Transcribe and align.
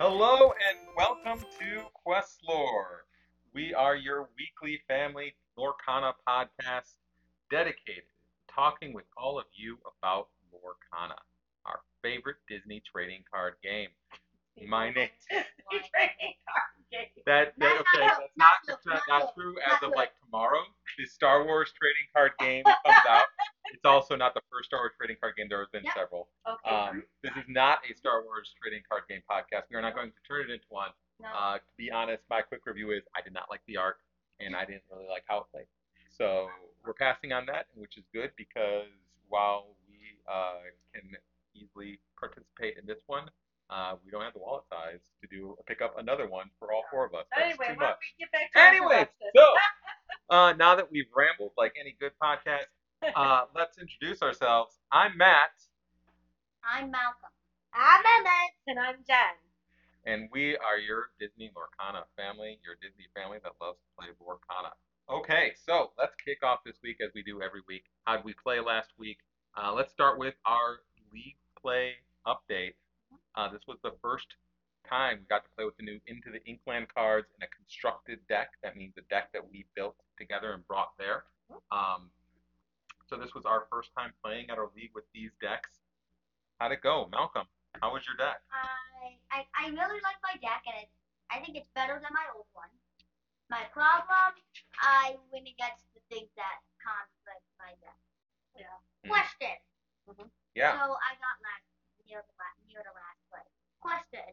Hello 0.00 0.52
and 0.68 0.78
welcome 0.96 1.44
to 1.60 1.82
Questlore. 2.06 3.04
We 3.54 3.74
are 3.74 3.94
your 3.94 4.28
weekly 4.38 4.80
family 4.88 5.34
Lorcana 5.58 6.12
podcast 6.26 6.94
dedicated 7.50 8.04
to 8.04 8.54
talking 8.54 8.92
with 8.92 9.04
all 9.16 9.38
of 9.38 9.44
you 9.54 9.78
about 9.98 10.28
Lorcana, 10.52 11.16
our 11.66 11.80
favorite 12.02 12.36
Disney 12.48 12.82
trading 12.90 13.22
card 13.32 13.54
game. 13.62 13.88
My 14.66 14.90
name 14.90 15.08
Trading 15.28 15.44
card 16.48 16.70
game. 16.90 17.06
that, 17.26 17.52
that 17.58 17.72
okay, 17.80 18.06
that's 18.06 18.20
not, 18.36 18.50
not 18.68 18.78
not 18.86 19.02
not 19.08 19.34
true 19.34 19.54
as 19.70 19.82
of 19.82 19.92
like 19.96 20.12
tomorrow. 20.24 20.60
The 20.98 21.06
Star 21.06 21.44
Wars 21.44 21.72
trading 21.78 22.08
card 22.14 22.32
game 22.38 22.64
comes 22.64 23.06
out. 23.08 23.24
It's 23.72 23.84
also 23.84 24.14
not 24.16 24.34
the 24.34 24.42
first 24.52 24.68
Star 24.68 24.80
Wars 24.80 24.92
trading 24.96 25.16
card 25.20 25.34
game. 25.36 25.48
There 25.48 25.58
has 25.60 25.68
been 25.72 25.84
Yep. 25.84 25.94
several. 25.96 26.28
Okay. 26.46 26.70
Um, 26.70 27.02
this 27.22 27.32
is 27.36 27.44
not 27.48 27.80
a 27.88 27.94
Star 27.94 28.22
Wars 28.22 28.54
trading 28.60 28.82
card 28.88 29.04
game 29.08 29.22
podcast. 29.28 29.64
We 29.70 29.76
are 29.76 29.82
not 29.82 29.94
going 29.94 30.12
to 30.12 30.22
turn 30.28 30.42
it 30.42 30.50
into 30.50 30.66
one. 30.68 30.90
No. 31.20 31.28
Uh, 31.28 31.58
to 31.58 31.72
be 31.76 31.90
honest, 31.90 32.22
my 32.28 32.42
quick 32.42 32.66
review 32.66 32.90
is 32.92 33.02
I 33.16 33.22
did 33.22 33.32
not 33.32 33.48
like 33.50 33.60
the 33.66 33.76
art, 33.78 33.98
and 34.40 34.54
I 34.54 34.64
didn't 34.64 34.82
really 34.90 35.06
like 35.08 35.24
how 35.26 35.38
it 35.38 35.46
played. 35.50 35.66
So 36.08 36.48
we're 36.84 36.92
passing 36.94 37.32
on 37.32 37.46
that, 37.46 37.66
which 37.74 37.96
is 37.96 38.04
good 38.12 38.32
because 38.36 38.88
while 39.28 39.74
we 39.88 40.18
uh, 40.30 40.60
can 40.92 41.16
easily 41.54 42.00
participate 42.18 42.76
in 42.78 42.86
this 42.86 43.00
one, 43.06 43.30
uh, 43.70 43.96
we 44.04 44.10
don't 44.10 44.22
have 44.22 44.34
the 44.34 44.38
wallet 44.40 44.64
size 44.68 45.00
to 45.22 45.28
do 45.28 45.56
pick 45.66 45.80
up 45.80 45.96
another 45.98 46.28
one 46.28 46.50
for 46.58 46.72
all 46.72 46.82
four 46.90 47.06
of 47.06 47.14
us. 47.14 47.24
That's 47.34 47.54
anyway, 47.58 47.74
too 47.74 47.80
much. 47.80 47.96
we 48.18 48.24
get 48.24 48.32
back 48.32 48.52
to 48.52 48.58
our 48.60 48.66
Anyway, 48.66 49.08
so 49.34 49.44
uh, 50.36 50.52
now 50.54 50.74
that 50.74 50.90
we've 50.90 51.08
rambled 51.16 51.52
like 51.56 51.72
any 51.80 51.96
good 51.98 52.12
podcast, 52.22 52.66
uh, 53.16 53.44
let's 53.54 53.78
introduce 53.78 54.22
ourselves. 54.22 54.78
I'm 54.90 55.16
Matt, 55.16 55.50
I'm 56.64 56.90
Malcolm. 56.90 57.30
I'm 57.74 58.02
Emmett. 58.04 58.54
and 58.66 58.78
I'm 58.78 58.96
Jen. 59.06 59.34
and 60.06 60.28
we 60.32 60.56
are 60.56 60.78
your 60.78 61.10
Disney 61.18 61.50
Lorcana 61.56 62.02
family, 62.16 62.58
your 62.64 62.74
Disney 62.82 63.06
family 63.14 63.38
that 63.42 63.52
loves 63.60 63.78
to 63.78 63.88
play 63.98 64.08
Lorcana. 64.20 64.72
Okay, 65.10 65.52
so 65.66 65.90
let's 65.98 66.14
kick 66.24 66.42
off 66.44 66.60
this 66.64 66.76
week 66.82 66.98
as 67.04 67.10
we 67.14 67.22
do 67.22 67.42
every 67.42 67.60
week. 67.68 67.84
How 68.04 68.16
did 68.16 68.24
we 68.24 68.34
play 68.34 68.60
last 68.60 68.90
week? 68.98 69.18
Uh, 69.56 69.72
let's 69.72 69.90
start 69.92 70.18
with 70.18 70.34
our 70.46 70.80
league 71.12 71.36
play 71.60 71.92
update. 72.26 72.74
Uh, 73.34 73.50
this 73.50 73.62
was 73.66 73.78
the 73.82 73.92
first 74.00 74.26
time 74.88 75.18
we 75.20 75.26
got 75.28 75.42
to 75.44 75.50
play 75.56 75.64
with 75.64 75.76
the 75.76 75.82
new 75.82 75.98
Into 76.06 76.30
the 76.30 76.40
Inkland 76.50 76.86
cards 76.94 77.26
in 77.36 77.42
a 77.42 77.48
constructed 77.48 78.20
deck. 78.28 78.50
That 78.62 78.76
means 78.76 78.94
a 78.98 79.02
deck 79.10 79.32
that 79.32 79.42
we 79.50 79.66
built 79.74 79.96
together 80.18 80.52
and 80.52 80.66
brought 80.68 80.92
there. 80.98 81.24
Um, 81.70 82.10
so 83.06 83.16
this 83.16 83.34
was 83.34 83.44
our 83.44 83.66
first 83.70 83.90
time 83.96 84.12
playing 84.22 84.50
at 84.50 84.58
our 84.58 84.70
league 84.74 84.92
with 84.94 85.04
these 85.14 85.30
decks. 85.40 85.82
How'd 86.58 86.72
it 86.72 86.82
go, 86.82 87.08
Malcolm? 87.10 87.46
How 87.80 87.92
was 87.92 88.04
your 88.04 88.16
deck? 88.20 88.38
I, 88.52 89.16
I 89.32 89.38
I 89.56 89.64
really 89.72 90.00
like 90.04 90.20
my 90.20 90.36
deck, 90.44 90.62
and 90.68 90.76
it's, 90.84 90.94
I 91.32 91.40
think 91.40 91.56
it's 91.56 91.70
better 91.72 91.96
than 91.96 92.12
my 92.12 92.26
old 92.36 92.46
one. 92.52 92.68
My 93.48 93.64
problem, 93.72 94.36
I 94.80 95.16
win 95.32 95.48
against 95.48 95.88
the 95.96 96.04
things 96.12 96.28
that 96.36 96.60
conflict 96.78 97.44
my 97.56 97.72
deck. 97.80 98.00
Yeah. 98.54 98.76
Hmm. 99.04 99.10
Question. 99.16 99.56
Yeah. 100.52 100.76
So 100.76 100.96
I 101.00 101.16
got 101.16 101.36
last 101.40 101.66
near 102.04 102.20
the 102.20 102.36
last 102.36 102.60
near 102.68 102.84
the 102.84 102.92
last 102.92 103.20
play. 103.32 103.46
Question. 103.80 104.24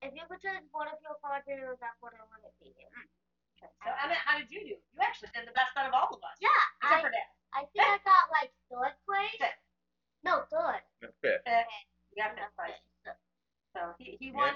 If 0.00 0.16
you 0.16 0.24
could 0.28 0.40
choose 0.40 0.64
one 0.72 0.88
of 0.88 1.00
your 1.00 1.16
cards 1.20 1.48
in 1.48 1.60
your 1.60 1.76
deck, 1.80 1.96
what 2.00 2.12
would 2.12 2.44
it 2.44 2.56
be? 2.60 2.72
Hmm. 2.76 3.08
So 3.60 3.88
Emmett, 4.04 4.20
how 4.20 4.40
did 4.40 4.48
you 4.48 4.60
do? 4.64 4.76
You 4.76 5.00
actually 5.00 5.32
did 5.36 5.44
the 5.44 5.52
best 5.52 5.76
out 5.76 5.88
of 5.88 5.92
all 5.92 6.08
of 6.12 6.20
us. 6.24 6.36
Yeah, 6.40 6.48
Except 6.80 6.96
I, 6.96 7.04
for 7.04 7.12
Dad. 7.12 7.28
I 7.54 7.66
think 7.72 7.82
I 7.86 7.98
got 8.06 8.24
like 8.40 8.52
third 8.70 8.94
place. 9.06 9.34
Fifth. 9.38 9.62
No, 10.22 10.44
third. 10.50 10.82
The 11.00 11.08
fifth. 11.20 11.42
You 11.46 12.22
got 12.22 12.36
Yeah, 12.36 12.46
fifth 12.46 12.56
place. 12.56 12.80
fifth. 13.04 13.18
So 13.74 13.94
he, 13.98 14.16
he 14.20 14.26
Yeah. 14.30 14.36
won. 14.36 14.54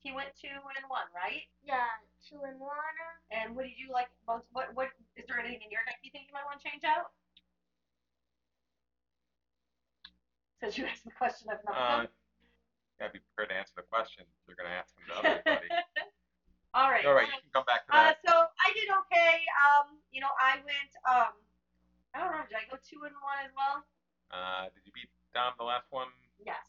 He 0.00 0.12
went 0.12 0.32
two 0.40 0.48
and 0.48 0.88
one, 0.88 1.04
right? 1.14 1.44
Yeah, 1.62 1.84
two 2.24 2.40
and 2.44 2.58
one. 2.58 2.96
And 3.30 3.54
what 3.54 3.64
did 3.68 3.76
you 3.76 3.92
like 3.92 4.08
most? 4.26 4.46
What 4.52 4.72
what 4.74 4.88
is 5.16 5.26
there 5.28 5.38
anything 5.38 5.60
in 5.62 5.70
your 5.70 5.84
deck 5.84 5.98
you 6.02 6.10
think 6.10 6.26
you 6.28 6.32
might 6.32 6.44
want 6.46 6.60
to 6.60 6.64
change 6.68 6.84
out? 6.84 7.12
Since 10.60 10.76
you 10.78 10.84
asked 10.86 11.04
the 11.04 11.10
question 11.12 11.50
of 11.50 11.58
not 11.64 11.76
Uh, 11.76 11.88
Malcolm. 12.04 12.14
gotta 12.98 13.12
be 13.12 13.20
prepared 13.32 13.48
to 13.50 13.56
answer 13.56 13.72
the 13.76 13.82
questions. 13.88 14.28
You're 14.46 14.56
gonna 14.56 14.70
ask 14.76 14.94
them 14.96 15.04
to 15.08 15.28
everybody. 15.28 15.68
all 16.74 16.90
right. 16.90 17.04
All 17.04 17.14
right, 17.14 17.26
you 17.28 17.40
can 17.40 17.50
come 17.52 17.64
back 17.64 17.84
to 17.86 17.92
Uh, 17.92 18.12
that. 18.12 18.20
so 18.26 18.32
I 18.34 18.72
did 18.72 18.88
okay. 19.04 19.44
Um, 19.68 20.00
you 20.10 20.20
know, 20.20 20.32
I 20.40 20.56
went. 20.64 20.92
Um, 21.08 21.32
I 22.14 22.18
don't 22.20 22.32
know. 22.32 22.44
Did 22.48 22.56
I 22.56 22.64
go 22.68 22.76
two 22.82 23.04
and 23.04 23.14
one 23.22 23.38
as 23.44 23.52
well? 23.54 23.84
Uh, 24.30 24.68
did 24.74 24.84
you 24.84 24.92
beat 24.92 25.10
Dom 25.32 25.54
the 25.58 25.64
last 25.64 25.86
one? 25.90 26.08
Yes. 26.44 26.64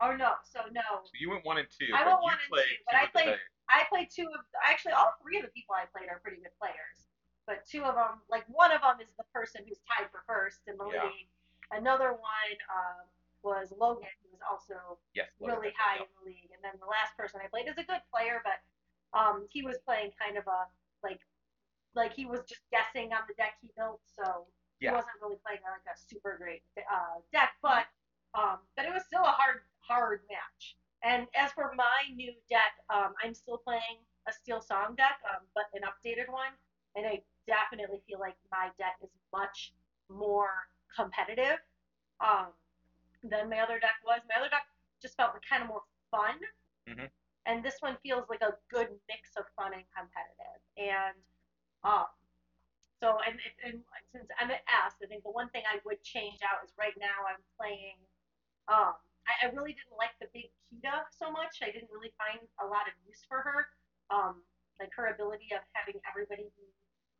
Or 0.00 0.16
no? 0.16 0.34
So 0.44 0.60
no. 0.72 0.82
So 1.04 1.05
you 1.18 1.30
went 1.30 1.44
one 1.44 1.58
and 1.58 1.68
two. 1.70 1.88
I 1.94 2.06
went 2.06 2.20
one 2.22 2.32
and 2.34 2.40
two, 2.42 2.50
but 2.86 2.92
two 2.92 2.96
I 2.96 3.06
played- 3.06 3.40
I 3.68 3.84
played 3.90 4.10
two 4.10 4.28
of. 4.30 4.40
Actually, 4.62 4.92
all 4.92 5.12
three 5.20 5.38
of 5.38 5.44
the 5.44 5.50
people 5.50 5.74
I 5.74 5.86
played 5.86 6.08
are 6.08 6.20
pretty 6.20 6.38
good 6.38 6.54
players. 6.58 7.08
But 7.46 7.64
two 7.66 7.82
of 7.84 7.94
them, 7.94 8.22
like 8.28 8.44
one 8.48 8.70
of 8.72 8.80
them, 8.80 9.00
is 9.00 9.08
the 9.16 9.24
person 9.34 9.64
who's 9.66 9.80
tied 9.86 10.10
for 10.10 10.22
first 10.26 10.60
in 10.66 10.76
the 10.78 10.86
Yeah. 10.90 11.04
league. 11.04 11.28
Another 11.72 12.12
one 12.12 12.56
um, 12.70 13.06
was 13.42 13.72
Logan, 13.72 14.08
who 14.22 14.30
was 14.30 14.40
also 14.42 14.98
Yes. 15.14 15.30
really 15.40 15.54
Logan, 15.56 15.74
high 15.78 15.96
yeah. 15.96 16.02
in 16.02 16.08
the 16.18 16.24
league. 16.24 16.50
And 16.52 16.62
then 16.62 16.78
the 16.78 16.86
last 16.86 17.16
person 17.16 17.40
I 17.42 17.48
played 17.48 17.68
is 17.68 17.76
a 17.78 17.84
good 17.84 18.02
player, 18.10 18.40
but 18.44 18.62
um, 19.18 19.46
he 19.50 19.62
was 19.62 19.78
playing 19.78 20.12
kind 20.12 20.36
of 20.36 20.46
a 20.46 20.68
like 21.02 21.20
like 21.94 22.12
he 22.12 22.26
was 22.26 22.44
just 22.44 22.68
guessing 22.70 23.12
on 23.14 23.26
the 23.26 23.34
deck 23.34 23.56
he 23.62 23.72
built, 23.76 24.00
so 24.06 24.46
he 24.78 24.86
Yeah. 24.86 24.92
wasn't 24.92 25.20
really 25.22 25.36
playing 25.38 25.62
like 25.62 25.86
a 25.92 25.96
super 25.96 26.36
great 26.36 26.62
uh, 26.90 27.20
deck. 27.32 27.56
But 27.62 27.86
um, 28.34 28.66
but 28.76 28.84
it 28.84 28.92
was 28.92 29.04
still 29.06 29.22
a 29.24 29.32
hard 29.32 29.64
hard 29.80 30.22
match. 30.28 30.76
And 31.02 31.28
as 31.34 31.52
for 31.52 31.72
my 31.74 32.08
new 32.14 32.34
deck, 32.50 32.74
um, 32.90 33.14
I'm 33.22 33.32
still 33.34 33.58
playing 33.58 34.04
a 34.26 34.32
Steel 34.32 34.60
Song 34.60 34.94
deck, 34.96 35.20
um, 35.32 35.46
but 35.54 35.66
an 35.74 35.82
updated 35.82 36.28
one. 36.28 36.52
And 36.96 37.06
I 37.06 37.22
definitely 37.46 38.00
feel 38.06 38.18
like 38.18 38.36
my 38.50 38.70
deck 38.78 38.96
is 39.02 39.10
much 39.32 39.72
more 40.08 40.68
competitive 40.94 41.58
um, 42.20 42.52
than 43.22 43.48
my 43.50 43.60
other 43.60 43.78
deck 43.78 43.96
was. 44.04 44.20
My 44.28 44.36
other 44.40 44.48
deck 44.48 44.66
just 45.00 45.16
felt 45.16 45.34
like 45.34 45.42
kind 45.48 45.62
of 45.62 45.68
more 45.68 45.84
fun. 46.10 46.40
Mhm. 46.88 47.10
And 47.44 47.64
this 47.64 47.80
one 47.80 47.96
feels 47.98 48.28
like 48.28 48.40
a 48.42 48.58
good 48.68 48.88
mix 49.08 49.36
of 49.36 49.48
fun 49.54 49.72
and 49.74 49.84
competitive. 49.94 50.60
And 50.76 51.16
um, 51.84 52.06
so, 53.00 53.18
and, 53.26 53.38
and 53.62 53.84
since 54.10 54.28
I'm 54.40 54.50
at 54.50 54.62
S, 54.86 54.94
I 55.02 55.06
think 55.06 55.22
the 55.22 55.30
one 55.30 55.48
thing 55.50 55.62
I 55.70 55.78
would 55.84 56.02
change 56.02 56.40
out 56.42 56.64
is 56.64 56.72
right 56.78 56.85
now 56.98 57.24
I'm 57.28 57.42
playing. 57.56 58.00
Um, 58.68 58.96
I, 59.26 59.46
I 59.46 59.54
really 59.54 59.74
didn't 59.74 59.98
like 59.98 60.14
the 60.18 60.30
big 60.32 60.50
Kida 60.66 61.06
so 61.12 61.30
much. 61.30 61.62
I 61.62 61.70
didn't 61.70 61.90
really 61.92 62.14
find 62.18 62.42
a 62.62 62.66
lot 62.66 62.86
of 62.88 62.94
use 63.06 63.22
for 63.28 63.42
her. 63.42 63.66
Um, 64.10 64.42
like 64.78 64.92
her 64.94 65.08
ability 65.10 65.50
of 65.56 65.64
having 65.72 65.98
everybody 66.04 66.52
be, 66.54 66.68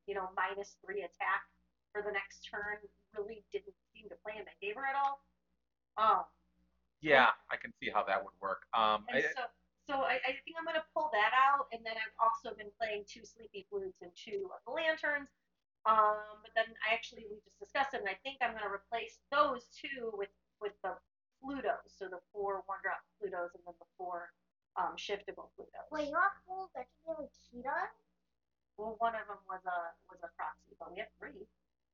you 0.06 0.14
know, 0.14 0.28
minus 0.36 0.76
three 0.84 1.02
attack 1.02 1.48
for 1.90 2.02
the 2.04 2.12
next 2.12 2.44
turn 2.44 2.78
really 3.16 3.42
didn't 3.50 3.74
seem 3.94 4.08
to 4.12 4.16
play 4.20 4.36
in 4.36 4.44
my 4.44 4.52
favor 4.60 4.84
at 4.84 4.94
all. 4.94 5.24
Um, 5.96 6.24
Yeah, 7.00 7.32
I 7.50 7.56
can 7.56 7.72
see 7.80 7.88
how 7.88 8.04
that 8.04 8.20
would 8.20 8.36
work. 8.40 8.68
Um, 8.76 9.08
I, 9.08 9.24
so, 9.32 9.48
so 9.88 9.94
I, 10.04 10.20
I 10.20 10.32
think 10.44 10.56
I'm 10.58 10.64
gonna 10.68 10.84
pull 10.92 11.08
that 11.12 11.32
out, 11.32 11.68
and 11.72 11.80
then 11.84 11.96
I've 11.96 12.16
also 12.20 12.54
been 12.56 12.70
playing 12.76 13.04
two 13.08 13.24
Sleepy 13.24 13.66
Flutes 13.70 14.02
and 14.02 14.12
two 14.12 14.50
of 14.52 14.60
the 14.66 14.72
Lanterns. 14.72 15.32
Um, 15.86 16.42
but 16.42 16.50
then 16.58 16.66
I 16.82 16.92
actually 16.92 17.30
we 17.30 17.38
just 17.46 17.62
discussed 17.62 17.94
it, 17.94 18.02
and 18.02 18.10
I 18.10 18.18
think 18.26 18.42
I'm 18.42 18.52
gonna 18.52 18.68
replace 18.72 19.22
those 19.30 19.70
two 19.70 20.10
with 20.18 20.34
with 20.60 20.74
the 20.82 20.98
Plutos, 21.38 21.86
so 21.94 22.10
the 22.10 22.18
four 22.34 22.66
one 22.66 22.82
drop 22.82 23.06
Plutos 23.22 23.54
and 23.54 23.62
then 23.62 23.78
the 23.78 23.86
four 23.96 24.34
um, 24.74 24.98
shiftable 24.98 25.54
Plutos. 25.54 25.86
Wait, 25.94 26.10
you're 26.10 26.32
full 26.42 26.68
legendary 26.74 27.30
Kida? 27.46 27.94
Well, 28.76 28.98
one 28.98 29.14
of 29.14 29.24
them 29.30 29.38
was 29.46 29.62
a 29.64 29.78
was 30.10 30.18
a 30.26 30.30
proxy, 30.34 30.74
but 30.76 30.90
we 30.90 30.98
have 30.98 31.12
three. 31.22 31.46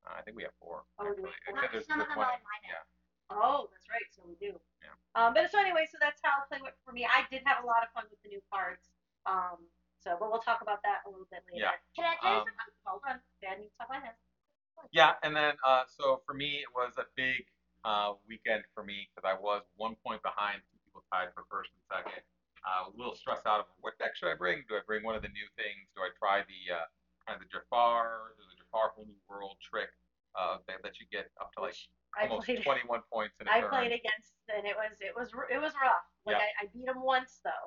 I 0.08 0.24
think 0.24 0.34
we 0.40 0.42
have 0.42 0.56
four. 0.58 0.82
Oh, 0.98 1.06
we 1.06 1.14
do 1.14 1.28
have 1.28 1.36
Except 1.46 1.52
four? 1.52 1.68
there's- 1.70 1.86
Some 1.86 2.00
of 2.02 2.08
them 2.10 2.16
one- 2.18 2.26
are 2.26 2.34
in 2.34 2.42
my 2.42 2.58
deck. 2.64 2.74
yeah. 2.74 3.36
Oh, 3.38 3.70
that's 3.70 3.86
right. 3.92 4.08
So 4.10 4.24
we 4.26 4.34
do. 4.40 4.58
Yeah. 4.82 4.96
Um, 5.14 5.30
but 5.32 5.46
so 5.52 5.60
anyway, 5.62 5.86
so 5.86 5.96
that's 6.02 6.18
how 6.26 6.42
play 6.50 6.58
went 6.60 6.74
for 6.84 6.90
me. 6.90 7.06
I 7.06 7.22
did 7.30 7.42
have 7.46 7.62
a 7.62 7.66
lot 7.66 7.84
of 7.86 7.92
fun 7.94 8.04
with 8.10 8.18
the 8.26 8.28
new 8.34 8.42
cards. 8.50 8.90
Um, 9.30 9.62
so 10.02 10.16
but 10.18 10.30
we'll 10.30 10.42
talk 10.42 10.60
about 10.62 10.82
that 10.82 11.06
a 11.06 11.10
little 11.10 11.26
bit 11.30 11.42
later. 11.46 11.70
Yeah. 11.70 11.78
Can 11.94 12.04
I 12.04 12.14
tell 12.20 12.32
you 12.34 12.42
Um, 12.42 12.46
something? 12.50 12.74
Hold 12.84 13.02
on. 13.08 13.16
Dad 13.40 13.58
needs 13.62 13.72
to 13.72 13.78
talk 13.78 13.88
about 13.90 14.02
his. 14.04 14.18
Yeah, 14.90 15.14
and 15.22 15.30
then 15.34 15.54
uh, 15.62 15.86
so 15.86 16.20
for 16.26 16.34
me, 16.34 16.58
it 16.58 16.70
was 16.74 16.98
a 16.98 17.06
big 17.14 17.46
uh, 17.86 18.18
weekend 18.26 18.64
for 18.74 18.82
me 18.82 19.06
because 19.14 19.22
I 19.22 19.38
was 19.38 19.62
one 19.78 19.94
point 20.04 20.22
behind. 20.26 20.58
Two 20.70 20.78
people 20.84 21.02
tied 21.12 21.30
for 21.34 21.46
first 21.46 21.70
and 21.70 21.82
second. 21.86 22.22
Uh, 22.66 22.82
I 22.82 22.86
was 22.86 22.94
a 22.94 22.98
little 22.98 23.14
stressed 23.14 23.46
out 23.46 23.62
of 23.62 23.66
what 23.78 23.94
deck 24.02 24.14
should 24.18 24.30
I 24.30 24.34
bring? 24.34 24.66
Do 24.66 24.74
I 24.74 24.82
bring 24.86 25.02
one 25.06 25.14
of 25.14 25.22
the 25.22 25.30
new 25.30 25.46
things? 25.54 25.86
Do 25.94 26.02
I 26.02 26.10
try 26.18 26.42
the 26.46 26.60
uh, 26.74 26.86
kind 27.26 27.38
of 27.38 27.46
the 27.46 27.50
Jafar? 27.50 28.34
There's 28.38 28.50
a 28.54 28.58
Jafar 28.58 28.90
whole 28.94 29.06
new 29.06 29.18
world 29.30 29.54
trick 29.62 29.90
uh, 30.34 30.58
that 30.66 30.82
lets 30.82 30.98
you 30.98 31.06
get 31.14 31.30
up 31.38 31.54
to 31.54 31.62
like 31.62 31.78
I 32.18 32.26
almost 32.26 32.50
played. 32.50 32.62
21 32.66 33.06
points 33.06 33.38
in 33.38 33.46
a 33.46 33.50
I 33.54 33.62
turn. 33.62 33.70
played 33.70 33.94
against, 33.94 34.34
and 34.50 34.66
it 34.66 34.74
was 34.74 34.98
it 34.98 35.14
was 35.14 35.30
it 35.46 35.62
was 35.62 35.74
rough. 35.78 36.02
Like 36.26 36.42
Yeah. 36.42 36.46
I, 36.58 36.66
I 36.66 36.74
beat 36.74 36.90
him 36.90 36.98
once 37.06 37.38
though. 37.46 37.61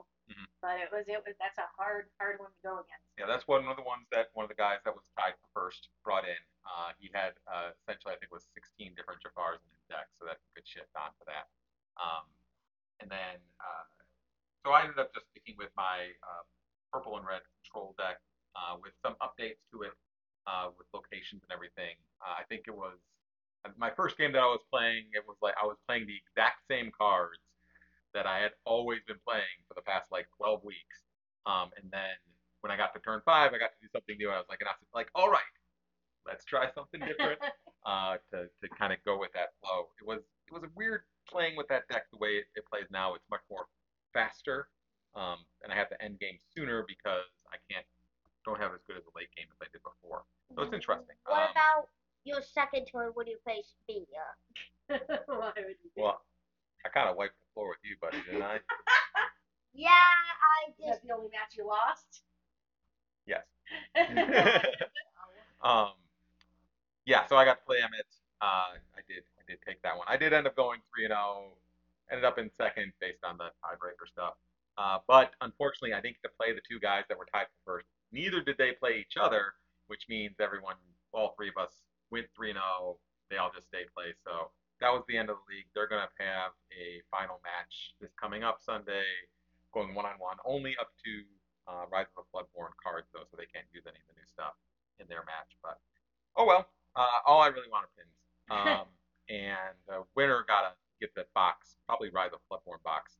But 0.65 0.81
it 0.81 0.89
was 0.89 1.05
it 1.05 1.21
was 1.21 1.37
that's 1.37 1.61
a 1.61 1.69
hard 1.77 2.09
hard 2.17 2.41
one 2.41 2.49
to 2.49 2.61
go 2.65 2.81
against. 2.81 3.05
Yeah, 3.21 3.29
that's 3.29 3.45
one 3.45 3.69
of 3.69 3.77
the 3.77 3.85
ones 3.85 4.09
that 4.09 4.33
one 4.33 4.49
of 4.49 4.49
the 4.49 4.57
guys 4.57 4.81
that 4.81 4.97
was 4.97 5.05
tied 5.13 5.37
for 5.37 5.69
first 5.69 5.93
brought 6.01 6.25
in. 6.25 6.41
Uh, 6.65 6.97
he 6.97 7.13
had 7.13 7.37
uh, 7.45 7.77
essentially, 7.85 8.09
I 8.09 8.17
think, 8.17 8.33
was 8.33 8.49
16 8.57 8.97
different 8.97 9.21
Jafars 9.21 9.61
in 9.61 9.69
his 9.77 9.85
deck, 9.85 10.09
so 10.17 10.25
that's 10.25 10.41
a 10.41 10.51
good 10.57 10.65
shift 10.65 10.89
onto 10.97 11.21
that. 11.29 11.45
Um, 12.01 12.25
and 12.97 13.13
then 13.13 13.37
uh, 13.61 13.85
so 14.65 14.73
I 14.73 14.89
ended 14.89 14.97
up 14.97 15.13
just 15.13 15.29
sticking 15.29 15.53
with 15.61 15.69
my 15.77 16.09
uh, 16.25 16.41
purple 16.89 17.13
and 17.21 17.29
red 17.29 17.45
control 17.61 17.93
deck 18.01 18.17
uh, 18.57 18.81
with 18.81 18.97
some 19.05 19.13
updates 19.21 19.61
to 19.69 19.85
it 19.85 19.93
uh, 20.49 20.73
with 20.73 20.89
locations 20.97 21.45
and 21.45 21.53
everything. 21.53 21.93
I 22.25 22.41
think 22.49 22.65
it 22.65 22.73
was 22.73 22.97
my 23.77 23.93
first 23.93 24.17
game 24.17 24.33
that 24.33 24.41
I 24.41 24.49
was 24.49 24.65
playing. 24.73 25.13
It 25.13 25.21
was 25.29 25.37
like 25.45 25.53
I 25.61 25.65
was 25.69 25.77
playing 25.85 26.09
the 26.09 26.17
exact 26.17 26.65
same 26.65 26.89
cards 26.89 27.37
that 28.15 28.25
I 28.25 28.39
had 28.39 28.55
always 28.65 29.03
been 29.05 29.19
playing 29.27 29.59
for 29.67 29.75
the 29.75 29.83
past 29.83 30.09
like 30.09 30.25
12 30.37 30.63
weeks. 30.63 31.03
Um, 31.45 31.69
and 31.75 31.91
then 31.91 32.15
when 32.61 32.71
I 32.71 32.77
got 32.77 32.95
to 32.95 32.99
turn 33.03 33.21
five, 33.27 33.51
I 33.53 33.59
got 33.59 33.75
to 33.75 33.81
do 33.83 33.91
something 33.91 34.15
new. 34.17 34.31
And 34.31 34.35
I 34.35 34.39
was 34.39 34.49
like, 34.49 34.63
and 34.63 34.71
I 34.71 34.73
was 34.79 34.89
like, 34.95 35.11
all 35.13 35.29
right, 35.29 35.53
let's 36.25 36.45
try 36.47 36.71
something 36.73 37.03
different 37.05 37.37
uh, 37.85 38.17
to 38.31 38.47
to 38.47 38.65
kind 38.73 38.95
of 38.95 39.03
go 39.05 39.19
with 39.19 39.35
that 39.35 39.53
flow. 39.61 39.91
It 40.01 40.07
was 40.07 40.23
it 40.47 40.53
was 40.55 40.63
a 40.63 40.71
weird 40.73 41.03
playing 41.29 41.59
with 41.59 41.67
that 41.67 41.85
deck 41.91 42.07
the 42.09 42.17
way 42.17 42.41
it, 42.41 42.47
it 42.55 42.65
plays 42.65 42.87
now. 42.89 43.13
It's 43.13 43.27
much 43.29 43.43
more 43.51 43.67
faster, 44.15 44.71
um, 45.13 45.43
and 45.61 45.69
I 45.69 45.75
have 45.75 45.91
to 45.91 45.99
end 46.01 46.17
game 46.17 46.39
sooner 46.55 46.87
because 46.87 47.27
I 47.51 47.59
can't 47.69 47.85
don't 48.47 48.57
have 48.61 48.73
as 48.73 48.81
good 48.87 48.95
as 48.95 49.03
a 49.05 49.13
late 49.13 49.29
game 49.35 49.51
as 49.51 49.59
I 49.61 49.67
did 49.73 49.83
before. 49.83 50.23
So 50.55 50.63
it's 50.63 50.73
interesting. 50.73 51.17
What 51.25 51.49
Um, 51.49 51.51
about 51.51 51.89
your 52.23 52.41
second 52.41 52.85
turn 52.85 53.11
when 53.13 53.27
you 53.27 53.37
play 53.43 53.61
Spear? 53.61 54.07
Why 55.27 55.51
would 55.57 55.77
you 55.83 55.89
do 55.93 56.01
well, 56.01 56.21
I 56.85 56.89
kind 56.89 57.09
of 57.09 57.17
wiped 57.17 57.33
the 57.41 57.49
floor 57.53 57.69
with 57.73 57.81
you, 57.81 57.97
buddy, 57.97 58.21
didn't 58.29 58.45
I? 58.45 58.61
Yeah, 59.73 59.89
I 59.89 60.71
that? 60.85 61.01
Is 61.01 61.03
that 61.45 61.55
just 61.55 61.57
the 61.57 61.63
only 61.63 61.65
match 61.65 61.65
you 61.65 61.67
lost? 61.67 62.21
Yes. 63.25 63.45
um, 65.63 65.91
yeah, 67.05 67.25
so 67.27 67.35
I 67.35 67.45
got 67.45 67.59
to 67.59 67.65
play 67.65 67.77
Emmett. 67.77 68.05
Uh, 68.41 68.77
I 68.95 69.01
did, 69.07 69.23
I 69.39 69.43
did 69.47 69.59
take 69.65 69.81
that 69.83 69.97
one. 69.97 70.05
I 70.09 70.17
did 70.17 70.33
end 70.33 70.47
up 70.47 70.55
going 70.55 70.79
three 70.93 71.05
and 71.05 71.11
zero. 71.11 71.53
Ended 72.11 72.25
up 72.25 72.37
in 72.37 72.51
second 72.53 72.93
based 73.01 73.23
on 73.23 73.37
the 73.37 73.49
tiebreaker 73.65 74.07
stuff. 74.07 74.35
Uh, 74.77 74.99
but 75.07 75.31
unfortunately, 75.41 75.93
I 75.93 76.01
didn't 76.01 76.21
get 76.21 76.29
to 76.29 76.35
play 76.37 76.53
the 76.53 76.61
two 76.69 76.79
guys 76.79 77.03
that 77.09 77.17
were 77.17 77.25
tied 77.33 77.47
for 77.63 77.77
first. 77.77 77.87
Neither 78.11 78.41
did 78.41 78.57
they 78.57 78.73
play 78.73 78.99
each 78.99 79.17
other, 79.17 79.53
which 79.87 80.05
means 80.09 80.35
everyone, 80.39 80.75
all 81.13 81.33
three 81.35 81.49
of 81.49 81.57
us, 81.57 81.71
went 82.11 82.27
three 82.35 82.51
and 82.51 82.59
zero. 82.59 82.97
They 83.31 83.37
all 83.37 83.49
just 83.55 83.67
stayed 83.67 83.89
play. 83.95 84.13
So 84.23 84.51
that 84.81 84.91
was 84.91 85.01
the 85.07 85.17
end 85.17 85.29
of 85.29 85.37
the 85.41 85.55
league. 85.55 85.65
They're 85.73 85.87
gonna 85.87 86.09
have 86.19 86.51
a 86.69 87.01
final 87.09 87.41
match 87.41 87.95
this 88.01 88.13
coming 88.21 88.43
up 88.43 88.59
Sunday, 88.61 89.07
going 89.73 89.95
one 89.95 90.05
on 90.05 90.19
one, 90.19 90.37
only 90.45 90.77
up 90.77 90.91
to 91.05 91.23
uh, 91.67 91.85
Rise 91.91 92.07
of 92.15 92.23
the 92.23 92.27
Floodborn 92.31 92.73
cards 92.81 93.07
though, 93.13 93.25
so 93.29 93.37
they 93.37 93.49
can't 93.49 93.65
use 93.73 93.83
any 93.85 93.99
of 93.99 94.07
the 94.09 94.17
new 94.17 94.27
stuff 94.27 94.55
in 94.99 95.07
their 95.07 95.25
match. 95.25 95.57
But 95.61 95.79
oh 96.37 96.45
well. 96.45 96.69
Uh, 96.95 97.19
all 97.27 97.41
I 97.41 97.47
really 97.47 97.67
want 97.69 97.85
are 97.85 97.93
pins. 97.95 98.15
Um, 98.45 98.85
and 99.27 99.73
the 99.87 100.05
winner 100.15 100.45
gotta 100.47 100.77
get 101.01 101.15
the 101.15 101.25
box, 101.33 101.77
probably 101.87 102.09
Rise 102.09 102.29
of 102.31 102.39
the 102.39 102.45
Floodborn 102.45 102.81
box. 102.83 103.17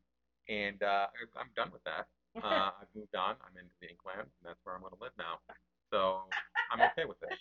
And 0.47 0.81
uh, 0.83 1.07
I'm 1.35 1.49
done 1.55 1.71
with 1.71 1.83
that. 1.83 2.07
Uh, 2.35 2.67
I've 2.81 2.91
moved 2.93 3.15
on. 3.15 3.39
I'm 3.47 3.55
into 3.55 3.71
the 3.79 3.87
Inkland, 3.87 4.27
and 4.27 4.43
that's 4.43 4.59
where 4.65 4.75
I'm 4.75 4.81
gonna 4.81 4.99
live 4.99 5.15
now. 5.17 5.39
So 5.89 6.27
I'm 6.69 6.81
okay 6.91 7.05
with 7.07 7.15
it. 7.23 7.31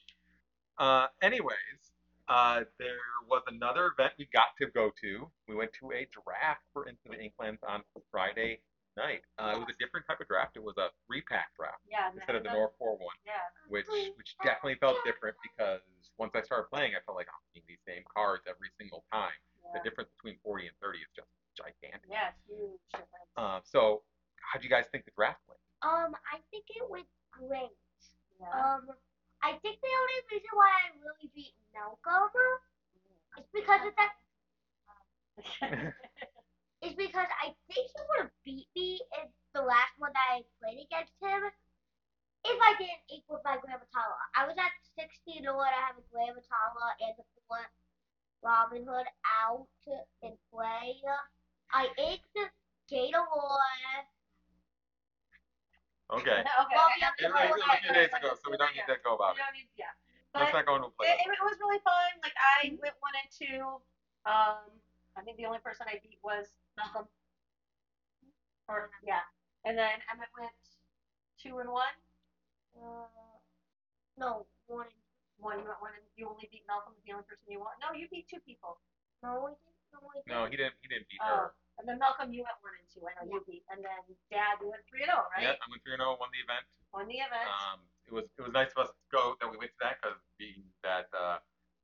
Uh, 0.78 1.08
anyways, 1.20 1.90
uh, 2.28 2.62
there 2.78 3.02
was 3.28 3.42
another 3.48 3.90
event 3.98 4.12
we 4.18 4.28
got 4.32 4.54
to 4.60 4.66
go 4.66 4.92
to. 5.00 5.28
We 5.48 5.56
went 5.56 5.72
to 5.80 5.90
a 5.90 6.06
draft 6.14 6.62
for 6.72 6.86
Into 6.86 7.00
the 7.10 7.16
Inklands 7.16 7.58
on 7.66 7.82
Friday 8.12 8.60
night. 8.96 9.22
Uh, 9.38 9.54
it 9.54 9.58
was 9.58 9.68
a 9.70 9.78
different 9.82 10.06
type 10.06 10.20
of 10.20 10.28
draft. 10.28 10.56
It 10.56 10.62
was 10.62 10.76
a 10.78 10.88
three-pack 11.06 11.50
draft 11.58 11.82
yeah. 11.90 12.10
instead 12.14 12.36
of 12.36 12.42
the 12.46 12.52
North 12.52 12.72
4 12.78 12.96
one, 12.96 13.16
Yeah. 13.26 13.38
which 13.68 13.86
which 14.16 14.34
definitely 14.42 14.76
felt 14.78 14.96
different 15.04 15.36
because 15.42 15.80
once 16.18 16.32
I 16.34 16.42
started 16.42 16.70
playing, 16.70 16.94
I 16.94 17.00
felt 17.06 17.16
like 17.18 17.26
I'm 17.28 17.42
seeing 17.52 17.66
these 17.66 17.82
same 17.86 18.02
cards 18.06 18.44
every 18.46 18.70
single 18.78 19.02
time. 19.12 19.34
The 19.74 19.80
difference 19.82 20.10
between 20.20 20.38
40 20.44 20.68
and 20.70 20.76
30 20.78 20.98
is 21.02 21.10
just 21.16 21.30
gigantic. 21.58 22.06
Yeah, 22.06 22.30
huge 22.46 22.78
difference. 22.92 23.30
Uh, 23.34 23.58
so, 23.66 24.04
how 24.38 24.60
do 24.60 24.64
you 24.64 24.70
guys 24.70 24.86
think 24.92 25.04
the 25.08 25.14
draft 25.16 25.40
went? 25.50 25.58
um 25.82 26.14
I 26.30 26.38
think 26.54 26.64
it 26.70 26.84
went 26.88 27.08
great. 27.34 27.74
yeah. 28.40 28.52
Um 28.54 28.88
I 29.42 29.58
think 29.60 29.76
the 29.82 29.92
only 29.92 30.18
reason 30.32 30.52
why 30.56 30.70
I 30.70 30.84
really 31.02 31.28
beat 31.34 31.52
Malcolm 31.74 32.32
is 33.36 33.44
because 33.52 33.82
of 33.84 33.92
that 33.98 34.14
is 36.80 36.94
because 36.94 37.30
I 37.42 37.52
think 37.68 37.84
he 37.90 38.00
would 38.08 38.20
have 38.28 38.34
beat 38.44 38.68
me 38.76 39.00
in 39.18 39.26
the 39.52 39.62
last 39.62 39.92
one 39.98 40.12
that 40.14 40.28
I 40.38 40.44
played 40.62 40.78
against 40.86 41.12
him 41.20 41.42
if 42.44 42.58
I 42.60 42.72
didn't 42.76 43.02
ink 43.08 43.24
with 43.28 43.40
my 43.44 43.56
Gramma 43.56 43.88
Tala. 43.92 44.20
I 44.36 44.44
was 44.46 44.54
at 44.60 44.72
16 45.00 45.48
or 45.48 45.64
I 45.64 45.72
have 45.88 45.96
a 45.96 46.04
Gramma 46.12 46.40
Tala 46.44 46.86
and 47.00 47.16
the 47.16 47.24
four 47.48 47.64
Robin 48.44 48.84
Hood 48.84 49.08
out 49.24 49.66
in 50.22 50.36
play. 50.52 51.00
I 51.72 51.88
inked 51.96 52.36
Gatorade. 52.88 54.04
Okay. 56.12 56.36
okay. 56.36 56.44
Well, 56.44 56.84
okay, 56.92 57.00
yeah, 57.00 57.16
It, 57.16 57.32
okay, 57.32 57.48
was- 57.48 57.48
it 57.48 57.52
was 57.56 57.64
okay, 57.64 57.80
a 57.80 57.80
few 57.80 57.94
days 57.96 58.12
okay, 58.12 58.20
ago, 58.20 58.36
so 58.36 58.52
we 58.52 58.60
don't 58.60 58.70
need 58.76 58.84
yeah. 58.86 58.92
to 58.94 59.00
go 59.02 59.16
about 59.16 59.34
We 59.34 59.40
it. 59.40 59.44
don't 59.48 59.56
need, 59.56 59.70
yeah. 59.80 59.88
Let's 60.36 60.52
But 60.52 60.62
not 60.62 60.66
go 60.68 60.74
into 60.76 60.90
a 60.90 60.92
it, 60.92 60.96
play. 61.00 61.08
it 61.16 61.42
was 61.46 61.56
really 61.62 61.80
fun. 61.80 62.10
Like 62.20 62.36
I 62.36 62.76
went 62.76 62.92
one 63.00 63.16
and 63.16 63.30
two. 63.32 63.80
Um, 64.28 64.68
I 65.16 65.22
think 65.24 65.38
the 65.40 65.46
only 65.46 65.62
person 65.64 65.86
I 65.88 66.02
beat 66.04 66.18
was 66.26 66.50
Malcolm. 66.76 67.06
Or 68.68 68.90
yeah, 69.06 69.22
and 69.64 69.78
then 69.78 69.94
Emmett 70.10 70.28
went 70.34 70.52
two 71.38 71.62
and 71.62 71.70
one. 71.70 71.94
Uh, 72.74 73.06
no, 74.18 74.44
one. 74.66 74.90
One 75.38 75.58
you 75.62 75.66
went 75.70 75.78
one 75.82 75.94
and 75.94 76.02
you 76.18 76.26
only 76.26 76.48
beat 76.50 76.66
Malcolm. 76.66 76.94
The 77.06 77.14
only 77.14 77.26
person 77.30 77.46
you 77.46 77.62
won. 77.62 77.74
No, 77.78 77.94
you 77.94 78.10
beat 78.10 78.26
two 78.26 78.42
people. 78.42 78.82
No, 79.22 79.54
I 79.54 79.54
didn't. 79.54 79.86
No, 79.94 79.98
I 80.02 80.18
No, 80.26 80.38
didn't. 80.46 80.50
he 80.50 80.56
didn't. 80.58 80.76
He 80.82 80.88
didn't 80.90 81.06
beat 81.06 81.20
Oh, 81.22 81.30
her. 81.30 81.54
and 81.78 81.84
then 81.86 81.98
Malcolm, 82.02 82.34
you 82.34 82.42
went 82.42 82.58
one 82.64 82.74
and 82.74 82.88
two. 82.90 83.02
I 83.06 83.12
know 83.22 83.30
you 83.30 83.42
beat. 83.46 83.62
And 83.70 83.84
then 83.86 84.02
Dad, 84.34 84.58
you 84.58 84.70
went 84.72 84.82
three 84.90 85.06
and 85.06 85.14
zero, 85.14 85.30
right? 85.30 85.54
Yeah, 85.54 85.62
I 85.62 85.66
went 85.70 85.82
3 85.86 85.94
0, 85.94 86.16
won 86.18 86.30
the 86.34 86.42
event. 86.42 86.64
Won 86.90 87.06
the 87.06 87.18
event. 87.22 87.46
Um, 87.46 87.78
it 88.08 88.12
was 88.14 88.24
it 88.38 88.42
was 88.46 88.52
nice 88.54 88.70
of 88.78 88.88
us 88.88 88.90
to 88.94 89.04
go 89.12 89.34
that 89.42 89.46
we 89.50 89.58
went 89.60 89.74
to 89.76 89.80
that 89.84 89.98
because 90.00 90.16
being 90.38 90.64
that 90.86 91.10
uh, 91.12 91.38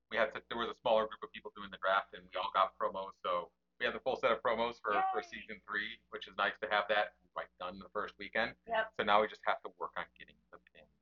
we 0.08 0.16
had 0.30 0.38
such, 0.38 0.46
there 0.46 0.58
was 0.58 0.70
a 0.70 0.78
smaller 0.78 1.10
group 1.10 1.18
of 1.26 1.30
people 1.34 1.50
doing 1.58 1.70
the 1.74 1.82
draft 1.82 2.14
and 2.14 2.22
we 2.22 2.34
all 2.38 2.54
got 2.54 2.78
promos, 2.78 3.18
so 3.26 3.50
we 3.82 3.86
had 3.86 3.94
the 3.96 4.02
full 4.06 4.14
set 4.14 4.30
of 4.30 4.38
promos 4.44 4.78
for, 4.78 4.94
for 5.10 5.18
season 5.24 5.58
three, 5.66 5.98
which 6.14 6.28
is 6.30 6.34
nice 6.38 6.54
to 6.62 6.68
have 6.70 6.84
that 6.92 7.18
like 7.34 7.50
done 7.58 7.78
the 7.82 7.90
first 7.90 8.14
weekend. 8.18 8.54
Yep. 8.68 8.92
So 8.94 9.02
now 9.02 9.18
we 9.22 9.26
just 9.26 9.42
have 9.48 9.58
to 9.66 9.70
work 9.80 9.90
on 9.98 10.04
getting 10.14 10.36
the 10.54 10.58
pins. 10.70 10.94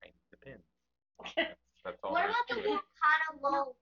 Paint 0.00 0.16
the 0.32 0.38
pins. 0.40 0.66
That's, 1.84 1.98
all 2.04 2.12
What 2.12 2.24
about 2.28 2.46
the. 2.48 2.56
Lorcana 2.64 3.28
logo? 3.42 3.74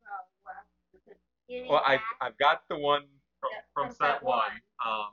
Well, 1.69 1.83
I? 1.85 1.99
I've 2.21 2.37
got 2.39 2.63
the 2.69 2.77
one 2.79 3.05
from, 3.41 3.51
Yeah, 3.53 3.65
from, 3.75 3.87
from 3.89 3.97
set 3.97 4.21
set 4.21 4.23
one. 4.23 4.39
one. 4.39 4.53
Um, 4.85 5.13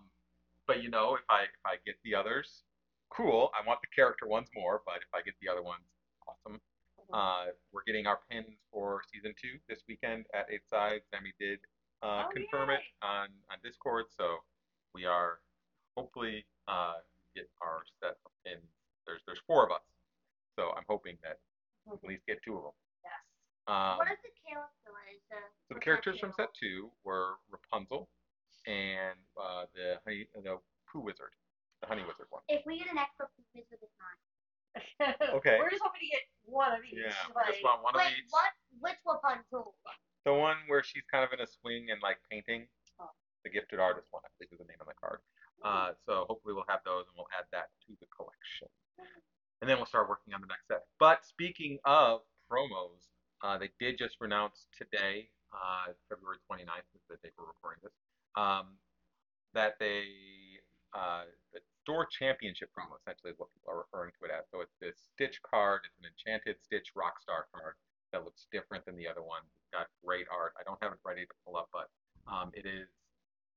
but 0.67 0.83
you 0.83 0.89
know, 0.89 1.15
if 1.15 1.24
I 1.29 1.43
if 1.43 1.63
I 1.65 1.75
get 1.85 1.95
the 2.03 2.13
others, 2.15 2.63
cool. 3.09 3.51
I 3.55 3.65
want 3.65 3.79
the 3.81 3.88
character 3.95 4.27
ones 4.27 4.50
more, 4.55 4.81
but 4.85 4.97
if 4.97 5.09
2 9.42 9.60
this 9.68 9.84
weekend 9.88 10.25
at 10.34 10.48
Eight 10.51 10.68
Sides. 10.70 11.04
Demi 11.12 11.34
did 11.39 11.60
uh, 12.04 12.25
oh, 12.27 12.34
confirm 12.34 12.70
yay. 12.70 12.75
it 12.75 12.86
on, 13.01 13.27
on 13.51 13.58
Discord, 13.63 14.06
so 14.15 14.44
we 14.94 15.06
are 15.06 15.39
hopefully 15.98 16.46
uh, 16.68 17.04
get 17.36 17.50
our 17.62 17.84
set 18.01 18.18
in. 18.46 18.60
There's 19.06 19.22
there's 19.27 19.42
four 19.46 19.65
of 19.65 19.72
us, 19.72 19.86
so 20.58 20.72
I'm 20.75 20.88
hoping 20.89 21.18
that 21.24 21.39
we 21.86 21.94
at 21.94 22.04
least 22.04 22.25
get 22.25 22.42
two 22.44 22.58
of 22.58 22.63
them. 22.63 22.77
Yes. 23.04 23.22
Um, 23.68 23.98
what 24.01 24.10
is 24.10 24.18
the 24.25 24.34
character? 24.42 24.75
So 25.68 25.74
the 25.74 25.82
characters 25.82 26.20
from 26.20 26.32
set 26.38 26.50
two 26.54 26.89
and 41.92 42.01
like 42.01 42.18
painting. 42.30 42.68
Oh. 43.00 43.12
The 43.44 43.50
gifted 43.50 43.80
artist 43.80 44.08
one, 44.12 44.24
I 44.25 44.30
believe 44.38 44.54
is 44.54 44.60
the 44.60 44.65
name 44.65 44.82
on 44.82 44.88
the 44.88 44.98
card. 44.98 45.20
Uh, 45.63 45.98
so 46.06 46.25
hopefully 46.27 46.54
we'll 46.54 46.68
have 46.70 46.86
those 46.86 47.10
and 47.10 47.15
we'll 47.18 47.32
add 47.34 47.50
that 47.50 47.74
to 47.88 47.98
the 47.98 48.06
collection. 48.13 48.68
And 49.62 49.70
then 49.70 49.77
we'll 49.77 49.89
start 49.89 50.10
working 50.10 50.34
on 50.34 50.42
the 50.42 50.51
next 50.51 50.68
set. 50.68 50.86
But 51.00 51.25
speaking 51.25 51.80
of 51.86 52.22
promos, 52.51 53.10
uh, 53.42 53.58
they 53.58 53.72
did 53.80 53.98
just 53.98 54.18
announce 54.22 54.68
today, 54.77 55.30
uh, 55.50 55.94
February 56.10 56.38
29th 56.46 56.86
is 56.94 57.01
the 57.10 57.18
date 57.24 57.34
we're 57.38 57.50
recording 57.50 57.82
this, 57.82 57.96
um, 58.36 58.77
that 59.54 59.80
they, 59.80 60.06
uh, 60.94 61.25
the 61.54 61.62
store 61.82 62.06
championship 62.06 62.70
promo 62.75 63.00
essentially 63.00 63.32
is 63.32 63.39
what 63.39 63.50
people 63.54 63.74
are 63.74 63.86
referring 63.86 64.12
to 64.20 64.25
it 64.27 64.32
as. 64.34 64.46
So 64.51 64.62
it's 64.62 64.75
this 64.82 64.98
Stitch 65.15 65.42
card, 65.42 65.82
it's 65.86 65.98
an 65.98 66.10
enchanted 66.12 66.62
Stitch 66.62 66.94
Rockstar 66.94 67.50
card 67.50 67.80
that 68.15 68.24
looks 68.24 68.48
different 68.48 68.88
than 68.88 68.95
the 68.95 69.03
other 69.03 69.22
one. 69.22 69.43
It's 69.60 69.67
got 69.75 69.91
great 70.00 70.24
art. 70.31 70.55
I 70.55 70.63
don't 70.63 70.79
have 70.79 70.95
it 70.95 71.03
ready 71.03 71.27
to 71.27 71.36
pull 71.43 71.60
up, 71.60 71.67
but 71.75 71.91
um, 72.31 72.55
it 72.55 72.63
is 72.63 72.88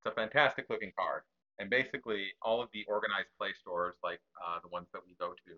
it's 0.03 0.11
a 0.11 0.15
fantastic 0.19 0.67
looking 0.67 0.91
card. 0.99 1.23
And 1.62 1.71
basically, 1.71 2.35
all 2.43 2.59
of 2.59 2.71
the 2.75 2.83
organized 2.91 3.31
play 3.38 3.55
stores, 3.55 3.95
like 4.03 4.23
uh, 4.38 4.59
the 4.62 4.71
ones 4.71 4.91
that 4.95 5.03
we 5.07 5.15
go 5.19 5.35
to, 5.47 5.55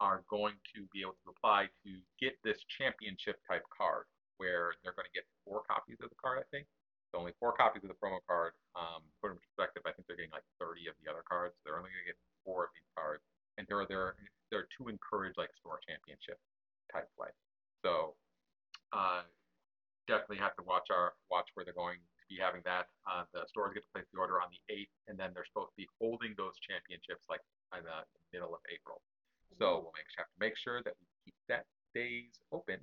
are 0.00 0.24
going 0.28 0.56
to 0.76 0.84
be 0.92 1.00
able 1.00 1.16
to 1.24 1.32
apply 1.32 1.72
to 1.84 1.90
get 2.20 2.36
this 2.44 2.60
championship 2.68 3.40
type 3.48 3.64
card, 3.72 4.04
where 4.36 4.76
they're 4.84 4.96
going 4.96 5.08
to 5.08 5.16
get 5.16 5.28
four 5.44 5.64
copies 5.64 6.00
of 6.04 6.08
the 6.12 6.20
card, 6.20 6.40
I 6.40 6.46
think. 6.52 6.68
So 7.12 7.20
only 7.20 7.36
four 7.36 7.52
copies 7.52 7.84
of 7.84 7.92
the 7.92 8.00
promo 8.00 8.24
card. 8.24 8.56
Um, 8.76 9.04
put 9.20 9.32
in 9.32 9.38
perspective, 9.40 9.84
I 9.84 9.92
think 9.92 10.08
they're 10.08 10.16
getting 10.16 10.32
like 10.32 10.48
30 10.60 10.88
of 10.88 10.96
the 11.04 11.08
other 11.12 11.22
cards. 11.24 11.56
They're 11.62 11.76
only 11.76 11.92
going 11.92 12.08
to 12.08 12.10
get 12.12 12.20
four 12.42 12.68
of 12.68 12.72
these 12.72 12.88
cards, 12.96 13.22
and 13.56 13.68
they're 13.68 13.84
they're 13.84 14.16
they're 14.48 14.68
to 14.80 14.88
encourage 14.88 15.36
like 15.36 15.52
store 15.60 15.80
championship 15.84 16.40
type 16.88 17.06
play. 17.20 17.30
So 17.84 18.16
uh, 18.94 19.22
definitely 20.06 20.38
have 20.38 20.54
to 20.56 20.64
watch 20.64 20.88
our 20.94 21.12
watch 21.30 21.48
where 21.54 21.64
they're 21.66 21.74
going 21.76 21.98
to 21.98 22.24
be 22.30 22.38
having 22.40 22.62
that. 22.64 22.88
Uh, 23.04 23.24
the 23.34 23.44
stores 23.50 23.74
get 23.74 23.82
to 23.82 23.90
place 23.92 24.06
the 24.14 24.18
order 24.20 24.38
on 24.40 24.48
the 24.54 24.60
8th, 24.72 24.94
and 25.10 25.18
then 25.18 25.34
they're 25.34 25.44
supposed 25.48 25.74
to 25.74 25.78
be 25.80 25.88
holding 26.00 26.32
those 26.38 26.54
championships 26.62 27.26
like 27.28 27.42
in 27.76 27.82
the 27.84 28.00
middle 28.32 28.54
of 28.54 28.62
April. 28.70 29.02
So 29.58 29.82
we'll 29.86 29.94
make 29.98 30.06
have 30.18 30.30
to 30.30 30.38
make 30.40 30.56
sure 30.56 30.82
that 30.86 30.94
we 30.98 31.06
keep 31.26 31.34
that 31.50 31.66
days 31.94 32.38
open 32.50 32.78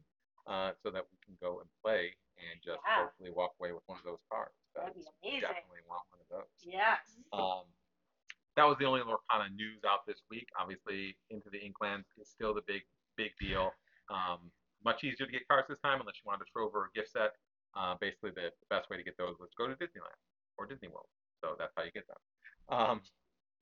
uh, 0.48 0.72
so 0.84 0.92
that 0.92 1.04
we 1.08 1.16
can 1.24 1.36
go 1.40 1.60
and 1.64 1.68
play 1.84 2.16
and 2.40 2.60
just 2.64 2.80
Yeah. 2.84 3.08
hopefully 3.08 3.32
walk 3.32 3.56
away 3.60 3.72
with 3.72 3.84
one 3.88 4.00
of 4.00 4.06
those 4.08 4.24
cards. 4.32 4.56
That'd 4.76 4.96
be 4.96 5.04
amazing. 5.24 5.42
Definitely 5.52 5.84
want 5.88 6.04
one 6.12 6.20
of 6.24 6.30
those. 6.32 6.52
Yes. 6.64 7.04
Um, 7.36 7.68
that 8.56 8.64
was 8.68 8.76
the 8.80 8.86
only 8.88 9.02
Lorcana 9.04 9.52
news 9.54 9.84
out 9.88 10.04
this 10.08 10.24
week. 10.32 10.48
Obviously, 10.60 11.16
Into 11.30 11.50
the 11.52 11.60
Inklands 11.60 12.08
is 12.20 12.28
still 12.32 12.54
the 12.54 12.64
big, 12.68 12.84
big 13.16 13.32
deal. 13.40 13.72
Um, 14.10 14.52
much 14.84 15.04
easier 15.04 15.26
to 15.26 15.32
get 15.32 15.48
cards 15.48 15.68
this 15.70 15.80
time 15.84 16.00
unless 16.00 16.16
you 16.18 16.26
wanted 16.26 16.46
to 16.46 16.52
throw 16.54 16.66
over 16.68 16.86
a 16.86 16.92
gift 16.98 17.12
set. 17.12 17.34
Uh, 17.78 17.96
basically, 18.02 18.32
the, 18.32 18.52
the 18.52 18.68
best 18.70 18.90
way 18.90 18.98
to 18.98 19.04
get 19.04 19.16
those 19.18 19.36
was 19.40 19.50
go 19.58 19.68
to 19.68 19.76
Disneyland 19.76 20.20
or 20.58 20.66
Disney 20.66 20.90
World. 20.90 21.08
So 21.40 21.56
that's 21.58 21.72
how 21.78 21.84
you 21.84 21.92
get 21.92 22.04
them. 22.08 22.20
Um, 22.70 23.02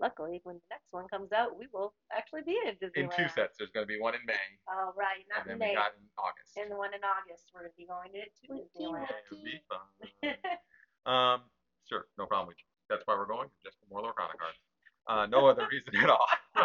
Luckily, 0.02 0.40
when 0.48 0.56
the 0.56 0.68
next 0.72 0.88
one 0.96 1.08
comes 1.12 1.34
out, 1.36 1.60
we 1.60 1.68
will 1.76 1.92
actually 2.16 2.42
be 2.48 2.56
in 2.66 2.74
Disneyland. 2.80 3.04
in 3.04 3.10
two 3.12 3.28
sets, 3.28 3.60
there's 3.60 3.70
going 3.76 3.84
to 3.84 3.88
be 3.92 4.00
one 4.00 4.16
in 4.16 4.22
May, 4.26 4.40
Oh, 4.72 4.94
right. 4.96 5.28
Not 5.28 5.44
and 5.44 5.46
then 5.46 5.54
in 5.56 5.60
we 5.60 5.66
May. 5.68 5.76
got 5.76 5.92
in 6.00 6.08
August. 6.18 6.56
And 6.56 6.72
the 6.72 6.78
one 6.80 6.94
in 6.96 7.02
August, 7.04 7.52
we're 7.54 7.68
going 7.68 7.72
to 7.72 7.78
be 7.78 7.86
going 7.86 8.12
to, 8.16 8.24
to 8.24 8.64
Disneyland. 8.64 9.12
It'll 9.28 9.44
be 9.44 9.60
fun. 9.68 9.84
um, 11.06 11.40
sure, 11.92 12.08
no 12.18 12.26
problem. 12.26 12.56
That's 12.90 13.04
why 13.06 13.16
we're 13.20 13.28
going, 13.28 13.50
just 13.62 13.76
for 13.78 13.92
more 13.92 14.02
Lorcana 14.08 14.40
cards. 14.40 14.58
Uh, 15.06 15.26
no 15.28 15.48
other 15.48 15.68
reason 15.70 15.94
at 16.02 16.10
all. 16.10 16.26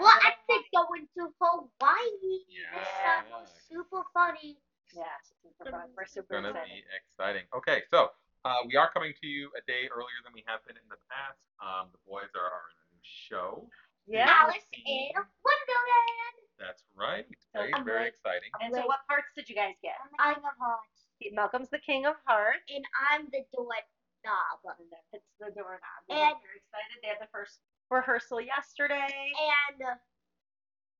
Well, 0.00 0.16
I 0.24 0.32
think 0.48 0.66
going 0.74 1.04
to 1.18 1.28
Hawaii. 1.40 2.36
Yeah. 2.48 2.72
That 3.04 3.24
was 3.30 3.48
super 3.68 4.02
funny. 4.14 4.56
Yeah, 4.96 5.04
super 5.24 5.70
fun. 5.70 5.92
We're 5.96 6.06
super 6.08 6.34
it's 6.34 6.42
gonna 6.42 6.50
excited. 6.50 6.72
be 6.72 6.82
exciting. 6.96 7.44
Okay, 7.54 7.78
so 7.92 8.10
uh, 8.44 8.64
we 8.66 8.74
are 8.76 8.90
coming 8.90 9.12
to 9.20 9.26
you 9.26 9.52
a 9.54 9.62
day 9.68 9.86
earlier 9.92 10.18
than 10.24 10.32
we 10.34 10.42
have 10.48 10.64
been 10.66 10.74
in 10.80 10.88
the 10.90 10.98
past. 11.12 11.44
Um, 11.62 11.92
the 11.92 12.00
boys 12.08 12.32
are, 12.34 12.42
are 12.48 12.66
in 12.72 12.78
a 12.80 12.86
new 12.90 13.04
show. 13.04 13.68
Yeah. 14.08 14.26
Alice 14.26 14.66
in 14.74 15.14
Wonderland. 15.14 16.36
That's 16.58 16.82
right. 16.98 17.24
So 17.54 17.60
Very, 17.62 17.72
I'm 17.74 17.84
very 17.86 18.08
ready. 18.08 18.16
exciting. 18.16 18.50
And 18.60 18.74
so, 18.74 18.82
what 18.84 19.06
parts 19.08 19.30
did 19.36 19.48
you 19.48 19.54
guys 19.54 19.78
get? 19.80 19.94
I'm 20.18 20.42
of 20.42 20.56
Hearts. 20.58 21.06
Malcolm's 21.32 21.70
the 21.70 21.78
King 21.80 22.04
of 22.04 22.16
Hearts. 22.26 22.64
And 22.68 22.84
I'm 23.12 23.28
the 23.32 23.46
doorknob. 23.54 24.58
And 24.76 24.88
then 24.90 25.04
it's 25.14 25.30
the 25.38 25.54
doorknob. 25.54 26.00
And- 26.10 26.18
And 26.18 26.36
very 26.42 26.58
excited. 26.60 26.98
They 27.00 27.08
had 27.14 27.22
the 27.22 27.30
first 27.32 27.60
rehearsal 27.90 28.40
yesterday. 28.40 29.06
And 29.06 29.82
uh, 29.82 29.94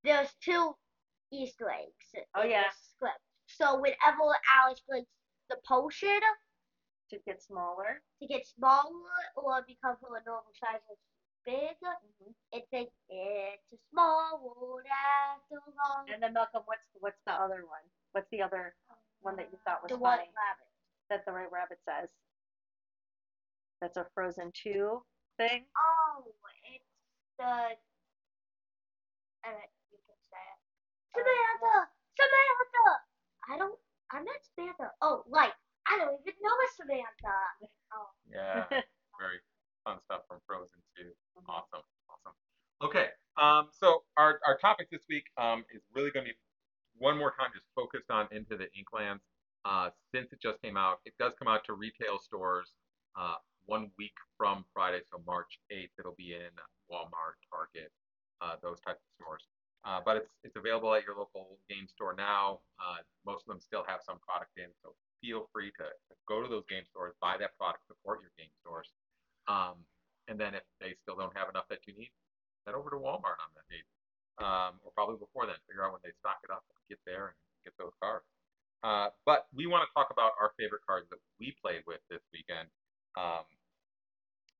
there's 0.05 0.29
two 0.43 0.73
Easter 1.33 1.71
eggs. 1.71 2.27
Oh, 2.35 2.43
in 2.43 2.51
yeah. 2.51 2.65
script. 2.95 3.21
So 3.47 3.79
whenever 3.81 4.35
Alice 4.59 4.83
drinks 4.89 5.11
the 5.49 5.57
potion 5.67 6.21
to 7.11 7.19
get 7.27 7.43
smaller. 7.43 8.03
to 8.23 8.27
get 8.29 8.47
smaller 8.47 9.19
or 9.37 9.63
become 9.67 9.97
a 10.03 10.23
normal 10.27 10.53
size 10.55 10.83
as 10.91 10.99
big, 11.47 11.75
Mm-hmm. 11.83 12.31
it 12.53 12.65
thinks 12.71 12.93
it's 13.09 13.73
a 13.73 13.79
small 13.91 14.39
world 14.45 14.85
after 14.87 15.57
all. 15.83 16.05
And 16.13 16.23
then 16.23 16.35
Malcolm, 16.35 16.63
what's 16.67 16.87
what's 17.01 17.19
the 17.27 17.33
other 17.33 17.65
one? 17.67 17.83
What's 18.13 18.29
the 18.31 18.43
other 18.43 18.75
one 19.23 19.37
that 19.37 19.49
you 19.51 19.59
thought 19.67 19.83
was 19.83 19.89
the 19.91 19.99
funny? 19.99 20.29
White 20.29 20.37
Rabbit. 20.37 20.69
That 21.09 21.25
the 21.27 21.33
White 21.33 21.51
Rabbit 21.51 21.79
says. 21.83 22.11
That's 23.81 23.97
a 23.97 24.07
Frozen 24.15 24.53
Two 24.55 25.03
thing. 25.39 25.65
Oh, 25.75 26.23
the. 27.41 27.81
Uh, 29.41 29.65
you 29.89 29.99
can 30.05 30.21
say 30.29 30.45
it. 30.45 30.59
Samantha! 31.17 31.89
Samantha! 32.13 32.89
I 33.49 33.55
don't. 33.57 33.77
I'm 34.13 34.25
not 34.29 34.41
Samantha. 34.45 34.93
Oh, 35.01 35.25
like, 35.25 35.57
I 35.89 35.97
don't 35.97 36.21
even 36.21 36.37
know 36.45 36.53
a 36.53 36.69
Samantha. 36.77 37.37
Oh. 37.97 38.13
Yeah, 38.31 38.63
very 39.19 39.43
fun 39.83 39.99
stuff 40.07 40.23
from 40.29 40.39
Frozen 40.47 40.79
2. 40.97 41.11
Awesome, 41.49 41.83
awesome. 42.07 42.37
Okay, 42.79 43.11
um, 43.43 43.67
so 43.75 44.05
our, 44.17 44.39
our 44.47 44.57
topic 44.57 44.87
this 44.91 45.03
week 45.11 45.25
um, 45.37 45.65
is 45.75 45.83
really 45.93 46.13
going 46.15 46.27
to 46.27 46.31
be 46.31 46.39
one 46.95 47.19
more 47.19 47.35
time 47.35 47.51
just 47.53 47.67
focused 47.75 48.11
on 48.11 48.29
Into 48.31 48.57
the 48.57 48.71
Inklands. 48.71 49.27
Uh, 49.65 49.91
since 50.15 50.33
it 50.33 50.39
just 50.41 50.63
came 50.63 50.77
out, 50.77 51.01
it 51.05 51.13
does 51.19 51.33
come 51.43 51.49
out 51.49 51.65
to 51.67 51.75
retail 51.75 52.23
stores 52.23 52.71
uh, 53.19 53.35
one 53.67 53.91
week 53.99 54.15
from 54.37 54.65
Friday, 54.73 55.01
so 55.11 55.23
March 55.27 55.59
8th. 55.73 55.95
It'll 55.99 56.19
be 56.19 56.35
in 56.35 56.53
Walmart, 56.91 57.39
Target, 57.49 57.93
uh, 58.41 58.57
those 58.63 58.81
types 58.81 59.01
of 59.01 59.11
stores. 59.17 59.45
Uh, 59.81 60.01
but 60.05 60.17
it's 60.17 60.37
it's 60.45 60.57
available 60.61 60.93
at 60.93 61.05
your 61.09 61.17
local 61.17 61.57
game 61.69 61.89
store 61.89 62.13
now. 62.13 62.61
Uh, 62.77 63.01
most 63.25 63.49
of 63.49 63.49
them 63.49 63.61
still 63.61 63.85
have 63.89 64.05
some 64.05 64.21
product 64.21 64.53
in, 64.61 64.69
so 64.85 64.93
feel 65.25 65.49
free 65.53 65.73
to, 65.81 65.89
to 65.89 66.13
go 66.29 66.45
to 66.45 66.49
those 66.49 66.69
game 66.69 66.85
stores, 66.85 67.17
buy 67.21 67.37
that 67.41 67.57
product, 67.57 67.89
support 67.89 68.21
your 68.21 68.33
game 68.37 68.53
stores. 68.61 68.93
Um, 69.49 69.81
and 70.29 70.37
then 70.37 70.53
if 70.53 70.65
they 70.81 70.93
still 71.01 71.17
don't 71.17 71.33
have 71.33 71.49
enough 71.49 71.65
that 71.73 71.81
you 71.89 71.97
need, 71.97 72.13
head 72.69 72.77
over 72.77 72.93
to 72.93 73.01
Walmart 73.01 73.41
on 73.41 73.51
that 73.57 73.65
date, 73.73 73.89
um, 74.37 74.77
or 74.85 74.93
probably 74.93 75.17
before 75.17 75.49
then. 75.49 75.57
Figure 75.65 75.85
out 75.85 75.97
when 75.97 76.05
they 76.05 76.13
stock 76.21 76.45
it 76.45 76.53
up, 76.53 76.65
get 76.89 77.01
there, 77.09 77.33
and 77.33 77.37
get 77.65 77.73
those 77.81 77.97
cards. 78.05 78.29
Uh, 78.81 79.13
but 79.29 79.49
we 79.53 79.69
want 79.69 79.85
to 79.85 79.91
talk 79.93 80.09
about 80.09 80.33
our 80.41 80.57
favorite 80.57 80.81
cards 80.89 81.09
that 81.13 81.21
we 81.37 81.53
played 81.61 81.85
with 81.85 82.01
this 82.09 82.25
weekend, 82.33 82.69
um, 83.17 83.47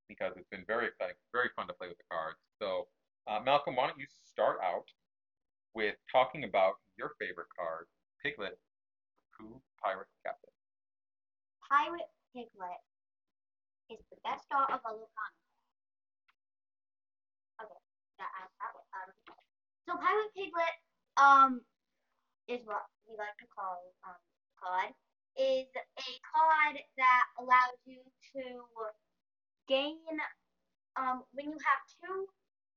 because 0.09 0.33
it's 0.37 0.49
been 0.51 0.65
very 0.67 0.87
exciting, 0.89 1.15
very 1.33 1.51
fun 1.55 1.67
to 1.69 1.75
play 1.75 1.89
with 1.89 1.99
the 1.99 2.09
cards. 2.11 2.39
So, 2.59 2.89
uh, 3.29 3.41
Malcolm, 3.45 3.77
why 3.77 3.87
don't 3.87 3.99
you 3.99 4.07
start 4.27 4.59
out 4.65 4.87
with 5.75 5.95
talking 6.11 6.45
about 6.45 6.75
your 6.99 7.13
favorite 7.19 7.51
card, 7.55 7.87
Piglet, 8.23 8.59
who 9.39 9.61
Pirate 9.83 10.11
Captain. 10.27 10.51
Pirate 11.71 12.11
Piglet 12.35 12.83
is 13.89 14.03
the 14.11 14.19
best 14.27 14.49
dog 14.51 14.67
of 14.75 14.83
a 14.83 14.93
Lorcana. 14.99 15.39
Okay, 17.63 17.81
way. 18.19 18.27
So 19.87 19.95
Pirate 19.95 20.35
Piglet, 20.35 20.77
um, 21.17 21.63
is 22.51 22.67
what 22.67 22.83
we 23.07 23.15
like 23.15 23.39
to 23.39 23.47
call 23.47 23.95
um 24.03 24.19
card 24.59 24.91
is 25.41 25.67
a 25.73 26.11
card 26.29 26.77
that 26.99 27.25
allows 27.41 27.81
you 27.87 28.01
to 28.37 28.61
gain 29.69 29.97
um 30.97 31.23
when 31.33 31.47
you 31.47 31.57
have 31.57 31.81
two 31.97 32.27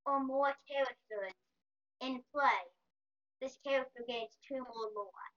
or 0.06 0.24
more 0.24 0.54
characters 0.70 1.36
in 2.02 2.22
play. 2.32 2.64
This 3.42 3.58
character 3.66 4.04
gains 4.08 4.32
two 4.48 4.64
or 4.64 4.88
more. 4.96 5.28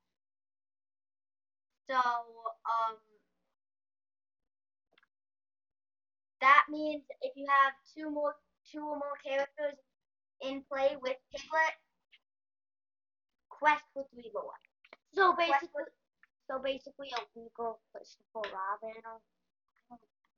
So 1.90 1.99
um 1.99 2.97
that 6.40 6.64
means 6.71 7.02
if 7.23 7.33
you 7.37 7.47
have 7.49 7.73
two 7.97 8.11
more 8.11 8.37
two 8.71 8.80
or 8.87 8.97
more 8.97 9.18
characters 9.25 9.78
in 10.42 10.62
play 10.71 10.97
with 11.02 11.16
Piglet, 11.33 11.75
quest 13.49 13.83
for 13.95 14.04
three 14.12 14.30
more. 14.35 14.59
So 15.14 15.35
basically, 15.35 15.90
so 16.48 16.58
basically 16.62 17.10
a 17.14 17.20
legal 17.38 17.80
Christopher 17.92 18.46
Robin. 18.54 19.02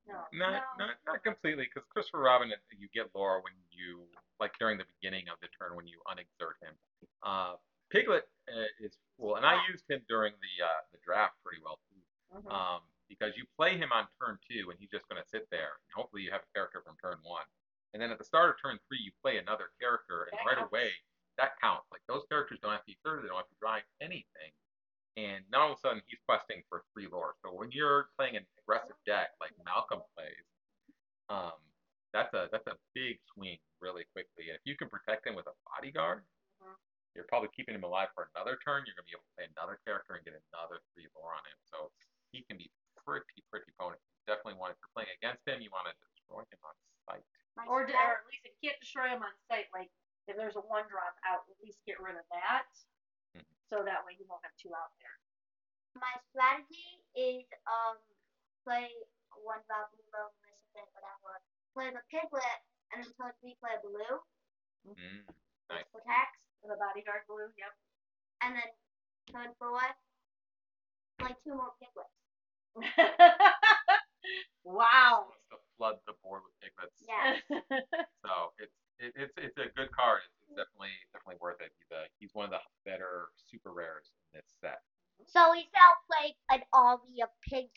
No. 0.07 0.25
Not, 0.33 0.65
no. 0.79 0.89
not, 0.89 0.95
not 1.05 1.19
completely, 1.23 1.69
because 1.69 1.85
Christopher 1.93 2.25
Robin, 2.25 2.49
you 2.73 2.89
get 2.97 3.13
lore 3.13 3.45
when 3.45 3.53
you, 3.69 4.09
like 4.41 4.57
during 4.57 4.77
the 4.81 4.89
beginning 4.97 5.29
of 5.29 5.37
the 5.37 5.47
turn 5.53 5.77
when 5.77 5.85
you 5.85 6.01
unexert 6.09 6.57
him. 6.65 6.73
Uh, 7.21 7.61
Piglet 7.93 8.25
uh, 8.49 8.69
is 8.81 8.97
cool, 9.17 9.37
and 9.37 9.45
I 9.45 9.61
used 9.69 9.85
him 9.89 10.01
during 10.09 10.33
the 10.41 10.53
uh, 10.65 10.81
the 10.93 10.97
draft 11.05 11.37
pretty 11.45 11.61
well 11.61 11.77
too, 11.89 12.01
Mhm. 12.37 12.49
um, 12.53 12.81
because 13.09 13.33
you 13.37 13.45
play 13.57 13.77
him 13.77 13.89
on 13.93 14.05
turn 14.21 14.37
two, 14.49 14.69
and 14.69 14.77
he's 14.81 14.89
just 14.93 15.05
going 15.09 15.21
to 15.21 15.27
sit 15.29 15.45
there. 15.49 15.77
And 15.81 15.89
hopefully, 15.93 16.21
you 16.25 16.29
have 16.33 16.41
a 16.45 16.51
character 16.57 16.81
from 16.85 16.97
turn 17.01 17.17
one, 17.25 17.45
and 17.93 18.01
then 18.01 18.09
at 18.13 18.17
the 18.17 18.25
start 18.25 18.49
of 18.53 18.55
turn 18.61 18.77
three, 18.89 19.01
you 19.01 19.09
play 19.21 19.37
another 19.37 19.73
character, 19.81 20.29
and 20.29 20.37
That 20.37 20.45
right 20.45 20.57
counts. 20.57 20.69
away 20.73 20.89
that 21.37 21.55
counts. 21.61 21.87
Like 21.89 22.01
those 22.07 22.25
characters 22.29 22.59
don't 22.61 22.71
have 22.73 22.81
to 22.81 22.89
be 22.89 22.97
exerted, 22.99 23.23
they 23.25 23.29
don't 23.29 23.37
have 23.41 23.49
to 23.49 23.61
drive 23.61 23.83
anything, 24.01 24.51
and 25.17 25.43
now 25.51 25.69
all 25.69 25.73
of 25.73 25.77
a 25.77 25.81
sudden 25.81 26.01
he's 26.05 26.21
questing 26.27 26.61
for 26.69 26.83
three 26.93 27.07
lore. 27.09 27.33
So 27.41 27.53
when 27.53 27.71
you're 27.71 28.09
playing 28.17 28.35
an 28.37 28.45
aggressive 28.61 28.97
deck 29.05 29.33
like 29.41 29.53
Malcolm 29.65 30.01
plays, 30.13 30.47
um, 31.29 31.57
that's 32.13 32.33
a 32.33 32.49
that's 32.51 32.65
a 32.67 32.77
big 32.93 33.21
swing 33.33 33.61
really 33.81 34.05
quickly. 34.13 34.49
And 34.49 34.57
if 34.57 34.63
you 34.65 34.73
can 34.77 34.89
protect 34.89 35.25
him 35.25 35.37
with 35.37 35.45
a 35.45 35.55
bodyguard, 35.69 36.25
you're 37.17 37.29
probably 37.29 37.49
keeping 37.53 37.73
him 37.73 37.85
alive 37.85 38.09
for 38.13 38.29
another 38.33 38.57
turn. 38.61 38.85
You're 38.85 38.97
gonna 38.97 39.09
be 39.09 39.17
able 39.17 39.25
to 39.25 39.35
play 39.37 39.47
another 39.53 39.77
character 39.85 40.17
and 40.17 40.23
get 40.25 40.37
another 40.53 40.81
three 40.93 41.09
lore 41.17 41.33
on 41.33 41.43
him. 41.45 41.57
So 41.69 41.89
he 42.33 42.45
can 42.45 42.57
be 42.57 42.69
pretty 43.01 43.41
pretty 43.49 43.69
potent. 43.77 44.01
You 44.25 44.35
Definitely 44.35 44.61
want 44.61 44.73
if 44.73 44.79
you're 44.81 44.93
playing 44.93 45.13
against 45.17 45.45
him, 45.45 45.61
you 45.61 45.73
want 45.73 45.89
to 45.89 45.95
destroy 46.13 46.45
him 46.45 46.61
on 46.61 46.75
sight. 47.09 47.25
Or, 47.67 47.83
or 47.83 48.13
at 48.15 48.23
least 48.29 48.45
if 48.45 48.53
you 48.61 48.69
can't 48.69 48.79
destroy 48.79 49.09
him 49.11 49.25
on 49.25 49.33
sight, 49.49 49.67
like 49.73 49.89
if 50.29 50.37
there's 50.37 50.55
a 50.55 50.63
one 50.63 50.85
drop 50.87 51.17
out, 51.25 51.49
at 51.49 51.57
least 51.59 51.81
get 51.89 51.97
rid 51.97 52.13
of 52.15 52.23
that. 52.29 52.69
So 53.69 53.85
that 53.85 54.01
way 54.01 54.17
you 54.17 54.25
won't 54.25 54.41
have 54.41 54.55
two 54.57 54.73
out 54.73 54.89
there. 54.97 55.17
my 56.01 56.09
strategy 56.33 57.05
is 57.13 57.45
um 57.69 58.01
play 58.65 58.89
one 59.45 59.61
about 59.69 59.93
blue, 59.93 60.03
little 60.09 60.33
Mississippi, 60.41 60.89
whatever. 60.97 61.37
Play 61.77 61.87
the 61.93 62.01
piglet, 62.09 62.59
and 62.91 63.05
then 63.05 63.11
turn 63.13 63.31
three 63.39 63.53
play 63.61 63.77
blue. 63.85 64.17
Mm, 64.89 65.21
Nice. 65.69 65.85
Attacks, 65.93 66.41
The 66.65 66.73
bodyguard 66.81 67.29
blue. 67.29 67.45
Yep. 67.53 67.73
and 68.41 68.51
then 68.57 68.69
turn 69.29 69.53
what? 69.61 69.93
play 71.21 71.35
two 71.45 71.53
more 71.53 71.75
piglets. 71.77 72.15
wow. 74.63 75.27
wants 75.29 75.45
to 75.51 75.57
flood 75.77 75.97
the 76.07 76.13
board 76.23 76.41
with 76.47 76.55
piglets. 76.63 76.97
Yeah. 77.05 77.37
So 78.25 78.53
it's 78.57 78.75
it, 78.99 79.11
it's 79.15 79.33
it's 79.37 79.57
a 79.57 79.71
good 79.75 79.91
card. 79.95 80.21
It's, 80.27 80.35
it's 80.47 80.55
definitely 80.57 80.95
definitely 81.13 81.39
worth 81.41 81.59
it. 81.63 81.71
He's 81.79 81.91
a, 81.91 82.01
he's 82.19 82.31
one 82.33 82.45
of 82.51 82.53
the 82.55 82.63
better 82.87 83.29
super 83.49 83.71
rares 83.71 84.11
in 84.33 84.39
this 84.39 84.47
set. 84.59 84.79
So 85.27 85.51
he's 85.51 85.71
now 85.75 85.91
playing 86.07 86.35
an 86.51 86.61
army 86.71 87.19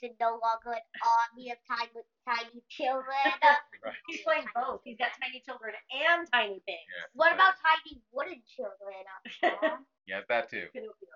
of 0.03 0.11
pigs 0.11 0.19
and 0.19 0.19
no 0.21 0.39
longer 0.43 0.75
an 0.75 0.85
army 1.03 1.51
of 1.55 1.59
tiny, 1.71 2.03
tiny 2.27 2.63
children. 2.69 3.07
Right. 3.83 3.99
He's 4.07 4.23
playing 4.23 4.47
both. 4.55 4.79
He's 4.87 4.95
got 4.95 5.11
tiny 5.19 5.43
children 5.43 5.75
and 5.91 6.23
tiny 6.31 6.63
pigs. 6.63 6.87
Yeah. 6.87 7.11
what 7.19 7.35
so 7.35 7.43
about 7.43 7.59
tiny 7.59 7.99
wooden 8.15 8.39
children? 8.47 9.03
Uh, 9.43 9.83
He 10.07 10.15
has 10.15 10.23
that 10.31 10.47
too. 10.47 10.71
Pinocchio. 10.71 11.11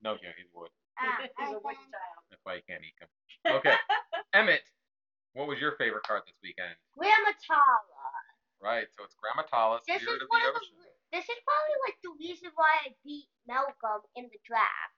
No, 0.00 0.16
yeah, 0.24 0.32
he's 0.40 0.48
wood. 0.56 0.72
ah, 0.96 1.20
He's 1.20 1.28
and 1.36 1.52
a 1.52 1.60
wooden 1.60 1.84
then 1.92 2.00
child. 2.00 2.24
That's 2.32 2.40
why 2.48 2.56
you 2.56 2.64
can't 2.64 2.80
eat 2.80 2.96
him. 2.96 3.12
Okay, 3.44 3.76
Emmett, 4.32 4.64
what 5.36 5.52
was 5.52 5.60
your 5.60 5.76
favorite 5.76 6.00
card 6.08 6.24
this 6.24 6.40
weekend? 6.40 6.72
Gramma 6.96 7.36
Tala. 7.44 8.08
Right, 8.56 8.88
so 8.96 9.04
it's 9.04 9.12
Gramma 9.20 9.44
Tala, 9.44 9.84
This 9.84 10.00
Spirit 10.00 10.24
is 10.24 10.24
of 10.24 10.32
one 10.32 10.40
the 10.40 10.48
of 10.48 10.56
Ocean. 10.56 10.80
the. 10.80 10.88
This 11.12 11.28
is 11.28 11.36
probably 11.44 11.76
like 11.84 11.98
the 12.00 12.12
reason 12.16 12.48
why 12.56 12.72
I 12.88 12.96
beat 13.04 13.28
Malcolm 13.44 14.00
in 14.16 14.32
the 14.32 14.40
draft. 14.48 14.96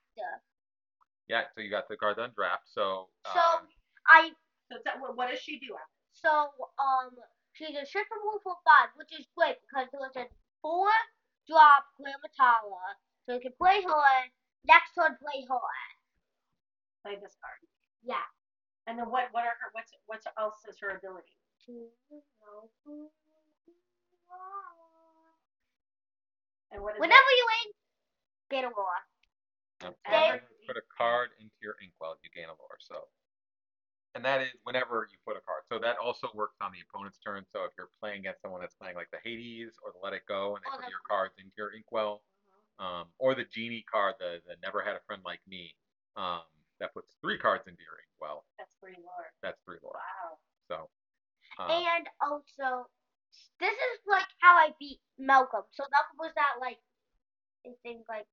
Yeah, 1.27 1.47
so 1.55 1.59
you 1.59 1.71
got 1.75 1.91
the 1.91 1.99
card 1.99 2.23
on 2.23 2.31
draft. 2.39 2.71
So, 2.71 3.11
So 3.27 3.39
uh, 3.39 3.67
I 4.07 4.31
So 4.71 4.79
it's, 4.79 4.87
what, 5.03 5.19
what 5.19 5.27
does 5.31 5.43
she 5.43 5.59
do? 5.59 5.75
Alex? 5.75 5.91
so 6.13 6.51
um 6.77 7.15
she's 7.55 7.73
a 7.73 7.87
shift 7.87 8.11
removal 8.13 8.43
for 8.45 8.59
five, 8.67 8.91
which 8.99 9.09
is 9.15 9.25
great 9.39 9.57
because 9.65 9.87
there's 9.95 10.19
a 10.21 10.27
four 10.61 10.91
drop 11.49 11.87
Gramma 11.97 12.29
Tala, 12.37 12.99
so 13.25 13.39
you 13.39 13.41
can 13.41 13.55
play 13.57 13.81
her. 13.81 14.05
Next 14.67 14.93
turn, 14.93 15.17
play 15.23 15.41
her. 15.49 15.73
Play 17.07 17.17
this 17.23 17.33
card. 17.41 17.63
Yeah. 18.05 18.27
And 18.87 18.99
then 18.99 19.09
what? 19.09 19.31
What 19.33 19.47
are 19.49 19.57
her? 19.57 19.71
What's 19.73 19.95
what's 20.11 20.27
else 20.41 20.65
is 20.69 20.77
her 20.81 20.97
ability? 20.97 21.37
And 26.73 26.83
what 26.83 26.95
is 26.95 27.01
Whenever 27.01 27.31
you 27.37 27.47
aim, 27.65 27.73
get 28.51 28.65
a 28.65 28.69
roar. 28.69 28.87
yep, 29.83 29.93
so 30.07 30.11
There- 30.11 30.21
whenever 30.33 30.49
you 30.61 30.67
put 30.67 30.77
a 30.77 30.87
card 30.97 31.31
into 31.39 31.55
your 31.61 31.77
inkwell, 31.83 32.17
you 32.23 32.31
gain 32.31 32.49
a 32.49 32.55
lore. 32.55 32.79
So, 32.81 33.09
and 34.15 34.25
that 34.25 34.41
is 34.41 34.55
whenever 34.63 35.09
you 35.11 35.19
put 35.27 35.37
a 35.37 35.41
card. 35.41 35.65
So 35.69 35.79
that 35.79 35.99
also 35.99 36.31
works 36.33 36.57
on 36.61 36.73
the 36.73 36.81
opponent's 36.81 37.19
turn. 37.19 37.45
So 37.53 37.65
if 37.65 37.73
you're 37.77 37.91
playing 38.01 38.21
against 38.21 38.41
someone 38.43 38.61
that's 38.61 38.75
playing 38.75 38.97
like 38.97 39.11
the 39.11 39.19
Hades 39.23 39.79
or 39.83 39.93
the 39.93 39.99
Let 39.99 40.13
It 40.15 40.27
Go, 40.27 40.57
and 40.57 40.65
they 40.65 40.69
Or 40.71 40.83
put 40.83 40.89
your 40.91 41.01
cards 41.09 41.35
into 41.39 41.53
your 41.59 41.71
inkwell, 41.73 42.23
um, 42.79 43.13
or 43.19 43.35
the 43.35 43.45
Genie 43.45 43.83
card, 43.83 44.15
the, 44.19 44.43
the 44.47 44.57
Never 44.63 44.81
Had 44.83 44.97
a 44.97 45.01
Friend 45.07 45.23
Like 45.25 45.41
Me, 45.47 45.75
um, 46.17 46.43
that 46.81 46.93
puts 46.97 47.15
three 47.21 47.39
cards 47.39 47.69
into 47.69 47.81
your 47.85 48.01
inkwell. 48.01 48.45
That's 48.59 48.73
three 48.81 48.97
lord. 48.97 49.29
That's 49.45 49.61
three 49.69 49.79
lore. 49.85 50.01
Wow. 50.01 50.41
So, 50.67 50.77
um, 51.61 51.71
And 51.71 52.05
also, 52.25 52.89
this 53.61 53.77
is 53.77 53.99
like 54.09 54.29
how 54.41 54.57
I 54.57 54.73
beat 54.81 55.01
Malcolm. 55.21 55.69
So 55.71 55.85
Malcolm 55.93 56.19
was 56.19 56.33
at 56.37 56.61
like, 56.61 56.81
I 57.69 57.77
think 57.85 58.09
like 58.09 58.27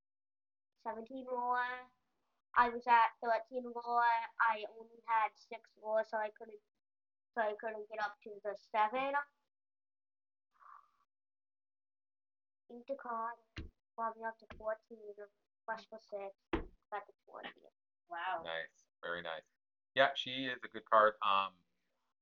17 0.88 1.28
roar. 1.28 1.60
I 2.58 2.72
was 2.74 2.88
at 2.88 3.14
13 3.22 3.68
roar. 3.70 4.08
I 4.42 4.66
only 4.80 5.00
had 5.06 5.30
six 5.36 5.62
roar, 5.84 6.02
so 6.08 6.18
I 6.18 6.32
couldn't, 6.40 6.58
so 7.36 7.44
I 7.44 7.54
couldn't 7.60 7.86
get 7.92 8.02
up 8.02 8.16
to 8.24 8.32
the 8.42 8.56
seven. 8.72 9.14
Card. 12.98 13.38
Brought 13.96 14.16
me 14.18 14.24
up 14.26 14.38
to 14.40 14.48
14. 14.58 14.76
Plus 15.66 15.84
for 15.90 16.00
six. 16.00 16.34
Got 16.92 17.04
to 17.08 17.14
20. 17.30 17.48
Wow. 18.10 18.44
Nice, 18.44 18.88
very 19.04 19.22
nice. 19.22 19.46
Yeah, 19.96 20.14
she 20.16 20.50
is 20.52 20.60
a 20.64 20.70
good 20.70 20.86
card. 20.86 21.16
Um, 21.26 21.54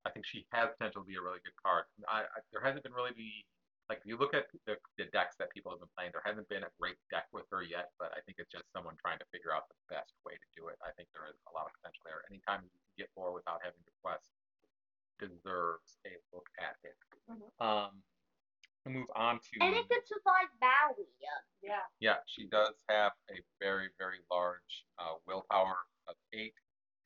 I 0.06 0.14
think 0.14 0.26
she 0.26 0.46
has 0.54 0.70
potential 0.78 1.02
to 1.02 1.08
be 1.08 1.18
a 1.18 1.24
really 1.24 1.42
good 1.42 1.58
card. 1.58 1.90
I, 2.08 2.30
I 2.30 2.40
there 2.54 2.62
hasn't 2.62 2.86
been 2.86 2.94
really 2.94 3.14
the 3.18 3.32
like 3.90 4.02
if 4.02 4.10
you 4.10 4.18
look 4.18 4.34
at 4.34 4.50
the, 4.66 4.78
the 4.98 5.06
decks 5.14 5.38
that 5.38 5.54
people 5.54 5.70
have 5.70 5.82
been 5.82 5.92
playing, 5.94 6.10
there 6.14 6.26
hasn't 6.26 6.50
been 6.50 6.66
a 6.66 6.74
great 6.82 6.98
deck 7.14 7.30
with 7.34 7.46
her 7.54 7.62
yet. 7.62 7.94
But 8.02 8.14
I 8.18 8.22
think 8.26 8.42
it's 8.42 8.50
just 8.50 8.66
someone 8.74 8.98
trying 8.98 9.22
to 9.22 9.28
figure 9.30 9.54
out 9.54 9.70
the 9.70 9.78
best 9.94 10.14
way 10.26 10.34
to 10.34 10.48
do 10.58 10.70
it. 10.74 10.78
I 10.82 10.90
think 10.98 11.10
there 11.14 11.30
is 11.30 11.38
a 11.50 11.54
lot 11.54 11.70
of 11.70 11.74
potential 11.78 12.02
there. 12.06 12.26
Anytime 12.30 12.66
you 12.66 12.72
can 12.74 13.06
get 13.06 13.10
more 13.14 13.34
without 13.34 13.62
having 13.62 13.82
to 13.86 13.94
quest 14.02 14.30
deserves 15.22 15.98
a 16.06 16.18
look 16.34 16.50
at 16.60 16.76
it. 16.84 16.98
Mhm. 17.30 17.50
Um, 17.62 18.04
move 18.86 19.10
on 19.16 19.40
to 19.40 19.54
And 19.62 19.76
it 19.76 19.88
could 19.90 20.06
survive 20.06 20.50
Maui. 20.62 21.08
Yeah. 21.62 21.82
yeah, 22.00 22.18
she 22.28 22.46
does 22.48 22.76
have 22.90 23.14
a 23.32 23.42
very, 23.60 23.90
very 23.98 24.20
large 24.30 24.86
uh, 25.00 25.16
willpower 25.26 25.78
of 26.08 26.16
eight, 26.34 26.54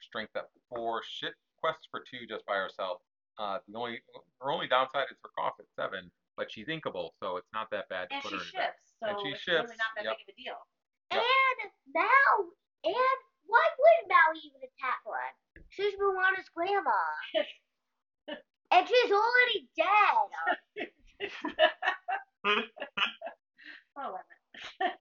strength 0.02 0.36
at 0.36 0.50
four, 0.68 1.02
shit 1.04 1.36
quests 1.58 1.88
for 1.92 2.02
two 2.20 2.28
just 2.28 2.46
by 2.46 2.56
herself. 2.56 3.00
Uh, 3.40 3.60
the 3.68 3.78
only 3.80 4.02
her 4.42 4.52
only 4.52 4.68
downside 4.68 5.08
is 5.12 5.18
her 5.24 5.32
cost 5.38 5.60
at 5.60 5.66
seven, 5.80 6.12
but 6.36 6.52
she's 6.52 6.68
inkable, 6.68 7.12
so 7.24 7.38
it's 7.38 7.48
not 7.54 7.72
that 7.72 7.88
bad 7.88 8.10
to 8.10 8.16
And 8.16 8.24
put 8.24 8.32
she 8.32 8.36
her 8.36 8.44
in 8.44 8.52
shifts, 8.52 9.00
so 9.00 9.08
And 9.08 9.18
she 9.24 9.30
it's 9.32 9.42
shifts, 9.42 9.72
really 9.72 9.80
not 9.80 9.96
that 9.96 10.04
yep. 10.04 10.20
big 10.20 10.28
of 10.28 10.36
a 10.36 10.36
deal. 10.36 10.60
Yep. 11.16 11.24
And 11.24 11.60
Mal, 11.96 12.36
and 12.84 13.20
why 13.48 13.64
would 13.64 14.12
Maui 14.12 14.44
even 14.44 14.60
attack 14.60 15.00
her? 15.08 15.64
She's 15.72 15.96
Moana's 15.96 16.52
grandma. 16.52 16.92
and 18.76 18.84
she's 18.88 19.12
already 19.12 19.72
dead. 19.80 20.28
oh, 23.98 24.12
wait 24.12 24.24
a 24.24 24.84
minute. 24.84 25.00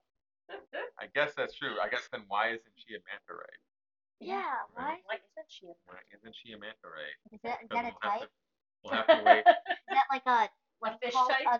I 0.98 1.07
guess 1.14 1.35
that's 1.37 1.54
true. 1.54 1.76
I 1.83 1.88
guess 1.88 2.09
then 2.11 2.22
why 2.28 2.48
isn't 2.54 2.76
she 2.76 2.94
a 2.94 3.02
manta 3.04 3.35
ray? 3.35 3.57
Yeah, 4.20 4.66
why? 4.74 4.98
Why 5.07 5.16
isn't 5.16 5.50
she? 5.50 5.66
Why 5.87 5.97
isn't 6.28 6.36
she 6.44 6.52
a 6.52 6.58
manta 6.60 6.84
ray? 6.92 7.08
Is 7.32 7.40
that, 7.42 7.64
is 7.64 7.68
'Cause 7.72 7.80
that 7.80 7.88
a 7.88 7.96
we'll 7.96 8.04
have 8.04 8.20
type? 8.20 8.28
to- 8.28 8.36
We'll 8.84 8.94
have 8.94 9.08
to 9.08 9.20
wait. 9.24 9.42
Is 9.88 9.96
that 9.96 10.06
like 10.12 10.22
a, 10.28 10.46
what 10.78 10.92
A 10.94 10.98
fish 11.02 11.12
call 11.16 11.26
type? 11.26 11.48
A, 11.48 11.56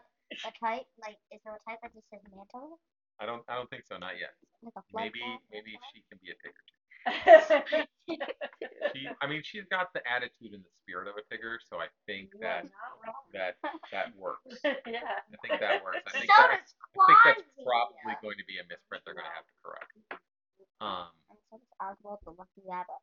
a 0.47 0.53
type? 0.61 0.87
Like, 1.03 1.19
is 1.35 1.41
there 1.43 1.57
a 1.57 1.63
type 1.67 1.81
that 1.83 1.91
just 1.97 2.07
says 2.13 2.21
mantle? 2.31 2.79
I 3.19 3.27
don't. 3.27 3.43
I 3.51 3.57
don't 3.59 3.67
think 3.73 3.83
so. 3.89 3.99
Not 3.99 4.15
yet. 4.21 4.37
Like 4.63 4.77
a 4.79 4.83
Maybe. 4.95 5.19
Maybe 5.51 5.75
mantle? 5.75 5.91
she 5.91 6.05
can 6.07 6.21
be 6.23 6.31
a 6.31 6.37
tigger. 6.39 6.63
She. 8.95 9.05
I 9.21 9.27
mean, 9.27 9.43
she's 9.45 9.67
got 9.69 9.93
the 9.93 10.01
attitude 10.09 10.55
and 10.57 10.63
the 10.65 10.73
spirit 10.81 11.09
of 11.11 11.17
a 11.19 11.25
tigger, 11.29 11.59
so 11.61 11.77
I 11.83 11.89
think 12.07 12.31
You 12.33 12.41
that 12.41 12.65
not 12.71 12.97
wrong. 13.05 13.25
that 13.37 13.59
that 13.93 14.15
works. 14.17 14.47
yeah. 14.65 15.19
I 15.29 15.37
think 15.45 15.61
that 15.61 15.83
works. 15.85 16.01
I 16.07 16.11
so 16.13 16.19
think 16.23 16.31
that, 16.33 16.63
does 16.63 16.73
I 16.97 17.05
think 17.11 17.19
that's 17.27 17.43
Quasi. 17.59 17.67
probably 17.67 18.15
going 18.23 18.39
to 18.41 18.47
be 18.49 18.57
a 18.63 18.65
misprint 18.71 19.03
they're 19.05 19.13
going 19.19 19.27
to 19.29 19.35
have 19.37 19.45
to 19.45 19.57
correct. 19.61 19.93
Um. 20.81 21.11
And 21.29 21.39
so 21.51 21.59
does 21.59 21.73
Oswald 21.83 22.21
the 22.25 22.33
Lucky 22.39 22.63
Rabbit. 22.65 23.03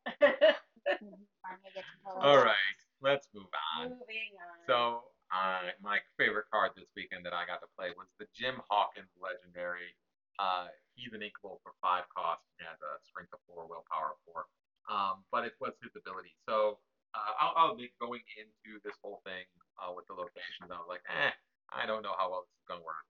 when 1.02 1.12
he 1.18 1.26
finally 1.44 1.70
gets 1.74 1.86
to 1.86 1.96
tell 2.02 2.18
All 2.18 2.38
us. 2.42 2.46
right. 2.50 2.78
Let's 3.02 3.28
move 3.34 3.50
on. 3.78 3.90
Moving 3.94 4.32
on. 4.42 4.45
So, 4.64 5.04
uh, 5.28 5.74
my 5.82 5.98
favorite 6.16 6.46
card 6.48 6.72
this 6.78 6.88
weekend 6.96 7.26
that 7.26 7.34
I 7.34 7.44
got 7.44 7.60
to 7.60 7.70
play 7.76 7.90
was 7.98 8.08
the 8.16 8.30
Jim 8.32 8.62
Hawkins 8.70 9.10
Legendary. 9.18 9.92
Uh, 10.38 10.70
he's 10.94 11.12
an 11.12 11.20
inkable 11.20 11.60
for 11.60 11.76
five 11.82 12.06
cost 12.14 12.44
and 12.56 12.68
has 12.68 12.78
a 12.80 13.00
strength 13.04 13.34
of 13.34 13.40
four, 13.48 13.66
willpower 13.68 14.16
of 14.16 14.20
four. 14.24 14.46
Um, 14.86 15.26
but 15.34 15.42
it 15.44 15.58
was 15.58 15.74
his 15.82 15.92
ability. 15.98 16.32
So, 16.48 16.78
uh, 17.12 17.32
I'll, 17.42 17.54
I'll 17.56 17.72
admit 17.74 17.92
going 18.00 18.22
into 18.36 18.78
this 18.86 18.94
whole 19.02 19.20
thing 19.26 19.44
uh, 19.80 19.92
with 19.92 20.06
the 20.06 20.16
locations, 20.16 20.70
I 20.70 20.78
was 20.78 20.88
like, 20.88 21.04
eh, 21.10 21.32
I 21.72 21.84
don't 21.84 22.04
know 22.04 22.14
how 22.16 22.30
well 22.30 22.46
this 22.46 22.54
is 22.56 22.66
going 22.68 22.80
to 22.80 22.86
work. 22.86 23.04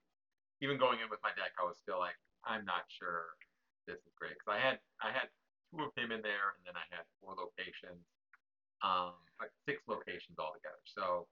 Even 0.59 0.81
going 0.81 0.99
in 0.99 1.09
with 1.11 1.21
my 1.21 1.29
deck, 1.37 1.53
I 1.61 1.67
was 1.67 1.77
still 1.77 2.01
like, 2.01 2.17
I'm 2.47 2.65
not 2.65 2.87
sure 2.89 3.37
this 3.85 4.01
is 4.03 4.13
great 4.19 4.35
because 4.35 4.51
I 4.51 4.59
had 4.59 4.77
I 4.99 5.15
had 5.15 5.31
two 5.71 5.83
of 5.83 5.91
him 5.95 6.11
in 6.11 6.19
there, 6.23 6.55
and 6.57 6.63
then 6.67 6.75
I 6.75 6.83
had 6.91 7.07
four 7.19 7.35
locations, 7.35 8.03
um, 8.83 9.15
like 9.39 9.51
six 9.67 9.83
locations 9.87 10.39
altogether. 10.39 10.81
So 10.87 11.27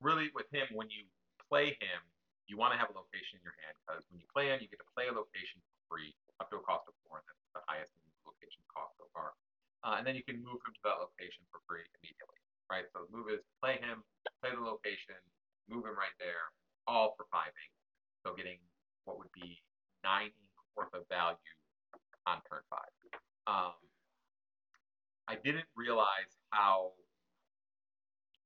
really, 0.00 0.30
with 0.34 0.46
him, 0.52 0.68
when 0.74 0.88
you 0.90 1.08
play 1.48 1.76
him, 1.78 2.00
you 2.46 2.54
want 2.54 2.70
to 2.74 2.78
have 2.78 2.90
a 2.90 2.96
location 2.96 3.38
in 3.38 3.42
your 3.42 3.58
hand 3.62 3.74
because 3.82 4.06
when 4.10 4.22
you 4.22 4.28
play 4.30 4.54
him, 4.54 4.62
you 4.62 4.70
get 4.70 4.78
to 4.78 4.90
play 4.94 5.10
a 5.10 5.14
location 5.14 5.58
for 5.66 5.74
free 5.90 6.14
up 6.38 6.46
to 6.54 6.62
a 6.62 6.64
cost 6.64 6.86
of 6.86 6.94
four, 7.06 7.18
and 7.18 7.26
that's 7.26 7.42
the 7.58 7.62
highest 7.66 7.90
location 8.22 8.62
cost 8.70 8.94
so 9.00 9.06
far. 9.10 9.34
Uh, 9.82 9.98
and 9.98 10.04
then 10.06 10.14
you 10.14 10.22
can 10.22 10.38
move 10.42 10.58
him 10.62 10.72
to 10.74 10.82
that 10.86 10.98
location 11.02 11.42
for 11.50 11.58
free 11.66 11.82
immediately, 11.98 12.38
right? 12.70 12.86
So 12.94 13.06
the 13.06 13.10
move 13.10 13.30
is 13.30 13.42
play 13.58 13.78
him, 13.82 14.06
play 14.42 14.54
the 14.54 14.62
location, 14.62 15.18
move 15.66 15.86
him 15.86 15.98
right 15.98 16.14
there, 16.22 16.50
all 16.86 17.18
for 17.18 17.26
five 17.34 17.50
ink. 17.50 17.74
So 18.22 18.34
getting 18.34 18.58
what 19.06 19.18
would 19.18 19.30
be 19.34 19.62
nine 20.02 20.34
worth 20.74 20.92
of 20.94 21.06
value 21.10 21.38
on 22.26 22.42
turn 22.50 22.62
five. 22.70 22.92
Um, 23.46 23.78
I 25.26 25.38
didn't 25.42 25.66
realize 25.74 26.30
how 26.50 26.94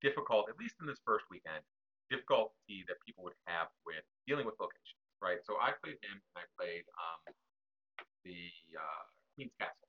difficult, 0.03 0.49
at 0.49 0.57
least 0.59 0.77
in 0.81 0.87
this 0.87 1.01
first 1.05 1.25
weekend, 1.31 1.63
difficulty 2.11 2.85
that 2.89 2.99
people 3.07 3.23
would 3.25 3.39
have 3.47 3.69
with 3.87 4.03
dealing 4.27 4.45
with 4.45 4.59
locations, 4.59 5.01
right? 5.23 5.39
So 5.45 5.57
I 5.61 5.77
played 5.79 6.01
him 6.03 6.19
and 6.19 6.37
I 6.41 6.45
played 6.59 6.85
um, 6.99 7.21
the 8.27 8.51
uh, 8.75 9.03
Queen's 9.37 9.55
Castle. 9.61 9.89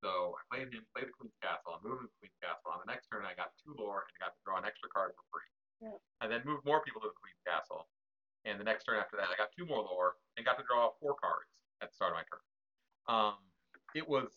So 0.00 0.38
I 0.38 0.42
played 0.48 0.72
him, 0.72 0.86
played 0.96 1.12
the 1.12 1.16
Queen's 1.16 1.36
Castle, 1.44 1.76
I 1.76 1.80
moved 1.84 2.04
to 2.04 2.08
the 2.08 2.16
Queen's 2.22 2.38
Castle. 2.40 2.72
On 2.72 2.80
the 2.80 2.88
next 2.88 3.10
turn, 3.12 3.26
I 3.28 3.36
got 3.36 3.52
two 3.60 3.76
lore 3.76 4.08
and 4.08 4.16
got 4.16 4.32
to 4.32 4.40
draw 4.46 4.56
an 4.56 4.64
extra 4.64 4.88
card 4.88 5.12
for 5.12 5.24
free. 5.28 5.50
Yeah. 5.84 5.98
I 6.20 6.28
then 6.28 6.44
moved 6.44 6.64
more 6.64 6.80
people 6.84 7.04
to 7.04 7.12
the 7.12 7.18
Queen's 7.20 7.40
Castle, 7.44 7.88
and 8.48 8.56
the 8.56 8.64
next 8.64 8.88
turn 8.88 8.96
after 8.96 9.20
that, 9.20 9.28
I 9.28 9.36
got 9.36 9.52
two 9.52 9.68
more 9.68 9.84
lore 9.84 10.16
and 10.36 10.46
got 10.46 10.56
to 10.56 10.64
draw 10.64 10.96
four 11.00 11.16
cards 11.20 11.52
at 11.84 11.92
the 11.92 11.94
start 11.96 12.16
of 12.16 12.20
my 12.20 12.26
turn. 12.28 12.44
Um, 13.08 13.36
it 13.92 14.06
was 14.06 14.28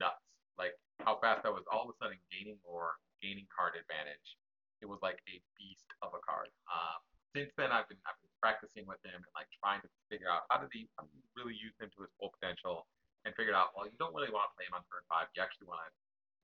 nuts. 0.00 0.22
Like 0.58 0.74
how 1.02 1.18
fast 1.18 1.46
I 1.46 1.52
was 1.52 1.66
all 1.70 1.86
of 1.86 1.90
a 1.90 1.96
sudden 1.98 2.18
gaining 2.30 2.58
lore, 2.62 2.98
gaining 3.22 3.46
card 3.50 3.74
advantage. 3.78 4.38
It 4.82 4.88
was 4.90 5.02
like 5.02 5.18
a 5.30 5.38
beast 5.58 5.88
of 6.02 6.14
a 6.14 6.22
card. 6.22 6.50
Um, 6.70 7.00
since 7.34 7.50
then, 7.58 7.74
I've 7.74 7.90
been 7.90 7.98
I've 8.06 8.18
been 8.22 8.34
practicing 8.38 8.86
with 8.86 9.02
him 9.02 9.18
and 9.18 9.32
like 9.34 9.50
trying 9.58 9.82
to 9.82 9.90
figure 10.10 10.30
out 10.30 10.46
how 10.50 10.62
did 10.62 10.70
he, 10.70 10.86
how 10.94 11.08
did 11.08 11.14
he 11.18 11.24
really 11.34 11.56
use 11.56 11.74
him 11.80 11.90
to 11.94 12.00
his 12.06 12.12
full 12.20 12.30
potential, 12.38 12.86
and 13.26 13.34
figured 13.34 13.56
out 13.56 13.74
well 13.74 13.88
you 13.88 13.98
don't 13.98 14.14
really 14.14 14.30
want 14.30 14.50
to 14.50 14.54
play 14.54 14.66
him 14.68 14.76
on 14.76 14.84
turn 14.86 15.02
five. 15.10 15.26
You 15.34 15.42
actually 15.42 15.66
want 15.66 15.82
to 15.82 15.90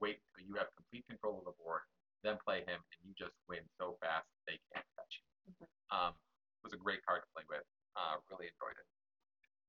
wait 0.02 0.18
until 0.18 0.42
you 0.48 0.54
have 0.58 0.72
complete 0.74 1.06
control 1.06 1.44
of 1.44 1.46
the 1.46 1.56
board, 1.60 1.84
then 2.26 2.40
play 2.42 2.66
him, 2.66 2.80
and 2.80 2.98
you 3.04 3.12
just 3.14 3.36
win 3.46 3.62
so 3.78 4.00
fast 4.02 4.26
they 4.48 4.58
can't 4.74 4.88
touch 4.98 5.12
you. 5.22 5.30
Um, 5.92 6.16
it 6.16 6.64
was 6.64 6.74
a 6.74 6.80
great 6.80 7.04
card 7.06 7.22
to 7.22 7.30
play 7.36 7.44
with. 7.46 7.66
Uh, 7.94 8.18
really 8.32 8.48
enjoyed 8.48 8.74
it. 8.74 8.88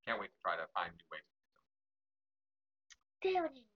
Can't 0.08 0.18
wait 0.18 0.34
to 0.34 0.40
try 0.42 0.58
to 0.58 0.66
find 0.74 0.90
new 0.96 1.08
ways. 1.12 1.28
Damn 3.22 3.46
it. 3.46 3.68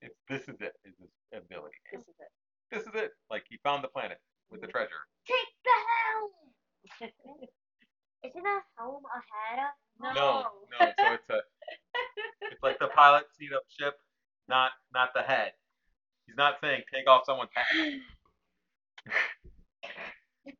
It's 0.00 0.16
this 0.28 0.42
is 0.42 0.60
it. 0.60 0.74
Is 0.84 0.94
this 1.00 1.10
ability? 1.32 1.76
This 1.92 2.02
is 2.02 2.16
it. 2.20 2.32
This 2.70 2.82
is 2.82 2.94
it. 2.94 3.12
Like 3.30 3.44
he 3.48 3.58
found 3.62 3.84
the 3.84 3.88
planet 3.88 4.18
with 4.50 4.60
the 4.60 4.66
treasure. 4.66 5.06
Take 5.26 5.52
the 5.64 5.76
helm. 5.96 6.30
Isn't 8.24 8.46
a 8.46 8.60
helm 8.78 9.02
a 9.04 9.20
hat? 9.20 9.74
No. 10.00 10.12
No, 10.14 10.46
no. 10.80 10.86
So 10.98 11.12
it's 11.12 11.30
a 11.30 11.40
it's 12.52 12.62
like 12.62 12.78
the 12.78 12.88
pilot 12.88 13.24
seat 13.38 13.52
of 13.52 13.60
the 13.64 13.84
ship, 13.84 13.94
not 14.48 14.72
not 14.92 15.10
the 15.14 15.22
head. 15.22 15.52
He's 16.26 16.36
not 16.36 16.56
saying 16.60 16.82
take 16.92 17.08
off 17.08 17.22
someone's 17.24 17.50
hat. 17.54 17.66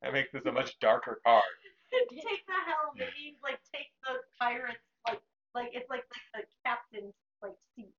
that 0.02 0.12
makes 0.12 0.32
this 0.32 0.44
a 0.46 0.52
much 0.52 0.78
darker 0.80 1.20
card. 1.24 1.42
take 2.10 2.46
the 2.46 2.60
helm. 2.66 2.96
It 2.96 3.08
means 3.18 3.38
like 3.42 3.58
take 3.74 3.90
the 4.04 4.20
pirates 4.38 4.80
like 5.66 5.74
it's 5.74 5.90
like 5.90 6.06
like 6.34 6.46
the 6.46 6.58
captain's 6.62 7.14
like 7.42 7.58
seat. 7.74 7.90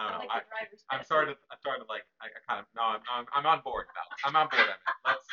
I 0.00 0.08
don't 0.08 0.12
know. 0.12 0.18
Like 0.24 0.48
I, 0.48 0.96
I'm 0.96 1.04
sorry 1.04 1.26
to 1.28 1.36
I'm 1.52 1.60
starting 1.60 1.84
to 1.84 1.88
like 1.92 2.08
I, 2.24 2.32
I 2.32 2.40
kind 2.48 2.60
of 2.64 2.66
no 2.72 2.80
I'm, 2.82 3.04
I'm 3.12 3.26
I'm 3.36 3.44
on 3.46 3.60
board 3.60 3.86
now. 3.92 4.08
I'm 4.24 4.36
on 4.36 4.48
board. 4.48 4.64
I 4.64 4.80
mean, 4.80 4.96
let's 5.04 5.26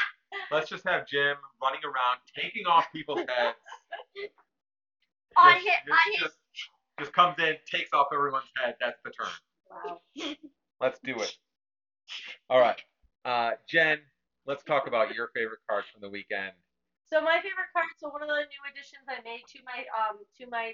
let's 0.51 0.67
just 0.69 0.83
have 0.83 1.07
Jim 1.07 1.39
running 1.63 1.79
around 1.87 2.19
taking 2.35 2.67
off 2.67 2.91
people's 2.91 3.23
heads. 3.23 3.55
On 5.37 5.53
Just- 5.55 5.63
his, 5.65 5.75
on 5.87 6.11
his. 6.11 6.19
just, 6.19 6.37
just 6.99 7.13
comes 7.13 7.39
in, 7.39 7.55
takes 7.69 7.93
off 7.93 8.07
everyone's 8.13 8.51
head. 8.59 8.75
That's 8.81 8.99
the 9.05 9.11
turn. 9.11 9.31
Wow. 9.71 10.01
Let's 10.81 10.99
do 10.99 11.15
it. 11.15 11.31
All 12.49 12.59
right, 12.59 12.81
uh, 13.23 13.51
Jen. 13.69 13.99
Let's 14.45 14.63
talk 14.63 14.87
about 14.87 15.13
your 15.13 15.29
favorite 15.35 15.59
cards 15.69 15.87
from 15.93 16.01
the 16.01 16.09
weekend. 16.09 16.51
So 17.05 17.21
my 17.21 17.37
favorite 17.37 17.69
card. 17.71 17.89
So 17.97 18.09
one 18.09 18.21
of 18.21 18.27
the 18.27 18.35
new 18.49 18.63
additions 18.69 19.05
I 19.07 19.21
made 19.23 19.45
to 19.53 19.59
my 19.63 19.85
um 19.93 20.17
to 20.41 20.49
my 20.49 20.73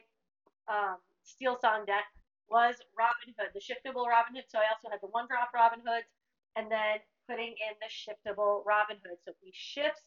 um 0.67 0.97
Steel 1.23 1.57
Song 1.59 1.85
deck 1.85 2.05
was 2.49 2.75
Robin 2.97 3.33
Hood, 3.37 3.49
the 3.53 3.61
shiftable 3.61 4.05
Robin 4.05 4.35
Hood. 4.35 4.45
So 4.47 4.59
I 4.59 4.69
also 4.69 4.89
had 4.89 5.01
the 5.01 5.09
one 5.09 5.25
drop 5.27 5.49
Robin 5.53 5.81
Hoods, 5.81 6.09
and 6.55 6.69
then 6.71 7.01
putting 7.27 7.57
in 7.57 7.73
the 7.81 7.89
shiftable 7.89 8.61
Robin 8.65 8.97
Hood. 9.03 9.17
So 9.25 9.33
he 9.41 9.51
shifts 9.53 10.01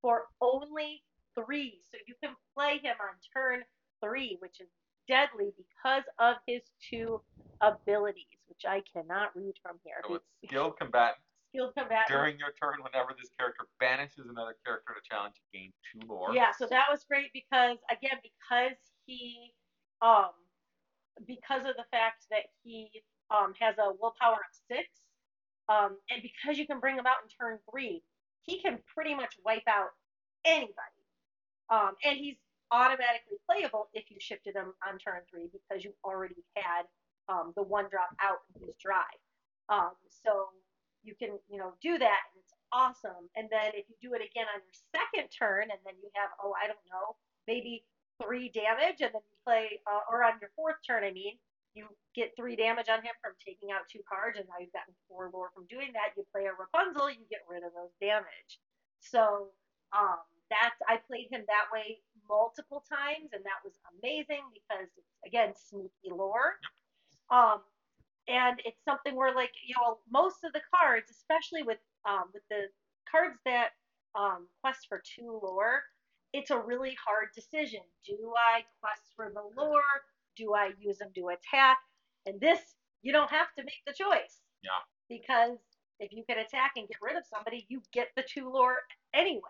for 0.00 0.26
only 0.40 1.02
three. 1.34 1.80
So 1.90 1.98
you 2.06 2.14
can 2.22 2.34
play 2.54 2.78
him 2.78 2.96
on 3.02 3.18
turn 3.34 3.62
three, 4.02 4.36
which 4.40 4.60
is 4.60 4.68
deadly 5.08 5.52
because 5.58 6.04
of 6.18 6.36
his 6.46 6.62
two 6.78 7.20
abilities, 7.60 8.38
which 8.46 8.62
I 8.66 8.82
cannot 8.94 9.34
read 9.34 9.54
from 9.62 9.76
here. 9.84 10.00
So 10.06 10.14
it's 10.14 10.24
skilled 10.46 10.78
combatant. 10.78 11.18
skilled 11.50 11.74
combat. 11.74 12.06
During 12.08 12.38
your 12.38 12.54
turn, 12.62 12.78
whenever 12.82 13.10
this 13.18 13.30
character 13.36 13.66
banishes 13.78 14.30
another 14.30 14.56
character 14.64 14.94
to 14.94 15.02
challenge, 15.02 15.34
you 15.36 15.60
gain 15.60 15.72
two 15.82 16.06
more. 16.06 16.34
Yeah, 16.34 16.52
so 16.56 16.66
that 16.70 16.86
was 16.90 17.04
great 17.04 17.32
because 17.34 17.78
again, 17.90 18.18
because 18.22 18.78
he 19.06 19.52
um 20.02 20.30
because 21.26 21.62
of 21.62 21.76
the 21.76 21.84
fact 21.90 22.24
that 22.30 22.48
he 22.62 22.90
um 23.30 23.52
has 23.60 23.76
a 23.78 23.92
willpower 24.00 24.40
of 24.40 24.54
six, 24.68 24.88
um, 25.68 25.96
and 26.10 26.22
because 26.22 26.58
you 26.58 26.66
can 26.66 26.80
bring 26.80 26.96
him 26.96 27.06
out 27.06 27.22
in 27.22 27.28
turn 27.30 27.58
three, 27.70 28.02
he 28.42 28.60
can 28.60 28.78
pretty 28.94 29.14
much 29.14 29.34
wipe 29.44 29.66
out 29.68 29.90
anybody. 30.44 31.00
Um, 31.70 31.94
and 32.04 32.18
he's 32.18 32.36
automatically 32.72 33.38
playable 33.46 33.88
if 33.94 34.10
you 34.10 34.16
shifted 34.18 34.54
him 34.54 34.74
on 34.86 34.98
turn 34.98 35.22
three 35.30 35.50
because 35.52 35.84
you 35.84 35.92
already 36.04 36.42
had 36.56 36.86
um, 37.28 37.52
the 37.56 37.62
one 37.62 37.86
drop 37.90 38.10
out 38.22 38.42
in 38.54 38.66
his 38.66 38.74
drive. 38.82 39.20
Um, 39.68 39.94
so 40.10 40.50
you 41.02 41.14
can, 41.14 41.38
you 41.48 41.58
know, 41.58 41.74
do 41.82 41.98
that 41.98 42.20
and 42.34 42.36
it's 42.42 42.54
awesome. 42.72 43.30
And 43.36 43.46
then 43.50 43.74
if 43.74 43.86
you 43.86 43.96
do 44.02 44.14
it 44.14 44.22
again 44.22 44.46
on 44.50 44.60
your 44.62 44.78
second 44.90 45.30
turn 45.30 45.70
and 45.70 45.78
then 45.86 45.94
you 46.02 46.10
have, 46.14 46.30
oh, 46.42 46.54
I 46.58 46.66
don't 46.66 46.82
know, 46.90 47.14
maybe 47.46 47.84
three 48.20 48.52
damage 48.52 49.00
and 49.00 49.10
then 49.10 49.24
you 49.24 49.38
play, 49.44 49.80
uh, 49.88 50.04
or 50.10 50.22
on 50.24 50.36
your 50.40 50.50
fourth 50.54 50.76
turn, 50.86 51.04
I 51.04 51.12
mean, 51.12 51.40
you 51.74 51.86
get 52.14 52.34
three 52.36 52.56
damage 52.56 52.88
on 52.88 53.00
him 53.00 53.14
from 53.22 53.32
taking 53.40 53.70
out 53.70 53.88
two 53.90 54.02
cards 54.06 54.38
and 54.38 54.46
now 54.46 54.58
you've 54.60 54.74
gotten 54.74 54.94
four 55.08 55.30
lore 55.32 55.50
from 55.54 55.66
doing 55.70 55.94
that. 55.94 56.12
You 56.16 56.26
play 56.34 56.46
a 56.46 56.54
Rapunzel, 56.54 57.10
you 57.10 57.24
get 57.30 57.46
rid 57.48 57.62
of 57.62 57.72
those 57.72 57.94
damage. 58.00 58.58
So, 59.00 59.54
um, 59.94 60.20
that's, 60.50 60.76
I 60.90 60.98
played 61.06 61.30
him 61.30 61.46
that 61.46 61.70
way 61.70 62.02
multiple 62.26 62.82
times 62.90 63.30
and 63.32 63.42
that 63.46 63.62
was 63.62 63.78
amazing 63.98 64.42
because 64.50 64.90
it's, 64.98 65.14
again, 65.24 65.54
sneaky 65.54 66.10
lore. 66.10 66.58
Um, 67.30 67.62
and 68.28 68.60
it's 68.64 68.82
something 68.84 69.16
where 69.16 69.34
like 69.34 69.52
you 69.66 69.74
know 69.76 69.98
most 70.10 70.44
of 70.44 70.52
the 70.52 70.60
cards 70.74 71.10
especially 71.10 71.62
with 71.62 71.78
um, 72.06 72.24
with 72.32 72.42
the 72.48 72.68
cards 73.10 73.38
that 73.44 73.70
um, 74.14 74.46
quest 74.60 74.86
for 74.88 75.02
two 75.04 75.40
lore 75.42 75.82
it's 76.32 76.50
a 76.50 76.58
really 76.58 76.96
hard 77.04 77.28
decision 77.34 77.80
do 78.06 78.32
i 78.36 78.62
quest 78.80 79.02
for 79.16 79.30
the 79.34 79.42
lore 79.60 79.82
do 80.36 80.54
i 80.54 80.70
use 80.78 80.98
them 80.98 81.10
to 81.14 81.28
attack 81.28 81.78
and 82.26 82.40
this 82.40 82.60
you 83.02 83.12
don't 83.12 83.30
have 83.30 83.52
to 83.56 83.62
make 83.64 83.82
the 83.86 83.92
choice 83.92 84.40
Yeah. 84.62 84.70
because 85.08 85.58
if 85.98 86.12
you 86.12 86.24
can 86.28 86.38
attack 86.38 86.72
and 86.76 86.88
get 86.88 86.96
rid 87.02 87.16
of 87.16 87.24
somebody 87.26 87.66
you 87.68 87.82
get 87.92 88.08
the 88.16 88.22
two 88.22 88.48
lore 88.50 88.78
anyway 89.14 89.40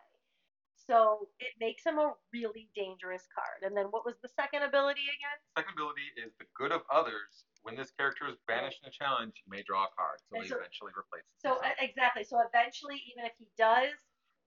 so 0.86 1.28
it 1.38 1.52
makes 1.60 1.84
him 1.84 1.98
a 1.98 2.12
really 2.32 2.68
dangerous 2.74 3.28
card 3.34 3.62
and 3.62 3.76
then 3.76 3.86
what 3.92 4.04
was 4.06 4.16
the 4.22 4.28
second 4.28 4.62
ability 4.62 5.04
again 5.06 5.38
Second 5.56 5.74
ability 5.76 6.08
is 6.16 6.32
the 6.38 6.46
good 6.56 6.72
of 6.72 6.80
others. 6.90 7.44
When 7.62 7.76
this 7.76 7.90
character 7.92 8.24
is 8.26 8.36
banished 8.48 8.80
in 8.82 8.88
a 8.88 8.94
challenge, 8.94 9.34
you 9.44 9.50
may 9.52 9.60
draw 9.68 9.84
a 9.84 9.92
card, 9.92 10.16
so 10.24 10.32
And 10.40 10.44
he 10.44 10.48
so- 10.48 10.56
eventually 10.56 10.92
replaces 10.96 11.28
it. 11.28 11.42
So 11.44 11.60
himself. 11.60 11.76
exactly. 11.84 12.24
So 12.24 12.40
eventually, 12.40 12.96
even 13.12 13.28
if 13.28 13.36
he 13.36 13.44
does, 13.58 13.92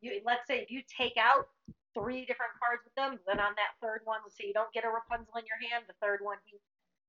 you 0.03 0.19
let's 0.25 0.45
say 0.45 0.59
if 0.59 0.69
you 0.69 0.83
take 0.83 1.15
out 1.15 1.47
three 1.95 2.25
different 2.25 2.51
cards 2.59 2.83
with 2.83 2.93
them, 2.99 3.21
then 3.25 3.39
on 3.39 3.55
that 3.55 3.77
third 3.79 4.01
one, 4.03 4.19
let's 4.25 4.35
say 4.35 4.45
you 4.49 4.53
don't 4.53 4.71
get 4.73 4.83
a 4.83 4.91
Rapunzel 4.91 5.39
in 5.39 5.45
your 5.47 5.61
hand, 5.71 5.85
the 5.87 5.95
third 6.03 6.19
one 6.21 6.37
he 6.43 6.59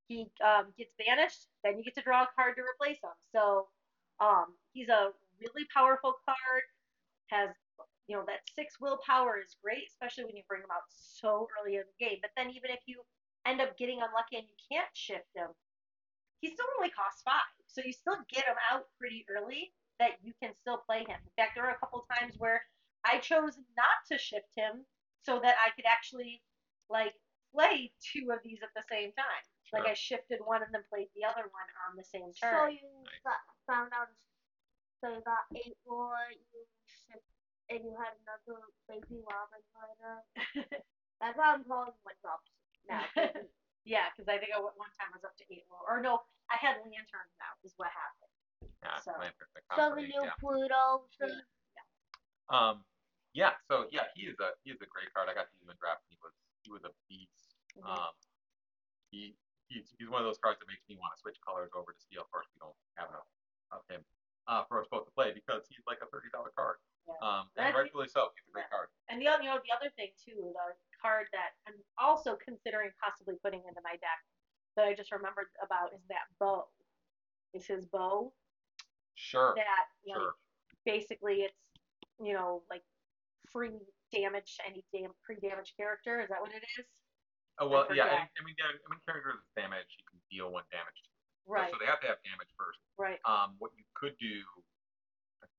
he 0.07 0.29
um, 0.45 0.69
gets 0.77 0.93
banished, 1.01 1.49
then 1.65 1.79
you 1.79 1.85
get 1.85 1.97
to 1.97 2.05
draw 2.05 2.25
a 2.25 2.29
card 2.37 2.57
to 2.57 2.63
replace 2.63 3.01
him. 3.01 3.17
So 3.33 3.73
um, 4.21 4.53
he's 4.73 4.93
a 4.93 5.17
really 5.41 5.67
powerful 5.73 6.15
card. 6.25 6.65
Has 7.33 7.51
you 8.07 8.15
know 8.15 8.23
that 8.29 8.45
six 8.55 8.79
willpower 8.79 9.41
is 9.41 9.57
great, 9.65 9.89
especially 9.89 10.29
when 10.29 10.37
you 10.37 10.45
bring 10.47 10.61
him 10.61 10.71
out 10.71 10.85
so 10.93 11.49
early 11.57 11.77
in 11.81 11.89
the 11.89 11.99
game. 11.99 12.19
But 12.21 12.37
then 12.37 12.53
even 12.53 12.71
if 12.71 12.85
you 12.87 13.01
end 13.49 13.61
up 13.61 13.77
getting 13.77 14.05
unlucky 14.05 14.37
and 14.37 14.47
you 14.47 14.59
can't 14.69 14.93
shift 14.93 15.33
him, 15.35 15.49
he 16.45 16.53
still 16.53 16.69
only 16.77 16.93
costs 16.93 17.25
five. 17.25 17.49
So 17.67 17.81
you 17.81 17.93
still 17.97 18.21
get 18.29 18.45
him 18.45 18.61
out 18.71 18.87
pretty 19.01 19.25
early 19.33 19.73
that 19.99 20.21
you 20.23 20.33
can 20.43 20.53
still 20.61 20.85
play 20.85 21.01
him. 21.01 21.17
In 21.17 21.33
fact, 21.37 21.57
there 21.57 21.65
are 21.65 21.75
a 21.75 21.81
couple 21.81 22.05
times 22.21 22.35
where 22.37 22.61
I 23.05 23.19
chose 23.19 23.57
not 23.77 24.01
to 24.11 24.19
shift 24.19 24.51
him 24.57 24.85
so 25.23 25.41
that 25.41 25.57
I 25.61 25.71
could 25.77 25.85
actually 25.85 26.41
like 26.89 27.15
play 27.55 27.93
two 28.01 28.33
of 28.33 28.41
these 28.43 28.61
at 28.65 28.73
the 28.75 28.85
same 28.91 29.13
time. 29.15 29.45
Like 29.73 29.91
I 29.91 29.97
shifted 29.99 30.39
one 30.45 30.63
and 30.63 30.71
then 30.71 30.87
played 30.87 31.11
the 31.19 31.27
other 31.27 31.51
one 31.51 31.69
on 31.91 31.99
the 31.99 32.07
same 32.07 32.31
turn. 32.39 32.55
So 32.55 32.71
you 32.71 32.87
got, 33.27 33.43
found 33.67 33.91
out. 33.91 34.07
So 35.03 35.11
you 35.11 35.23
got 35.27 35.51
eight 35.59 35.75
more. 35.83 36.15
You 36.31 36.63
shipped, 36.87 37.27
and 37.75 37.83
you 37.83 37.91
had 37.99 38.15
another 38.23 38.71
baby 38.87 39.19
Robin 39.27 39.65
Hood. 39.75 40.71
That's 41.21 41.35
why 41.35 41.59
I'm 41.59 41.67
calling 41.67 41.97
one 42.07 42.19
drops 42.23 42.55
now. 42.87 43.03
baby. 43.19 43.51
yeah, 43.85 44.15
because 44.15 44.31
I 44.31 44.39
think 44.39 44.55
I 44.55 44.63
went 44.63 44.79
one 44.79 44.95
time 44.95 45.11
I 45.11 45.19
was 45.19 45.27
up 45.27 45.35
to 45.43 45.47
eight 45.51 45.67
more. 45.67 45.83
Or 45.91 45.99
no, 45.99 46.23
I 46.55 46.57
had 46.61 46.79
lanterns 46.87 47.35
out 47.43 47.59
is 47.67 47.75
what 47.75 47.91
happened. 47.91 48.31
yeah, 48.79 49.03
so- 49.03 49.19
Lantern, 49.19 49.51
the 49.59 49.63
so 49.75 49.85
the 49.91 50.07
new 50.07 50.23
yeah. 50.23 50.39
Pluto. 50.39 51.11
So 51.19 51.27
Um, 52.47 52.87
yeah. 53.35 53.59
So 53.69 53.87
yeah, 53.91 54.07
he 54.15 54.31
is 54.31 54.39
a 54.41 54.55
he 54.65 54.71
is 54.71 54.81
a 54.81 54.89
great 54.89 55.11
card. 55.13 55.29
I 55.29 55.35
got 55.35 55.51
to 55.51 55.53
use 55.53 55.63
him 55.63 55.71
in 55.75 55.79
draft. 55.83 56.07
He 56.09 56.17
was 56.23 56.33
he 56.63 56.71
was 56.71 56.83
a 56.87 56.93
beast. 57.11 57.59
Mhm. 57.77 57.85
Um, 57.91 58.15
he 59.11 59.35
he's, 59.69 59.93
he's 59.99 60.09
one 60.09 60.23
of 60.23 60.27
those 60.27 60.39
cards 60.39 60.59
that 60.63 60.69
makes 60.71 60.87
me 60.89 60.97
want 60.97 61.13
to 61.15 61.21
switch 61.21 61.37
colors 61.43 61.71
over 61.75 61.93
to 61.93 62.01
steel. 62.01 62.23
Of 62.23 62.31
course, 62.31 62.47
we 62.55 62.59
don't 62.63 62.79
have 62.97 63.11
enough 63.11 63.27
of 63.75 63.83
him 63.91 64.01
uh, 64.47 64.63
for 64.71 64.81
us 64.81 64.87
both 64.91 65.05
to 65.11 65.13
play 65.13 65.35
because 65.35 65.67
he's 65.69 65.83
like 65.87 65.99
a 66.01 66.09
thirty 66.09 66.31
dollar 66.31 66.55
card. 66.55 66.79
Yeah. 67.05 67.21
Um, 67.21 67.45
and 67.61 67.75
rightfully 67.77 68.09
so. 68.09 68.33
He's 68.39 68.49
a 68.49 68.53
great 68.55 68.65
Yeah. 68.71 68.77
card. 68.81 68.89
And 69.13 69.21
the 69.21 69.29
other, 69.29 69.43
you 69.45 69.51
know, 69.53 69.61
the 69.61 69.75
other 69.77 69.93
thing 69.93 70.15
too, 70.17 70.55
the 70.57 70.67
card 71.03 71.29
that 71.37 71.53
I'm 71.69 71.77
also 72.01 72.39
considering 72.41 72.91
possibly 72.97 73.37
putting 73.45 73.61
into 73.69 73.83
my 73.85 73.99
deck 74.01 74.21
that 74.79 74.87
I 74.89 74.95
just 74.95 75.13
remembered 75.13 75.53
about 75.61 75.93
is 75.93 76.01
that 76.09 76.31
bow. 76.41 76.71
is 77.53 77.67
his 77.67 77.85
bow. 77.87 78.33
Sure. 79.15 79.53
That 79.55 79.87
like 80.07 80.17
Sure. 80.17 80.35
basically 80.85 81.43
it's 81.47 81.61
you 82.19 82.33
know 82.33 82.63
like 82.71 82.83
free 83.55 83.79
damage 84.11 84.59
any 84.67 84.83
dam- 84.91 85.15
pre-damaged 85.23 85.79
character. 85.79 86.19
Is 86.19 86.29
that 86.35 86.43
what 86.43 86.51
it 86.51 86.67
is? 86.77 86.85
Oh, 87.63 87.71
well, 87.71 87.87
yeah. 87.95 88.11
I, 88.11 88.27
mean, 88.43 88.59
I 88.59 88.89
mean, 88.91 89.01
character 89.07 89.39
with 89.39 89.47
damage, 89.55 89.87
you 89.95 90.05
can 90.11 90.19
deal 90.27 90.51
one 90.51 90.67
damage. 90.75 90.99
to. 91.07 91.09
Right. 91.47 91.71
So 91.71 91.79
they 91.79 91.87
have 91.87 92.03
to 92.03 92.11
have 92.11 92.19
damage 92.27 92.51
first. 92.59 92.83
Right. 92.99 93.23
Um, 93.23 93.55
what 93.63 93.71
you 93.79 93.87
could 93.95 94.19
do, 94.19 94.43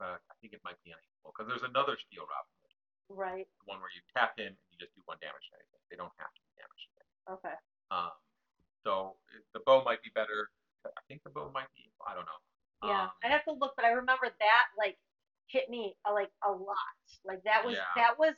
uh, 0.04 0.20
I 0.20 0.34
think 0.44 0.52
it 0.52 0.60
might 0.68 0.76
be 0.84 0.92
unequal 0.92 1.32
because 1.32 1.48
there's 1.48 1.64
another 1.64 1.96
steel 1.96 2.28
Robin 2.28 2.52
Right. 3.10 3.46
the 3.62 3.66
one 3.70 3.78
where 3.82 3.94
you 3.94 4.02
tap 4.18 4.34
him 4.34 4.50
and 4.50 4.68
you 4.74 4.78
just 4.82 4.94
do 4.98 5.02
one 5.06 5.22
damage 5.22 5.46
to 5.54 5.62
anything. 5.62 5.82
They 5.94 5.98
don't 5.98 6.12
have 6.18 6.34
to 6.34 6.42
do 6.42 6.50
damage 6.58 6.84
to 6.90 6.94
it. 6.98 7.08
Okay. 7.38 7.56
Um, 7.94 8.14
so 8.82 9.16
the 9.54 9.62
bow 9.62 9.86
might 9.86 10.02
be 10.02 10.10
better. 10.18 10.50
I 10.86 11.02
think 11.08 11.22
the 11.22 11.30
bow 11.34 11.54
might 11.54 11.70
be. 11.78 11.90
I 12.06 12.14
don't 12.18 12.26
know. 12.26 12.42
Yeah. 12.86 13.10
Um, 13.10 13.10
I'd 13.24 13.32
have 13.34 13.46
to 13.46 13.54
look, 13.54 13.74
but 13.78 13.86
I 13.86 13.94
remember 13.94 14.30
that 14.30 14.66
like 14.78 14.98
hit 15.48 15.70
me 15.70 15.96
uh, 16.08 16.14
like 16.14 16.32
a 16.48 16.52
lot. 16.52 16.98
Like 17.26 17.44
that 17.44 17.64
was 17.66 17.76
Yeah. 17.76 17.92
that 17.96 18.20
was 18.20 18.36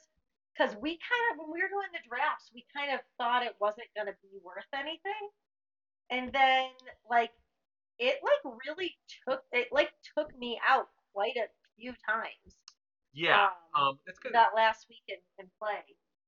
because 0.53 0.75
we 0.81 0.97
kind 0.97 1.23
of 1.31 1.39
when 1.39 1.51
we 1.53 1.61
were 1.61 1.69
doing 1.69 1.91
the 1.93 2.01
drafts, 2.07 2.51
we 2.53 2.65
kind 2.75 2.93
of 2.93 2.99
thought 3.17 3.43
it 3.43 3.55
wasn't 3.59 3.87
gonna 3.95 4.15
be 4.21 4.39
worth 4.43 4.67
anything, 4.73 5.29
and 6.09 6.31
then 6.33 6.69
like 7.09 7.31
it 7.99 8.19
like 8.23 8.41
really 8.67 8.95
took 9.27 9.43
it 9.51 9.67
like 9.71 9.91
took 10.17 10.35
me 10.37 10.59
out 10.67 10.87
quite 11.13 11.35
a 11.37 11.47
few 11.77 11.93
times. 12.07 12.57
yeah. 13.13 13.49
Um, 13.73 13.81
Um, 13.81 13.99
that's 14.05 14.19
good. 14.19 14.33
that 14.33 14.53
last 14.55 14.85
week 14.89 15.03
in, 15.07 15.17
in 15.39 15.49
play. 15.59 15.81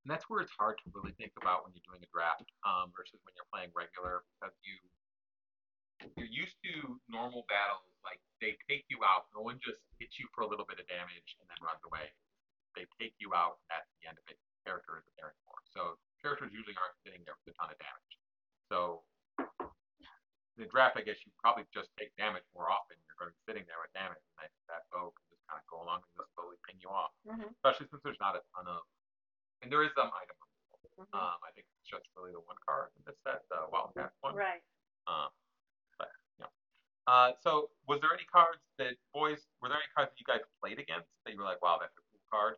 And 0.05 0.09
that's 0.09 0.29
where 0.29 0.41
it's 0.41 0.53
hard 0.57 0.77
to 0.81 0.91
really 0.95 1.11
think 1.19 1.33
about 1.41 1.61
when 1.65 1.73
you're 1.75 1.85
doing 1.85 2.01
a 2.01 2.09
draft 2.09 2.45
um, 2.65 2.89
versus 2.97 3.19
when 3.27 3.33
you're 3.37 3.49
playing 3.53 3.69
regular 3.75 4.23
because 4.39 4.55
you 4.63 4.73
you're 6.15 6.31
used 6.31 6.55
to 6.63 6.95
normal 7.11 7.43
battles 7.51 7.83
like 8.07 8.19
they 8.39 8.55
take 8.71 8.87
you 8.87 9.03
out. 9.03 9.27
No 9.35 9.43
one 9.43 9.59
just 9.59 9.83
hits 9.99 10.15
you 10.19 10.27
for 10.31 10.47
a 10.47 10.49
little 10.49 10.63
bit 10.63 10.79
of 10.79 10.87
damage 10.87 11.35
and 11.39 11.45
then 11.51 11.59
runs 11.59 11.83
away. 11.83 12.07
They 12.77 12.87
take 13.01 13.15
you 13.19 13.35
out. 13.35 13.59
at 13.73 13.83
the 13.99 14.07
end 14.07 14.15
of 14.15 14.25
it. 14.31 14.39
Character 14.63 14.99
isn't 14.99 15.15
there 15.19 15.31
anymore. 15.35 15.59
So 15.71 15.81
characters 16.23 16.51
usually 16.51 16.75
aren't 16.79 16.95
sitting 17.03 17.23
there 17.27 17.35
with 17.43 17.51
a 17.51 17.55
ton 17.59 17.71
of 17.71 17.79
damage. 17.79 18.13
So 18.71 19.03
in 20.55 20.59
the 20.63 20.69
draft, 20.69 20.99
I 20.99 21.03
guess 21.03 21.19
you 21.23 21.31
probably 21.39 21.63
just 21.71 21.89
take 21.95 22.11
damage 22.19 22.43
more 22.51 22.67
often. 22.67 22.99
You're 23.07 23.15
going 23.19 23.31
to 23.31 23.35
be 23.35 23.43
sitting 23.47 23.65
there 23.67 23.79
with 23.79 23.91
damage, 23.95 24.19
and 24.19 24.35
that, 24.43 24.51
that 24.67 24.81
bow 24.91 25.15
can 25.15 25.25
just 25.31 25.43
kind 25.47 25.57
of 25.59 25.65
go 25.71 25.79
along 25.83 26.03
and 26.03 26.11
just 26.19 26.29
slowly 26.35 26.59
ping 26.67 26.75
you 26.83 26.91
off. 26.91 27.15
Mm-hmm. 27.23 27.55
Especially 27.55 27.87
since 27.87 28.03
there's 28.03 28.19
not 28.19 28.35
a 28.35 28.43
ton 28.51 28.67
of, 28.67 28.83
and 29.63 29.71
there 29.71 29.81
is 29.87 29.91
some 29.95 30.11
item 30.11 30.35
Mm-hmm. 30.99 31.15
um, 31.15 31.39
I 31.47 31.55
think 31.55 31.63
it's 31.63 31.87
just 31.87 32.03
really 32.19 32.35
the 32.35 32.43
one 32.43 32.59
card 32.59 32.91
in 32.99 33.07
this 33.07 33.15
set, 33.23 33.47
the 33.47 33.63
Wildcat 33.71 34.11
one. 34.19 34.35
Right. 34.35 34.59
Um. 35.07 35.31
Uh, 37.09 37.33
so 37.41 37.73
was 37.89 37.97
there 38.05 38.13
any 38.13 38.21
cards 38.29 38.61
that 38.77 38.93
boys 39.17 39.49
were 39.57 39.69
there 39.73 39.81
any 39.81 39.89
cards 39.97 40.13
that 40.13 40.19
you 40.21 40.29
guys 40.29 40.45
played 40.61 40.77
against 40.77 41.09
that 41.25 41.33
you 41.33 41.41
were 41.41 41.49
like, 41.49 41.57
wow, 41.57 41.81
that's 41.81 41.97
a 41.97 42.05
cool 42.05 42.21
card? 42.29 42.53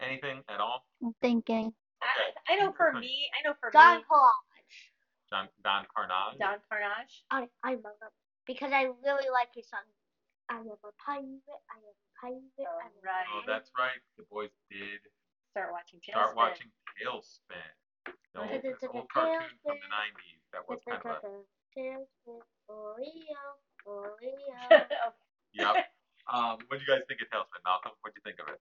Anything 0.00 0.40
at 0.48 0.56
all? 0.56 0.88
I'm 1.04 1.12
thinking. 1.20 1.68
I, 2.00 2.32
I 2.48 2.56
know 2.56 2.72
for 2.72 2.96
me, 2.96 3.28
I 3.36 3.44
know 3.44 3.52
for 3.60 3.68
Don 3.68 4.00
me, 4.00 4.08
Collage. 4.08 4.80
Don 5.28 5.44
Don 5.60 5.84
Karnage. 5.92 6.40
Don 6.40 6.56
Karnage. 6.72 7.28
I 7.28 7.44
I 7.60 7.76
love 7.76 8.00
him 8.00 8.12
because 8.48 8.72
I 8.72 8.88
really 9.04 9.28
like 9.28 9.52
his 9.52 9.68
song. 9.68 9.84
I 10.48 10.64
am 10.64 10.72
a 10.72 10.80
pirate. 10.96 11.44
I 11.44 11.76
am 11.76 11.92
a 11.92 11.96
pirate. 12.24 12.56
I 12.56 12.88
am 12.88 12.92
a 12.96 13.04
Right. 13.04 13.28
Oh, 13.36 13.44
that's 13.46 13.68
right. 13.76 14.00
The 14.16 14.24
boys 14.32 14.50
did 14.72 15.04
Start 15.52 15.76
watching 15.76 16.00
TaleSpin. 16.00 16.16
start 16.16 16.36
watching 16.40 16.72
TaleSpin. 16.96 17.68
The 18.32 18.40
old, 18.40 18.48
Look 18.48 18.56
at 18.56 18.62
this 18.64 18.80
the 18.80 18.88
old 18.88 19.12
cartoon 19.12 19.52
from 19.60 19.76
the 19.76 19.92
TaleSpin. 19.92 20.41
'90s 20.52 20.56
that 20.56 20.68
was 20.68 20.78
kind 20.84 21.00
of 21.00 21.24
a 21.24 21.42
TaleSpin, 21.78 22.40
Oreo, 22.68 23.44
Oreo. 23.88 24.84
yep. 25.52 25.88
Um, 26.30 26.58
what 26.68 26.78
do 26.78 26.84
you 26.84 26.88
guys 26.88 27.02
think 27.08 27.20
of 27.24 27.28
TaleSpin, 27.32 27.64
Malcolm? 27.64 27.92
What 28.04 28.12
do 28.14 28.20
you 28.20 28.24
think 28.28 28.38
of 28.44 28.52
it? 28.52 28.60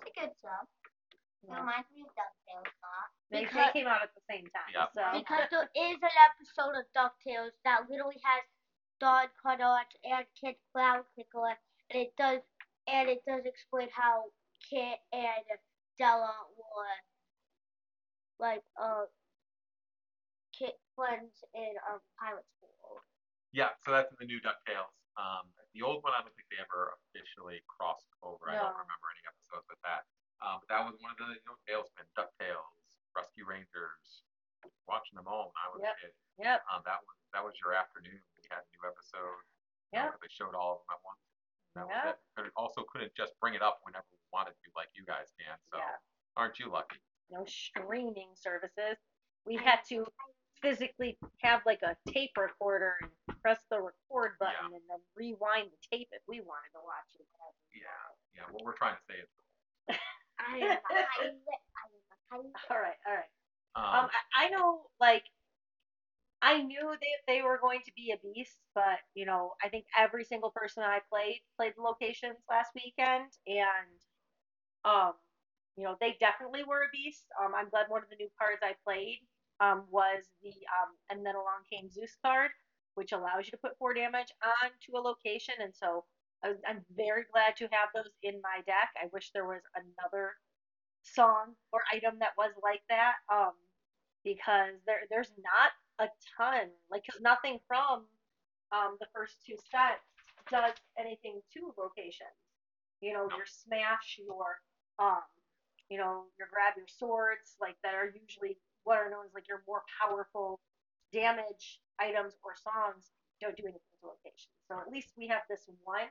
It's 0.00 0.10
a 0.10 0.20
good 0.20 0.32
song. 0.42 0.64
It 1.44 1.48
Yeah. 1.52 1.60
reminds 1.60 1.88
me 1.94 2.02
of 2.02 2.10
DuckTales 2.16 2.66
a 2.66 2.78
lot. 2.82 3.08
They, 3.30 3.44
they 3.44 3.68
came 3.72 3.86
out 3.86 4.02
at 4.02 4.10
the 4.16 4.24
same 4.28 4.48
time. 4.50 4.72
Yep. 4.74 4.88
So 4.96 5.04
because 5.20 5.46
there 5.52 5.68
is 5.76 5.98
an 6.02 6.16
episode 6.26 6.74
of 6.80 6.84
DuckTales 6.96 7.52
that 7.64 7.84
literally 7.88 8.18
has 8.24 8.42
Don 8.98 9.28
Karnage 9.38 9.94
and 10.02 10.24
Kid 10.34 10.56
Clown 10.72 11.04
Crickler, 11.14 11.54
and 11.92 12.02
it 12.02 12.12
does 12.18 12.40
and 12.88 13.08
it 13.08 13.22
does 13.28 13.44
explain 13.44 13.88
how 13.94 14.32
Kit 14.68 14.98
and 15.12 15.44
Della 15.98 16.34
were 16.56 16.98
like 18.40 18.64
uh 18.80 19.04
In 20.98 21.78
um 21.86 22.02
pirate 22.18 22.42
school. 22.58 22.98
Yeah, 23.54 23.70
so 23.86 23.94
that's 23.94 24.10
in 24.10 24.18
the 24.18 24.26
new 24.26 24.42
DuckTales. 24.42 24.90
Um, 25.14 25.46
the 25.70 25.86
old 25.86 26.02
one, 26.02 26.10
I 26.10 26.26
don't 26.26 26.34
think 26.34 26.50
they 26.50 26.58
ever 26.58 26.90
officially 26.98 27.62
crossed 27.70 28.10
over. 28.26 28.50
I 28.50 28.58
don't 28.58 28.74
remember 28.74 29.06
any 29.14 29.22
episodes 29.30 29.62
with 29.70 29.78
that. 29.86 30.10
Um, 30.42 30.58
but 30.58 30.66
that 30.74 30.82
was 30.82 30.98
one 30.98 31.14
of 31.14 31.18
the 31.22 31.38
you 31.38 31.46
know, 31.46 31.54
TaleSpin, 31.70 32.02
DuckTales, 32.18 32.82
Rescue 33.14 33.46
Rangers. 33.46 34.26
Watching 34.90 35.14
them 35.14 35.30
all 35.30 35.54
when 35.54 35.58
I 35.62 35.68
was 35.70 35.80
Yep. 35.86 35.94
a 35.94 36.00
kid. 36.02 36.14
Yep. 36.42 36.58
Um, 36.66 36.82
that 36.82 36.98
was 37.06 37.14
that 37.30 37.42
was 37.46 37.54
your 37.62 37.78
afternoon. 37.78 38.18
We 38.34 38.42
had 38.50 38.66
a 38.66 38.68
new 38.74 38.82
episode. 38.90 39.38
you 39.94 40.02
know, 40.02 40.18
They 40.18 40.28
showed 40.34 40.58
all 40.58 40.82
of 40.82 40.84
them 40.84 40.98
at 40.98 41.02
once. 41.06 41.22
That 41.78 41.86
Yep. 41.86 42.18
was 42.36 42.46
it. 42.50 42.52
Also 42.58 42.82
couldn't 42.90 43.14
just 43.14 43.38
bring 43.38 43.54
it 43.54 43.62
up 43.62 43.78
whenever 43.86 44.04
we 44.10 44.18
wanted 44.34 44.58
to, 44.58 44.68
like 44.74 44.90
you 44.98 45.06
guys 45.06 45.30
can. 45.38 45.54
So 45.70 45.78
Yeah. 45.78 45.96
aren't 46.36 46.58
you 46.58 46.68
lucky? 46.74 46.98
No 47.30 47.44
streaming 47.46 48.34
services. 48.34 48.98
We 49.46 49.56
had 49.56 49.84
to 49.88 50.04
physically 50.62 51.16
have 51.42 51.60
like 51.66 51.80
a 51.82 51.96
tape 52.10 52.32
recorder 52.36 52.94
and 53.02 53.10
press 53.42 53.58
the 53.70 53.78
record 53.78 54.36
button 54.38 54.72
and 54.74 54.82
then 54.88 54.98
rewind 55.16 55.68
the 55.70 55.96
tape 55.96 56.08
if 56.12 56.22
we 56.28 56.40
wanted 56.40 56.70
to 56.74 56.80
watch 56.84 57.10
it. 57.18 57.26
Yeah, 57.74 57.88
yeah. 58.34 58.42
What 58.50 58.64
we're 58.64 58.74
trying 58.76 58.96
to 58.96 59.02
say 59.08 59.18
is, 59.22 59.28
I 60.40 60.58
am 60.58 60.78
a. 60.90 60.94
I 60.94 61.26
am 61.26 61.34
a. 61.40 62.36
All 62.70 62.78
right, 62.80 62.98
all 63.06 63.14
right. 63.14 63.30
um, 63.76 64.04
Um, 64.04 64.10
I, 64.36 64.46
I 64.46 64.48
know, 64.50 64.82
like, 65.00 65.24
I 66.42 66.62
knew 66.62 66.90
that 66.90 67.20
they 67.26 67.42
were 67.42 67.58
going 67.58 67.80
to 67.84 67.92
be 67.96 68.12
a 68.12 68.18
beast, 68.18 68.58
but 68.74 69.00
you 69.14 69.26
know, 69.26 69.54
I 69.64 69.68
think 69.68 69.86
every 69.98 70.24
single 70.24 70.50
person 70.50 70.82
I 70.84 71.00
played 71.10 71.40
played 71.56 71.74
the 71.76 71.82
locations 71.82 72.38
last 72.48 72.70
weekend, 72.74 73.30
and 73.46 73.98
um, 74.84 75.12
you 75.76 75.84
know, 75.84 75.96
they 76.00 76.16
definitely 76.20 76.64
were 76.64 76.82
a 76.82 76.90
beast. 76.92 77.26
Um, 77.42 77.52
I'm 77.56 77.68
glad 77.70 77.86
one 77.88 78.02
of 78.02 78.10
the 78.10 78.16
new 78.16 78.28
cards 78.38 78.60
I 78.62 78.74
played 78.84 79.20
um 79.60 79.86
was 79.90 80.24
the 80.42 80.50
um, 80.50 80.96
and 81.10 81.24
then 81.26 81.34
along 81.36 81.64
came 81.70 81.90
Zeus 81.90 82.16
card, 82.24 82.50
which 82.94 83.12
allows 83.12 83.46
you 83.46 83.52
to 83.52 83.58
put 83.58 83.78
four 83.78 83.94
damage 83.94 84.32
onto 84.62 84.96
a 84.96 85.00
location, 85.00 85.54
and 85.60 85.74
so 85.74 86.04
I 86.44 86.54
I'm 86.68 86.84
very 86.96 87.24
glad 87.32 87.56
to 87.58 87.68
have 87.72 87.90
those 87.94 88.12
in 88.22 88.40
my 88.42 88.62
deck. 88.66 88.90
I 89.02 89.06
wish 89.12 89.30
there 89.32 89.46
was 89.46 89.62
another 89.74 90.32
song 91.02 91.54
or 91.72 91.80
item 91.92 92.18
that 92.20 92.32
was 92.38 92.52
like 92.62 92.82
that. 92.88 93.14
Um, 93.32 93.52
because 94.24 94.74
there 94.86 95.02
there's 95.10 95.32
not 95.38 95.72
a 96.00 96.08
ton 96.36 96.68
like 96.90 97.04
'cause 97.06 97.20
nothing 97.20 97.58
from 97.68 98.06
um 98.72 98.96
the 99.00 99.06
first 99.14 99.44
two 99.46 99.56
sets 99.70 100.02
does 100.50 100.74
anything 100.98 101.40
to 101.54 101.74
locations. 101.78 102.30
You 103.00 103.14
know, 103.14 103.26
No. 103.28 103.36
your 103.36 103.46
smash, 103.46 104.18
your 104.18 104.60
um, 104.98 105.22
you 105.90 105.98
know, 105.98 106.26
your 106.38 106.48
grab 106.48 106.74
your 106.76 106.88
swords, 106.88 107.56
like 107.60 107.76
that 107.82 107.94
are 107.94 108.08
usually 108.08 108.58
what 108.88 108.96
are 108.96 109.12
known 109.12 109.28
as 109.28 109.36
like 109.36 109.44
your 109.44 109.60
more 109.68 109.84
powerful 110.00 110.64
damage 111.12 111.84
items 112.00 112.40
or 112.40 112.56
songs 112.56 113.12
don't 113.36 113.52
do 113.52 113.68
anything 113.68 113.92
to 114.00 114.08
locations. 114.08 114.56
So 114.64 114.80
at 114.80 114.88
least 114.88 115.12
we 115.12 115.28
have 115.28 115.44
this 115.44 115.68
one. 115.84 116.08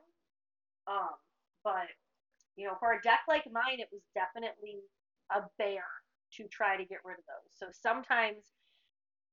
Um, 0.86 1.18
but 1.66 1.90
you 2.54 2.70
know, 2.70 2.78
for 2.78 2.94
a 2.94 3.02
deck 3.02 3.26
like 3.26 3.50
mine, 3.50 3.82
it 3.82 3.90
was 3.90 4.06
definitely 4.13 4.86
a 5.34 5.42
bear 5.58 5.90
to 6.38 6.46
try 6.54 6.78
to 6.78 6.86
get 6.86 7.02
rid 7.02 7.18
of 7.18 7.26
those. 7.26 7.50
So 7.58 7.74
sometimes 7.74 8.54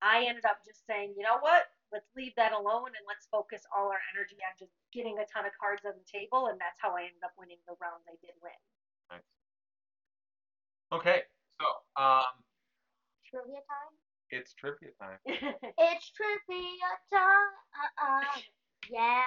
I 0.00 0.24
ended 0.24 0.48
up 0.48 0.64
just 0.64 0.88
saying, 0.88 1.12
you 1.16 1.24
know 1.24 1.36
what? 1.44 1.68
Let's 1.92 2.08
leave 2.16 2.32
that 2.40 2.52
alone 2.56 2.96
and 2.96 3.04
let's 3.06 3.28
focus 3.28 3.62
all 3.70 3.92
our 3.92 4.02
energy 4.16 4.40
on 4.40 4.56
just 4.56 4.72
getting 4.92 5.20
a 5.20 5.26
ton 5.28 5.44
of 5.44 5.52
cards 5.60 5.84
on 5.84 5.94
the 5.94 6.08
table. 6.08 6.48
And 6.48 6.56
that's 6.56 6.80
how 6.80 6.96
I 6.96 7.12
ended 7.12 7.24
up 7.24 7.36
winning 7.36 7.60
the 7.68 7.76
rounds 7.76 8.08
I 8.08 8.16
did 8.24 8.34
win. 8.40 8.56
nice. 9.12 9.28
Okay, 10.92 11.24
so 11.60 11.66
um, 11.96 12.34
Trivia 13.34 13.62
time. 13.66 13.92
it's 14.30 14.54
trivia 14.54 14.94
time. 15.02 15.18
It's 15.90 16.06
trivia 16.14 16.90
time. 17.10 17.50
Uh-uh. 17.74 18.22
Yeah. 18.92 19.24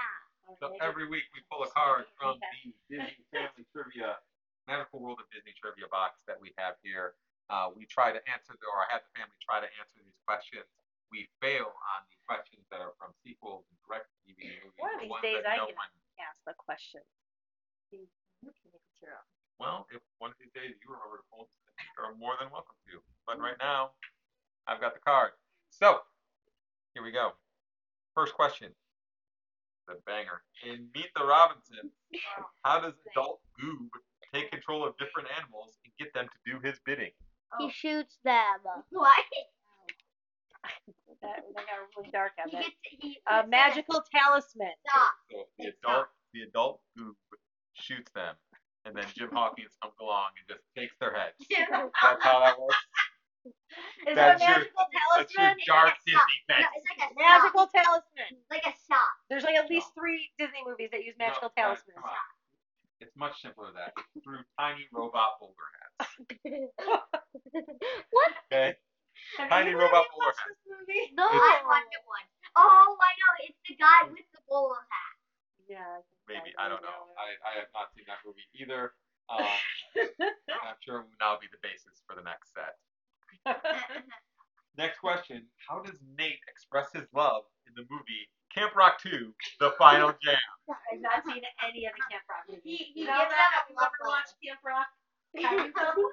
So 0.61 0.77
every 0.79 1.09
week 1.09 1.25
we 1.35 1.41
pull 1.49 1.65
a 1.65 1.71
card 1.73 2.05
from 2.15 2.37
the 2.39 2.71
Disney 2.87 3.25
Family 3.33 3.65
Trivia, 3.73 4.21
Magical 4.69 5.01
World 5.01 5.17
of 5.19 5.27
Disney 5.33 5.51
Trivia 5.57 5.89
box 5.91 6.21
that 6.29 6.37
we 6.39 6.53
have 6.61 6.77
here. 6.85 7.17
Uh, 7.49 7.73
we 7.73 7.83
try 7.89 8.13
to 8.13 8.21
answer, 8.29 8.53
the, 8.53 8.65
or 8.69 8.85
I 8.85 8.87
have 8.95 9.01
the 9.03 9.11
family 9.17 9.33
try 9.43 9.59
to 9.59 9.67
answer 9.81 9.97
these 9.99 10.15
questions. 10.29 10.69
We 11.09 11.25
fail 11.41 11.73
on 11.73 11.99
the 12.07 12.15
questions 12.29 12.63
that 12.69 12.79
are 12.85 12.93
from 13.01 13.17
sequels 13.25 13.65
and 13.73 13.75
direct 13.83 14.07
DVD 14.29 14.61
movies. 14.61 14.77
One 14.77 14.93
of 14.93 15.01
these 15.03 15.19
days 15.25 15.41
I 15.43 15.57
no 15.59 15.67
can- 15.73 15.79
one. 15.83 15.91
Ask 16.21 16.37
the 16.45 16.53
question. 16.55 17.01
You 17.91 18.05
you 18.45 18.53
can 18.55 18.69
make 18.71 18.85
it 18.85 18.97
your 19.03 19.17
own. 19.17 19.25
Well, 19.57 19.79
if 19.89 20.05
one 20.21 20.31
of 20.31 20.37
these 20.37 20.53
days 20.53 20.77
you 20.79 20.87
remember 20.93 21.17
to 21.17 21.25
pull 21.33 21.49
them, 21.97 22.05
you're 22.05 22.17
more 22.19 22.33
than 22.39 22.49
welcome 22.51 22.75
to. 22.91 22.99
But 23.25 23.39
right 23.39 23.57
now, 23.59 23.91
I've 24.67 24.81
got 24.81 24.93
the 24.93 24.99
card. 24.99 25.31
So 25.69 25.99
here 26.93 27.03
we 27.03 27.07
we 27.07 27.11
go. 27.11 27.31
First 28.15 28.33
question. 28.33 28.71
The 29.87 29.95
banger. 30.05 30.43
In 30.65 30.87
Meet 30.93 31.07
the 31.15 31.23
Robinson, 31.23 31.91
how 32.63 32.81
does 32.81 32.93
adult 33.11 33.39
Goob 33.61 33.87
take 34.33 34.51
control 34.51 34.85
of 34.85 34.97
different 34.97 35.29
animals 35.39 35.77
and 35.85 35.93
get 35.97 36.13
them 36.13 36.27
to 36.27 36.51
do 36.51 36.59
his 36.67 36.77
bidding? 36.85 37.11
He 37.59 37.65
oh. 37.67 37.69
shoots 37.69 38.17
them. 38.25 38.59
What? 38.89 39.23
That, 41.21 41.43
that 41.55 41.65
got 41.65 41.87
really 41.95 42.11
dark 42.11 42.33
on 42.43 42.49
He 42.49 42.57
that. 42.57 42.63
gets 42.63 42.75
he. 42.83 43.17
A 43.27 43.43
he 43.43 43.49
magical 43.49 44.03
talisman. 44.11 44.75
Stop. 44.89 45.13
So 45.31 45.37
the 45.57 45.67
It's 45.67 45.77
adult 45.81 46.07
the 46.33 46.41
adult 46.41 46.81
Goob 46.99 47.15
shoots 47.73 48.11
them, 48.13 48.35
and 48.87 48.95
then 48.95 49.03
Jim 49.15 49.29
Hawkins 49.35 49.75
comes 49.83 49.93
along 49.99 50.31
and 50.39 50.47
just 50.47 50.63
takes 50.75 50.95
their 51.03 51.11
heads. 51.11 51.35
That's 51.51 52.23
how 52.23 52.39
that 52.39 52.55
works. 52.55 52.79
Is 54.07 54.15
That's 54.15 54.41
it 54.41 54.47
a 54.47 54.47
your- 54.47 54.59
magical 54.59 54.85
That's 55.15 55.31
your 55.35 55.43
talisman? 55.43 55.67
dark 55.67 55.93
It's 55.95 56.07
like 56.07 56.19
a 56.19 56.27
Disney 56.27 56.39
No, 56.47 56.67
it's 56.75 56.87
like 56.87 57.01
a 57.03 57.09
Magical 57.15 57.65
stop. 57.67 57.83
talisman. 57.83 58.31
Like 58.51 58.65
a 58.67 58.73
stop. 58.79 59.11
There's 59.29 59.43
like 59.43 59.55
at 59.55 59.69
least 59.69 59.87
three 59.95 60.31
Disney 60.39 60.63
movies 60.67 60.89
that 60.91 61.03
use 61.03 61.15
magical 61.19 61.51
guys, 61.55 61.79
talismans. 61.79 61.95
come 61.99 62.11
on. 62.11 62.27
It's 62.99 63.15
much 63.15 63.39
simpler 63.41 63.67
than 63.71 63.75
that. 63.77 63.93
Through 64.23 64.41
tiny 64.59 64.87
robot 64.91 65.37
bowler 65.39 65.69
hats. 65.77 66.17
what? 68.11 68.31
Okay. 68.51 68.75
Have 69.37 69.49
Tiny 69.49 69.73
robot 69.73 70.05
you 70.05 70.11
bowler 70.13 70.33
watched? 70.33 71.13
No, 71.13 71.25
It's- 71.29 71.41
I 71.41 71.61
watched 71.65 71.93
it 71.93 72.03
once. 72.05 72.31
Oh, 72.57 72.97
I 72.99 73.11
know. 73.15 73.31
It's 73.47 73.61
the 73.69 73.75
guy 73.77 73.99
oh. 74.05 74.09
with 74.11 74.27
the 74.33 74.41
bowler 74.49 74.81
hat. 74.89 75.16
Yeah. 75.67 75.99
Maybe 76.27 76.55
I 76.57 76.65
I 76.65 76.69
don't 76.69 76.81
know. 76.81 77.11
I, 77.19 77.35
I 77.43 77.51
have 77.59 77.71
not 77.75 77.91
seen 77.95 78.03
that 78.07 78.19
movie 78.25 78.47
either. 78.55 78.95
Um, 79.27 79.43
I'm 80.63 80.79
sure 80.79 81.03
it 81.03 81.07
will 81.11 81.19
now 81.19 81.35
be 81.39 81.47
the 81.51 81.59
basis 81.63 81.99
for 82.07 82.15
the 82.15 82.23
next 82.23 82.55
set. 82.55 82.79
Next 84.77 84.99
question: 84.99 85.41
How 85.57 85.81
does 85.81 85.97
Nate 86.17 86.39
express 86.47 86.93
his 86.93 87.09
love 87.11 87.43
in 87.65 87.73
the 87.73 87.81
movie 87.89 88.29
Camp 88.53 88.75
Rock 88.75 89.01
2: 89.01 89.33
The 89.59 89.73
Final 89.79 90.13
Jam? 90.21 90.37
I've 90.69 91.01
not 91.01 91.25
seen 91.25 91.41
any 91.65 91.89
of 91.89 91.93
the 91.97 92.03
Camp 92.13 92.23
Rock 92.29 92.45
movies. 92.47 92.61
He- 92.63 92.91
he 92.93 93.03
Now 93.03 93.25
gives 93.25 93.33
that, 93.33 93.41
them 93.41 93.51
have 93.57 93.67
a 93.67 93.73
love 93.73 93.91
ever 93.99 94.07
watched 94.07 94.37
Camp 94.43 94.59
Rock? 94.63 94.87
Have 95.43 95.59
you, 95.59 95.73
Phil? 95.73 96.09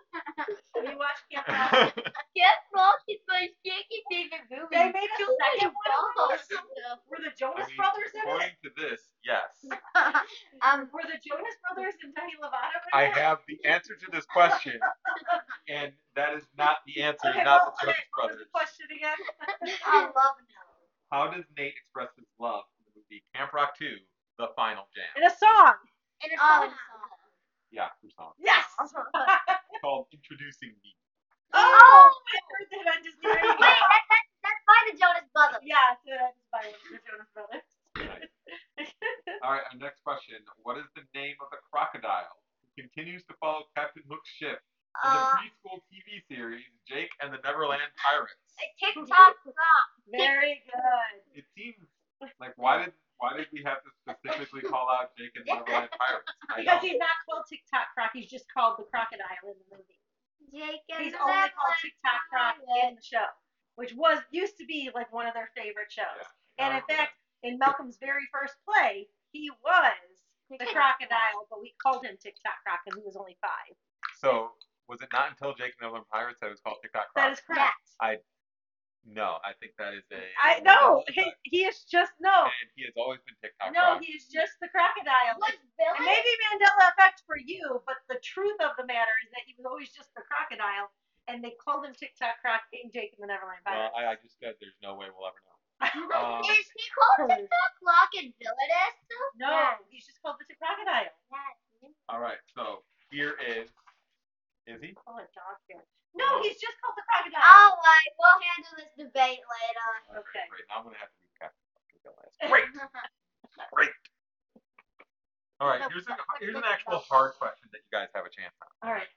Have 0.77 0.85
you 0.91 0.99
watched 0.99 1.25
Camp 1.33 1.47
Rock? 1.49 1.95
Get 2.35 2.59
Rock 2.75 2.99
is 3.09 3.21
my 3.29 3.49
shaky 3.65 4.01
favorite 4.11 4.47
movie. 4.51 4.69
They 4.75 4.87
made 4.93 5.11
a 5.11 5.19
So 5.25 5.37
second 5.39 5.73
one. 5.73 6.99
Were 7.09 7.19
the 7.23 7.31
I 7.31 7.35
Jonas 7.39 7.67
mean, 7.69 7.77
Brothers 7.77 8.11
in 8.15 8.21
it? 8.21 8.25
according 8.27 8.57
to 8.65 8.71
this, 8.77 9.01
yes. 9.25 9.51
um, 10.67 10.91
Were 10.93 11.07
the 11.07 11.19
Jonas 11.23 11.57
Brothers 11.63 11.95
and 12.03 12.15
Demi 12.15 12.35
Lovato 12.43 12.79
in 12.83 12.91
I 12.93 13.05
it? 13.05 13.15
have 13.15 13.39
the 13.49 13.59
answer 13.65 13.95
to 13.97 14.07
this 14.11 14.27
question, 14.27 14.79
and 15.69 15.93
that 16.17 16.35
is 16.35 16.45
not 16.59 16.79
the 16.87 17.03
answer. 17.03 17.29
Okay, 17.31 17.45
not 17.45 17.63
well, 17.65 17.75
the 17.81 17.89
okay, 17.91 17.97
Jonas 17.97 18.09
what 18.15 18.31
was 18.31 18.37
Brothers. 18.37 18.45
the 18.45 18.51
question 18.53 18.87
again? 18.91 19.19
I 19.87 20.01
love 20.11 20.37
no. 20.43 20.63
How 21.11 21.31
does 21.31 21.45
Nate 21.57 21.75
express 21.79 22.11
his 22.19 22.27
love 22.41 22.65
in 22.81 22.85
the 22.91 22.93
movie 23.01 23.23
Camp 23.35 23.53
Rock 23.53 23.79
2: 23.79 23.87
The 24.39 24.49
Final 24.57 24.85
Jam? 24.95 25.07
In 25.17 25.25
a 25.25 25.31
song. 25.35 25.75
In 26.25 26.31
a 26.35 26.39
song. 26.39 26.75
Yeah, 27.75 27.91
through 27.99 28.15
song. 28.15 28.39
Yes. 28.39 28.63
It's 28.79 28.95
called 29.83 30.07
Introducing 30.15 30.79
Me. 30.79 30.91
oh, 31.51 32.07
I 32.07 32.37
heard 32.55 32.69
that 32.71 32.87
on 32.95 32.99
Disney 33.03 33.27
Wait, 33.27 33.35
Radio. 33.43 33.59
that, 33.59 33.83
that, 33.83 34.25
that's 34.47 34.63
by 34.63 34.79
the 34.87 34.95
Jonas 34.95 35.27
Brothers. 35.35 35.63
yeah, 35.67 35.99
so 36.07 36.11
that's 36.15 36.39
by 36.55 36.63
the 36.71 36.99
Jonas 37.03 37.31
Brothers. 37.35 37.67
Nice. 37.99 38.31
All 39.43 39.51
right, 39.59 39.67
our 39.67 39.79
next 39.83 40.03
question. 40.07 40.39
What 40.63 40.79
is 40.79 40.87
the 40.95 41.03
name 41.19 41.35
of 41.43 41.51
the 41.51 41.59
crocodile 41.71 42.31
who 42.63 42.71
continues 42.79 43.27
to 43.27 43.35
follow 43.43 43.67
Captain 43.75 44.07
Hook's 44.07 44.31
ship 44.39 44.63
in 45.03 45.11
the 45.11 45.19
Uh, 45.19 45.35
preschool 45.43 45.79
TV 45.91 46.23
series 46.31 46.63
Jake 46.87 47.11
and 47.23 47.35
the 47.35 47.43
Neverland 47.43 47.91
Pirates? 47.99 48.39
TikTok 48.79 49.35
rock. 49.51 49.89
Very 50.15 50.63
good. 50.71 51.15
It 51.35 51.45
seems 51.59 51.83
like 52.39 52.55
why 52.55 52.87
did 52.87 52.95
why 53.19 53.37
did 53.37 53.47
we 53.53 53.63
have 53.65 53.79
to 53.85 53.91
specifically 54.03 54.63
call 54.63 54.91
out 54.91 55.15
Jake 55.17 55.33
and 55.37 55.45
the 55.47 55.55
Neverland 55.55 55.91
Pirates? 55.97 56.29
I 56.51 56.61
Because 56.61 56.81
don't. 56.83 56.91
he's 56.91 56.99
not 56.99 57.17
called 57.29 57.45
TikTok 57.49 57.87
Croc, 57.95 58.11
he's 58.13 58.31
just 58.31 58.47
called 58.53 58.77
the 58.79 58.85
crocodile 58.91 59.45
in 59.49 59.57
the 59.59 59.69
movie. 59.77 60.01
Jake 60.53 60.83
and 60.93 61.03
He's 61.05 61.15
the 61.15 61.23
only 61.23 61.33
called 61.33 61.55
Neverland 61.55 61.83
TikTok 61.83 62.21
Croc 62.31 62.55
in 62.85 62.95
the 62.97 63.03
show, 63.05 63.29
which 63.77 63.95
was 63.95 64.19
used 64.31 64.59
to 64.59 64.67
be 64.67 64.91
like 64.95 65.13
one 65.13 65.27
of 65.27 65.35
their 65.35 65.51
favorite 65.57 65.91
shows. 65.91 66.07
Yeah, 66.59 66.67
And 66.67 66.71
in 66.77 66.83
remember 66.85 66.95
fact, 66.95 67.15
in 67.43 67.53
Malcolm's 67.59 67.99
very 67.99 68.27
first 68.33 68.55
play, 68.67 69.09
he 69.33 69.51
was 69.63 69.95
the 70.51 70.67
crocodile, 70.71 71.47
but 71.51 71.59
we 71.61 71.75
called 71.83 72.05
him 72.05 72.15
TikTok 72.21 72.61
Croc 72.67 72.81
because 72.85 72.99
he 72.99 73.05
was 73.07 73.17
only 73.17 73.37
five. 73.41 73.75
so 74.21 74.53
was 74.87 75.01
it 75.01 75.09
not 75.17 75.31
until 75.33 75.55
Jake 75.57 75.73
and 75.81 75.81
the 75.81 75.85
Neverland 75.89 76.07
Pirates 76.13 76.39
that 76.45 76.49
it 76.53 76.55
was 76.55 76.61
called 76.61 76.77
TikTok 76.83 77.09
Croc? 77.15 77.25
That 77.25 77.33
is 77.33 77.41
correct. 77.41 77.81
No, 79.05 79.37
I 79.45 79.53
think 79.61 79.77
that 79.77 79.93
is 79.93 80.05
a. 80.09 80.25
I 80.41 80.65
no, 80.65 81.05
he, 81.13 81.29
he 81.45 81.69
is 81.69 81.85
just 81.85 82.17
no, 82.25 82.49
And 82.49 82.69
he 82.73 82.89
has 82.89 82.97
always 82.97 83.21
been 83.29 83.37
TikTok 83.45 83.77
no, 83.77 84.01
he 84.01 84.17
is 84.17 84.25
just 84.33 84.57
the 84.65 84.69
crocodile. 84.73 85.37
Was 85.37 85.53
And 85.77 86.01
maybe 86.01 86.33
Mandela 86.49 86.89
effect 86.97 87.21
for 87.29 87.37
you, 87.37 87.85
but 87.85 88.01
the 88.09 88.17
truth 88.25 88.57
of 88.65 88.73
the 88.81 88.89
matter 88.89 89.13
is 89.21 89.29
that 89.37 89.45
he 89.45 89.53
was 89.61 89.69
always 89.69 89.93
just 89.93 90.09
the 90.17 90.25
crocodile, 90.25 90.89
and 91.29 91.45
they 91.45 91.53
called 91.61 91.85
him 91.85 91.93
TikTok 91.93 92.41
Croc 92.41 92.65
in 92.73 92.89
Jake 92.89 93.13
and 93.21 93.21
the 93.21 93.29
Neverland 93.29 93.61
Well, 93.69 93.93
Pirates. 93.93 93.93
I, 93.93 94.03
I 94.09 94.15
just 94.25 94.41
said 94.41 94.57
there's 94.57 94.81
no 94.81 94.97
way 94.97 95.13
we'll 95.13 95.29
ever 95.29 95.41
know. 95.45 95.53
Um, 95.85 96.41
Is 96.49 96.71
he 96.73 96.85
called 96.97 97.29
TikTok 97.29 97.73
Croc 97.85 98.11
and 98.17 98.33
Villainous? 98.41 98.97
no, 99.37 99.77
he's 99.93 100.09
just 100.09 100.17
called 100.25 100.41
the 100.41 100.49
crocodile. 100.57 101.13
Yes. 101.29 101.93
All 102.09 102.25
right, 102.25 102.41
so 102.57 102.81
here 103.13 103.37
is. 103.37 103.69
Is 104.65 104.81
he? 104.81 104.97
Oh, 105.05 105.21
a 105.21 105.29
dogfish. 105.37 105.85
No, 106.15 106.39
he's 106.47 106.59
just 106.63 106.79
called 106.79 106.95
the 106.95 107.03
crocodile. 107.11 107.43
All 107.43 107.75
right, 107.83 108.11
we'll 108.15 108.39
handle 108.39 108.75
this 108.79 108.93
debate 108.95 109.43
later. 109.43 109.89
Okay. 110.23 110.47
Great. 110.47 110.67
Now 110.71 110.79
I'm 110.79 110.85
gonna 110.87 111.03
have 111.03 111.11
to 111.11 111.19
do 111.19 111.29
Captain 111.39 111.63
Hook 112.07 112.15
last. 112.15 112.39
Great. 112.51 112.71
Great. 113.75 113.95
All 115.59 115.69
right. 115.71 115.83
Here's 115.91 116.07
a, 116.07 116.15
here's 116.39 116.55
an 116.55 116.67
actual 116.67 117.03
hard 117.03 117.35
question 117.39 117.67
that 117.75 117.83
you 117.83 117.91
guys 117.91 118.11
have 118.15 118.27
a 118.27 118.33
chance 118.33 118.55
on. 118.63 118.71
All 118.87 118.95
right. 118.95 119.11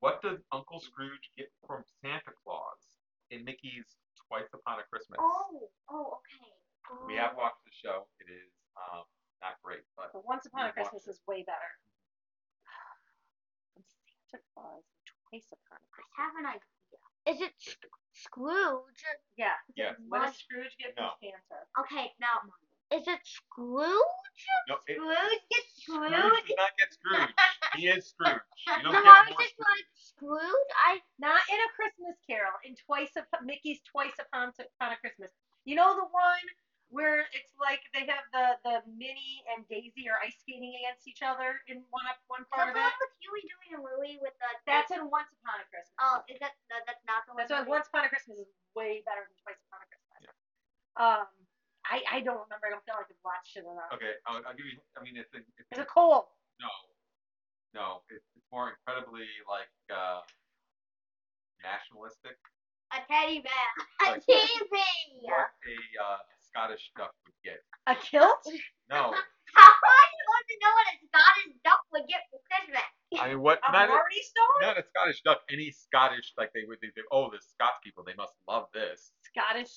What 0.00 0.18
does 0.18 0.42
Uncle 0.50 0.82
Scrooge 0.82 1.30
get 1.38 1.46
from 1.62 1.86
Santa 2.02 2.34
Claus 2.42 2.80
in 3.30 3.46
Mickey's 3.46 3.86
Twice 4.26 4.50
Upon 4.50 4.82
a 4.82 4.84
Christmas? 4.90 5.20
Oh, 5.22 5.70
oh, 5.88 6.18
okay. 6.18 6.50
We 7.06 7.14
have 7.14 7.38
watched 7.38 7.62
the 7.62 7.70
show. 7.70 8.10
It 8.18 8.26
is 8.26 8.50
um, 8.74 9.06
not 9.40 9.62
great, 9.62 9.86
but 9.94 10.10
But 10.12 10.26
Once 10.26 10.44
Upon 10.50 10.66
a 10.66 10.72
Christmas 10.74 11.06
is 11.06 11.22
way 11.30 11.46
better. 11.46 11.70
Santa 14.32 14.42
Claus, 14.50 14.82
Twice 15.32 15.48
Upon 15.48 15.80
a 15.80 15.80
I 15.80 15.88
Christmas. 15.88 16.16
have 16.20 16.34
an 16.36 16.46
idea. 16.46 17.00
Is 17.24 17.38
it 17.40 17.54
Sc- 17.56 17.88
Scrooge? 18.12 19.00
Yeah. 19.40 19.56
Yes. 19.74 19.96
What 20.08 20.26
does 20.28 20.36
Scrooge 20.36 20.76
get 20.76 20.92
No. 21.00 21.16
Santa? 21.24 21.64
Okay, 21.80 22.12
now 22.20 22.44
is 22.92 23.08
it 23.08 23.24
Scrooge? 23.24 23.88
no, 24.68 24.76
it, 24.84 25.00
Scrooge 25.00 25.40
gets 25.48 25.70
Scrooge 25.80 26.12
Scrooge. 26.12 26.44
does 26.44 26.60
not 26.60 26.72
get 26.76 26.92
Scrooge. 26.92 27.32
He 27.80 27.88
is 27.88 28.12
Scrooge. 28.12 28.44
You 28.68 28.84
don't 28.84 28.92
No, 28.92 29.00
get 29.00 29.08
I 29.08 29.24
was 29.24 29.32
more 29.32 29.40
just 29.40 29.56
Scrooge. 29.56 29.72
like 29.72 29.88
Scrooge. 29.96 30.70
I 30.84 31.00
Not 31.16 31.40
in 31.48 31.56
a 31.56 31.70
Christmas 31.72 32.20
Carol. 32.28 32.52
In 32.68 32.76
Twice 32.76 33.16
Upon 33.16 33.48
Mickey's 33.48 33.80
Twice 33.88 34.12
Upon 34.20 34.52
Upon 34.52 34.92
a 34.92 34.98
Christmas. 35.00 35.32
You 35.64 35.80
know 35.80 35.96
the 35.96 36.04
one 36.12 36.44
where 36.92 37.24
it's 37.32 37.56
like 37.56 37.80
they 37.96 38.04
have 38.04 38.28
the 38.36 38.60
the 38.68 38.74
Minnie 38.86 39.40
and 39.50 39.64
Daisy 39.72 40.06
are 40.12 40.20
ice 40.20 40.36
skating 40.44 40.76
against 40.76 41.08
each 41.08 41.24
other 41.24 41.64
in 41.66 41.80
one 41.88 42.04
up 42.04 42.20
one 42.28 42.44
part 42.52 42.68
of 42.70 42.76
something 42.76 42.84
it. 42.84 43.00
with 43.00 43.12
Huey 43.24 43.42
doing 43.48 43.70
a 43.76 43.80
Louie 43.80 44.20
with 44.20 44.36
the. 44.36 44.48
That's 44.68 44.92
in 44.92 45.08
Once 45.08 45.32
Upon 45.40 45.58
a 45.58 45.66
Christmas. 45.72 45.96
Oh, 45.98 46.20
is 46.28 46.36
that 46.44 46.52
no? 46.68 46.76
That's 46.84 47.00
not 47.08 47.24
the 47.24 47.32
one. 47.32 47.40
That's 47.42 47.50
why 47.50 47.64
Once 47.64 47.88
Upon 47.88 48.04
a 48.04 48.10
Christmas 48.12 48.44
is 48.44 48.50
way 48.76 49.00
better 49.08 49.24
than 49.24 49.34
Twice 49.40 49.58
Upon 49.72 49.80
a 49.80 49.88
Christmas. 49.88 50.20
Yeah. 50.28 50.36
Um, 51.00 51.26
I 51.88 51.96
I 52.06 52.18
don't 52.20 52.38
remember. 52.44 52.68
I 52.68 52.76
don't 52.76 52.84
feel 52.84 53.00
like 53.00 53.08
I've 53.08 53.24
watched 53.24 53.56
it 53.56 53.64
enough. 53.64 53.90
Okay, 53.96 54.20
I'll, 54.28 54.44
I'll 54.44 54.54
give 54.54 54.68
you. 54.68 54.76
I 54.94 55.00
mean, 55.00 55.16
it's 55.16 55.32
a, 55.32 55.40
it's 55.56 55.72
Is 55.72 55.80
a, 55.80 55.88
it 55.88 55.90
cold? 55.90 56.28
no, 56.60 56.70
no. 57.72 57.86
It's, 58.12 58.28
it's 58.36 58.46
more 58.52 58.70
incredibly 58.76 59.26
like 59.48 59.72
uh, 59.88 60.20
nationalistic. 61.64 62.36
A 62.92 63.00
teddy 63.08 63.40
bear. 63.40 63.70
A 64.04 64.20
Like- 64.20 64.26
TV. 64.28 64.76
What 65.24 65.48
a 65.64 65.76
uh, 65.96 66.20
Scottish 66.52 66.84
duck 66.96 67.12
would 67.24 67.34
get. 67.42 67.60
A 67.88 67.96
kilt? 67.96 68.44
No, 68.92 69.08
How 69.56 69.72
are 69.72 70.06
you 70.12 70.22
want 70.28 70.44
to 70.52 70.56
know 70.60 70.72
what 70.76 70.86
a 70.92 70.96
Scottish 71.08 71.52
duck 71.64 71.80
would 71.96 72.06
get 72.08 72.28
for 72.28 72.38
Christmas? 72.44 72.84
I 73.20 73.28
mean 73.32 73.40
what? 73.40 73.60
A 73.66 73.72
Not, 73.72 73.88
Marty 73.88 74.20
Stone? 74.20 74.60
not 74.60 74.76
a 74.76 74.84
Scottish 74.92 75.20
duck. 75.24 75.40
Any 75.50 75.70
Scottish 75.72 76.32
like 76.36 76.52
they 76.52 76.64
would. 76.68 76.78
They, 76.80 76.88
they, 76.96 77.04
oh, 77.12 77.28
the 77.32 77.40
Scots 77.40 77.80
people. 77.84 78.04
They 78.04 78.14
must 78.16 78.32
love 78.48 78.68
this. 78.72 79.12
Scottish 79.32 79.72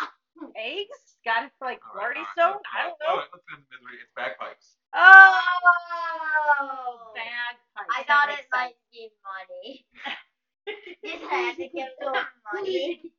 eggs? 0.59 0.99
Scottish 1.23 1.55
like 1.63 1.79
All 1.83 1.95
right, 1.95 2.15
Marty 2.15 2.23
all 2.23 2.27
right, 2.27 2.35
Stone? 2.35 2.59
let's- 2.59 2.71
I 2.75 2.79
don't 2.83 2.99
oh, 2.99 3.07
know. 3.07 3.15
wait, 3.23 3.31
let's 3.31 3.47
misery. 3.71 3.95
It's 4.03 4.11
bagpipes. 4.15 4.67
Oh, 4.95 5.39
Oh. 6.59 7.11
bagpipes. 7.15 7.91
I 7.95 8.03
thought 8.03 8.27
makes 8.31 8.43
it 8.43 8.51
might 8.51 8.75
sense. 8.75 8.91
be 8.91 9.11
money. 9.23 9.67
Just 11.03 11.23
had 11.31 11.55
to 11.55 11.67
give 11.71 11.91
some 12.03 12.15
money. 12.51 13.11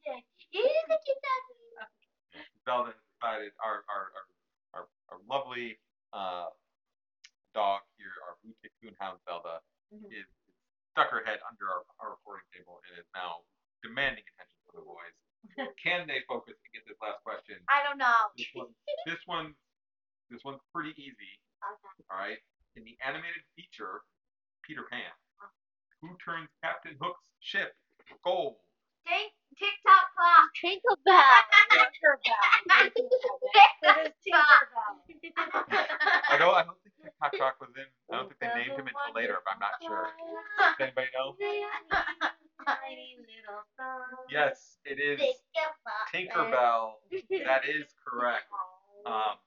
You 0.53 0.61
need 0.65 0.87
to 0.89 0.99
get 1.05 1.19
that. 1.25 1.43
Zelda 2.65 2.93
decided 3.17 3.53
our 3.64 3.85
our 3.89 4.05
our, 4.12 4.25
our, 4.77 4.85
our 5.12 5.19
lovely 5.25 5.79
uh, 6.12 6.53
dog 7.57 7.81
here, 7.97 8.12
our 8.29 8.37
blue 8.45 8.53
tick 8.61 8.73
coonhound 8.85 9.17
Zelda, 9.25 9.61
Mhm. 9.93 10.12
is 10.12 10.27
stuck 10.93 11.09
her 11.11 11.25
head 11.25 11.39
under 11.49 11.69
our, 11.71 11.83
our 12.01 12.11
recording 12.19 12.45
table 12.53 12.81
and 12.89 12.99
is 12.99 13.07
now 13.14 13.45
demanding 13.83 14.25
attention 14.35 14.59
from 14.67 14.81
the 14.81 14.85
boys. 14.85 15.17
Can 15.83 16.07
they 16.09 16.21
focus 16.29 16.59
and 16.59 16.71
get 16.75 16.83
this 16.85 16.99
last 17.01 17.23
question? 17.23 17.57
I 17.69 17.83
don't 17.87 17.97
know. 17.99 18.21
This 18.37 18.51
one, 18.53 18.75
this 19.07 19.23
one, 19.27 19.55
this 20.29 20.43
one's 20.45 20.61
pretty 20.75 20.93
easy. 21.01 21.33
Okay. 21.62 22.03
All 22.11 22.19
right. 22.19 22.41
In 22.75 22.85
the 22.85 22.99
animated 23.01 23.45
feature, 23.55 24.03
Peter 24.67 24.85
Pan, 24.91 25.12
who 26.03 26.17
turns 26.21 26.51
Captain 26.62 26.97
Hook's 27.01 27.25
ship 27.41 27.73
gold? 28.25 28.57
Tick, 29.07 29.33
TikTok 29.59 30.05
clock. 30.17 30.49
Tinkerbell. 30.57 31.41
Tinkerbell. 31.73 32.93
It 32.97 34.07
is 34.07 34.13
Tinkerbell. 34.25 34.93
I 36.31 36.37
don't. 36.39 36.55
I 36.55 36.63
don't 36.65 36.79
think 36.83 36.95
TikTok 37.03 37.33
Talk 37.39 37.55
was 37.61 37.71
in. 37.77 37.89
I 38.13 38.17
don't 38.19 38.29
think 38.29 38.41
they 38.41 38.49
named 38.55 38.79
him 38.79 38.87
until 38.87 39.15
later, 39.15 39.39
but 39.45 39.55
I'm 39.57 39.61
not 39.61 39.77
sure. 39.83 40.09
Does 40.79 40.81
anybody 40.81 41.09
know? 41.17 41.37
Tiny 42.67 43.17
little 43.21 43.63
star. 43.75 44.05
Yes, 44.31 44.79
it 44.85 44.99
is 44.99 45.21
Tinkerbell. 46.13 46.99
That 47.45 47.63
is 47.65 47.87
correct. 48.07 48.45
Um, 49.07 49.39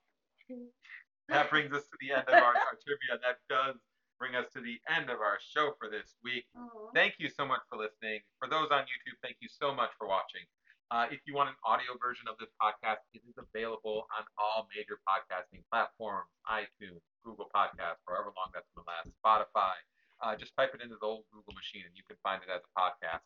that 1.28 1.50
brings 1.50 1.74
us 1.74 1.84
to 1.84 1.98
the 2.02 2.14
end 2.16 2.24
of 2.28 2.34
our, 2.34 2.56
our 2.56 2.76
trivia. 2.82 3.20
That 3.22 3.38
does 3.50 3.76
bring 4.20 4.36
us 4.36 4.52
to 4.54 4.60
the 4.62 4.80
end 4.88 5.10
of 5.10 5.20
our 5.24 5.40
show 5.40 5.72
for 5.80 5.90
this 5.90 6.16
week. 6.22 6.46
Mhm. 6.56 6.94
Thank 6.94 7.16
you 7.20 7.30
so 7.30 7.46
much 7.46 7.62
for 7.70 7.78
listening. 7.78 8.22
For 8.38 8.48
those 8.48 8.70
on 8.70 8.84
YouTube, 8.84 9.18
thank 9.24 9.38
you 9.40 9.48
so 9.48 9.74
much 9.74 9.92
for 9.98 10.08
watching. 10.08 10.46
Uh, 10.92 11.08
if 11.12 11.22
you 11.26 11.34
want 11.34 11.50
an 11.50 11.56
audio 11.64 11.96
version 11.98 12.28
of 12.28 12.38
this 12.38 12.50
podcast, 12.62 12.98
it 13.14 13.22
is 13.28 13.38
available 13.38 14.08
on 14.18 14.26
all 14.38 14.68
major 14.76 15.00
podcasting 15.08 15.64
platforms 15.70 16.30
iTunes, 16.48 17.00
Google 17.24 17.50
Podcasts, 17.56 18.02
however 18.08 18.34
long 18.36 18.50
that's 18.54 18.68
going 18.76 18.86
to 18.86 18.92
last, 18.92 19.10
Spotify. 19.24 19.76
Uh, 20.22 20.36
just 20.36 20.54
type 20.58 20.74
it 20.76 20.82
into 20.82 20.96
the 20.98 21.06
old 21.06 21.24
Google 21.32 21.54
machine 21.54 21.86
and 21.86 21.96
you 21.96 22.04
can 22.04 22.18
find 22.18 22.44
it 22.44 22.50
as 22.50 22.62
a 22.66 22.80
podcast, 22.80 23.22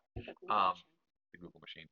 Um, 0.49 0.75
the 1.31 1.37
Google 1.39 1.59
machine. 1.61 1.89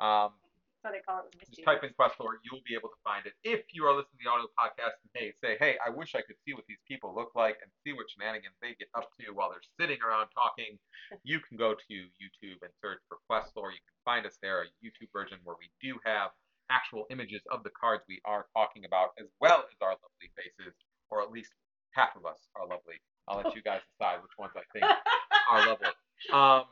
Um, 0.00 0.34
What 0.82 0.98
they 0.98 1.04
call 1.06 1.22
it. 1.22 1.30
just 1.46 1.62
type 1.62 1.86
in 1.86 1.94
Questlore, 1.94 2.42
you'll 2.42 2.66
be 2.66 2.74
able 2.74 2.90
to 2.90 3.00
find 3.06 3.22
it. 3.22 3.38
If 3.46 3.70
you 3.70 3.86
are 3.86 3.94
listening 3.94 4.18
to 4.18 4.24
the 4.26 4.30
audio 4.34 4.50
podcast 4.58 4.98
and 4.98 5.10
hey, 5.14 5.30
say, 5.38 5.54
hey, 5.62 5.78
I 5.78 5.94
wish 5.94 6.18
I 6.18 6.26
could 6.26 6.34
see 6.42 6.58
what 6.58 6.66
these 6.66 6.82
people 6.90 7.14
look 7.14 7.30
like 7.38 7.62
and 7.62 7.70
see 7.86 7.94
what 7.94 8.10
shenanigans 8.10 8.58
they 8.58 8.74
get 8.74 8.90
up 8.98 9.06
to 9.22 9.30
while 9.30 9.54
they're 9.54 9.62
sitting 9.78 10.02
around 10.02 10.34
talking, 10.34 10.74
you 11.22 11.38
can 11.38 11.54
go 11.54 11.78
to 11.78 11.94
YouTube 12.18 12.58
and 12.66 12.74
search 12.82 12.98
for 13.06 13.22
Questlore. 13.30 13.70
You 13.70 13.78
can 13.86 13.98
find 14.02 14.26
us 14.26 14.42
there, 14.42 14.66
a 14.66 14.70
YouTube 14.82 15.14
version 15.14 15.38
where 15.46 15.54
we 15.54 15.70
do 15.78 16.02
have 16.02 16.34
actual 16.66 17.06
images 17.14 17.46
of 17.54 17.62
the 17.62 17.70
cards 17.78 18.02
we 18.10 18.18
are 18.26 18.50
talking 18.50 18.82
about, 18.82 19.14
as 19.22 19.30
well 19.38 19.62
as 19.62 19.78
our 19.78 19.94
lovely 19.94 20.30
faces, 20.34 20.74
or 21.14 21.22
at 21.22 21.30
least 21.30 21.54
half 21.94 22.16
of 22.18 22.26
us 22.26 22.42
are 22.58 22.66
lovely. 22.66 22.98
I'll 23.28 23.38
let 23.38 23.54
you 23.56 23.62
guys 23.62 23.86
decide 23.94 24.18
which 24.18 24.34
ones 24.34 24.52
I 24.58 24.66
think 24.74 24.82
are 25.50 25.62
lovely. 25.62 25.94
Um, 26.34 26.66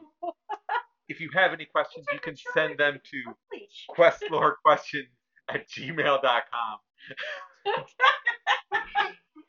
if 1.11 1.21
you 1.21 1.29
have 1.35 1.53
any 1.53 1.65
questions, 1.65 2.07
you 2.13 2.21
can 2.21 2.37
send 2.55 2.79
them 2.79 3.01
to 3.11 3.35
questlorequestions 3.99 5.11
at 5.49 5.69
gmail.com. 5.69 6.79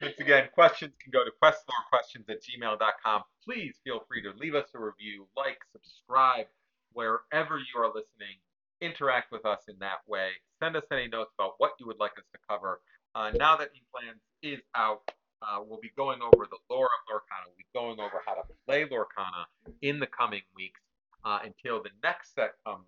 Once 0.02 0.16
again, 0.20 0.50
questions 0.56 0.94
can 1.00 1.12
go 1.12 1.24
to 1.24 1.32
questlorequestions 1.42 2.28
at 2.30 2.42
gmail.com. 2.42 3.22
Please 3.46 3.76
feel 3.84 4.04
free 4.08 4.24
to 4.24 4.32
leave 4.40 4.56
us 4.56 4.70
a 4.74 4.80
review, 4.80 5.28
like, 5.38 5.60
subscribe, 5.72 6.48
wherever 6.94 7.60
you 7.60 7.80
are 7.80 7.88
listening. 7.88 8.42
Interact 8.82 9.32
with 9.32 9.46
us 9.46 9.60
in 9.70 9.76
that 9.80 10.00
way. 10.08 10.30
Send 10.60 10.76
us 10.76 10.84
any 10.92 11.08
notes 11.08 11.32
about 11.38 11.54
what 11.60 11.74
you 11.80 11.86
would 11.86 12.00
like 12.00 12.14
us 12.18 12.26
to 12.34 12.40
cover. 12.50 12.82
Uh, 13.14 13.30
now 13.36 13.56
that 13.56 13.70
Inklands 13.76 14.22
is 14.42 14.60
out, 14.76 15.02
uh, 15.44 15.60
we'll 15.64 15.80
be 15.80 15.92
going 15.96 16.22
over 16.24 16.48
the 16.50 16.58
lore 16.72 16.88
of 16.88 17.14
Lorcana. 17.14 17.46
We'll 17.46 17.56
be 17.58 17.66
going 17.76 18.00
over 18.00 18.24
how 18.26 18.34
to 18.34 18.42
play 18.66 18.86
Lorcana 18.86 19.46
in 19.84 20.00
the 20.00 20.08
coming 20.08 20.42
weeks 20.56 20.82
uh, 21.24 21.40
until 21.44 21.82
the 21.82 21.90
next 22.04 22.36
set 22.36 22.54
comes 22.66 22.88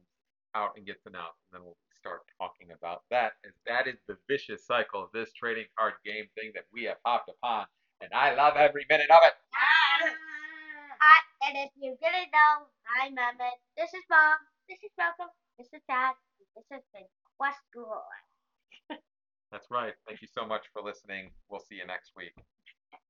out 0.56 0.72
and 0.76 0.86
gets 0.86 1.06
announced, 1.06 1.40
and 1.52 1.60
then 1.60 1.66
we'll 1.66 1.78
start 2.00 2.22
talking 2.38 2.68
about 2.76 3.04
that, 3.10 3.34
as 3.46 3.54
that 3.66 3.88
is 3.88 4.00
the 4.08 4.18
vicious 4.30 4.66
cycle 4.66 5.04
of 5.04 5.10
this 5.14 5.32
trading 5.34 5.66
card 5.78 5.94
game 6.06 6.26
thing 6.36 6.52
that 6.54 6.66
we 6.74 6.84
have 6.84 6.98
hopped 7.06 7.30
upon, 7.30 7.66
and 8.02 8.12
I 8.14 8.36
love 8.36 8.56
every 8.58 8.86
minute 8.90 9.10
of 9.10 9.20
it. 9.26 9.34
And 11.44 11.58
if 11.58 11.72
you 11.76 11.98
didn't 12.02 12.32
know, 12.32 12.72
I'm 13.02 13.12
Emmett. 13.12 13.60
This 13.76 13.94
is 13.94 14.04
Mom. 14.10 14.36
This 14.70 14.80
is 14.80 14.92
Malcolm. 14.98 15.28
This 15.58 15.68
is 15.74 15.82
Dad. 15.90 16.14
This 16.56 16.64
is 16.72 16.84
the 16.94 17.02
Quest 17.38 17.60
School. 17.70 18.02
That's 19.52 19.70
right. 19.70 19.94
Thank 20.08 20.22
you 20.22 20.28
so 20.34 20.48
much 20.48 20.68
for 20.72 20.82
listening. 20.82 21.32
We'll 21.50 21.60
see 21.60 21.76
you 21.76 21.86
next 21.86 22.14
week. 22.16 22.34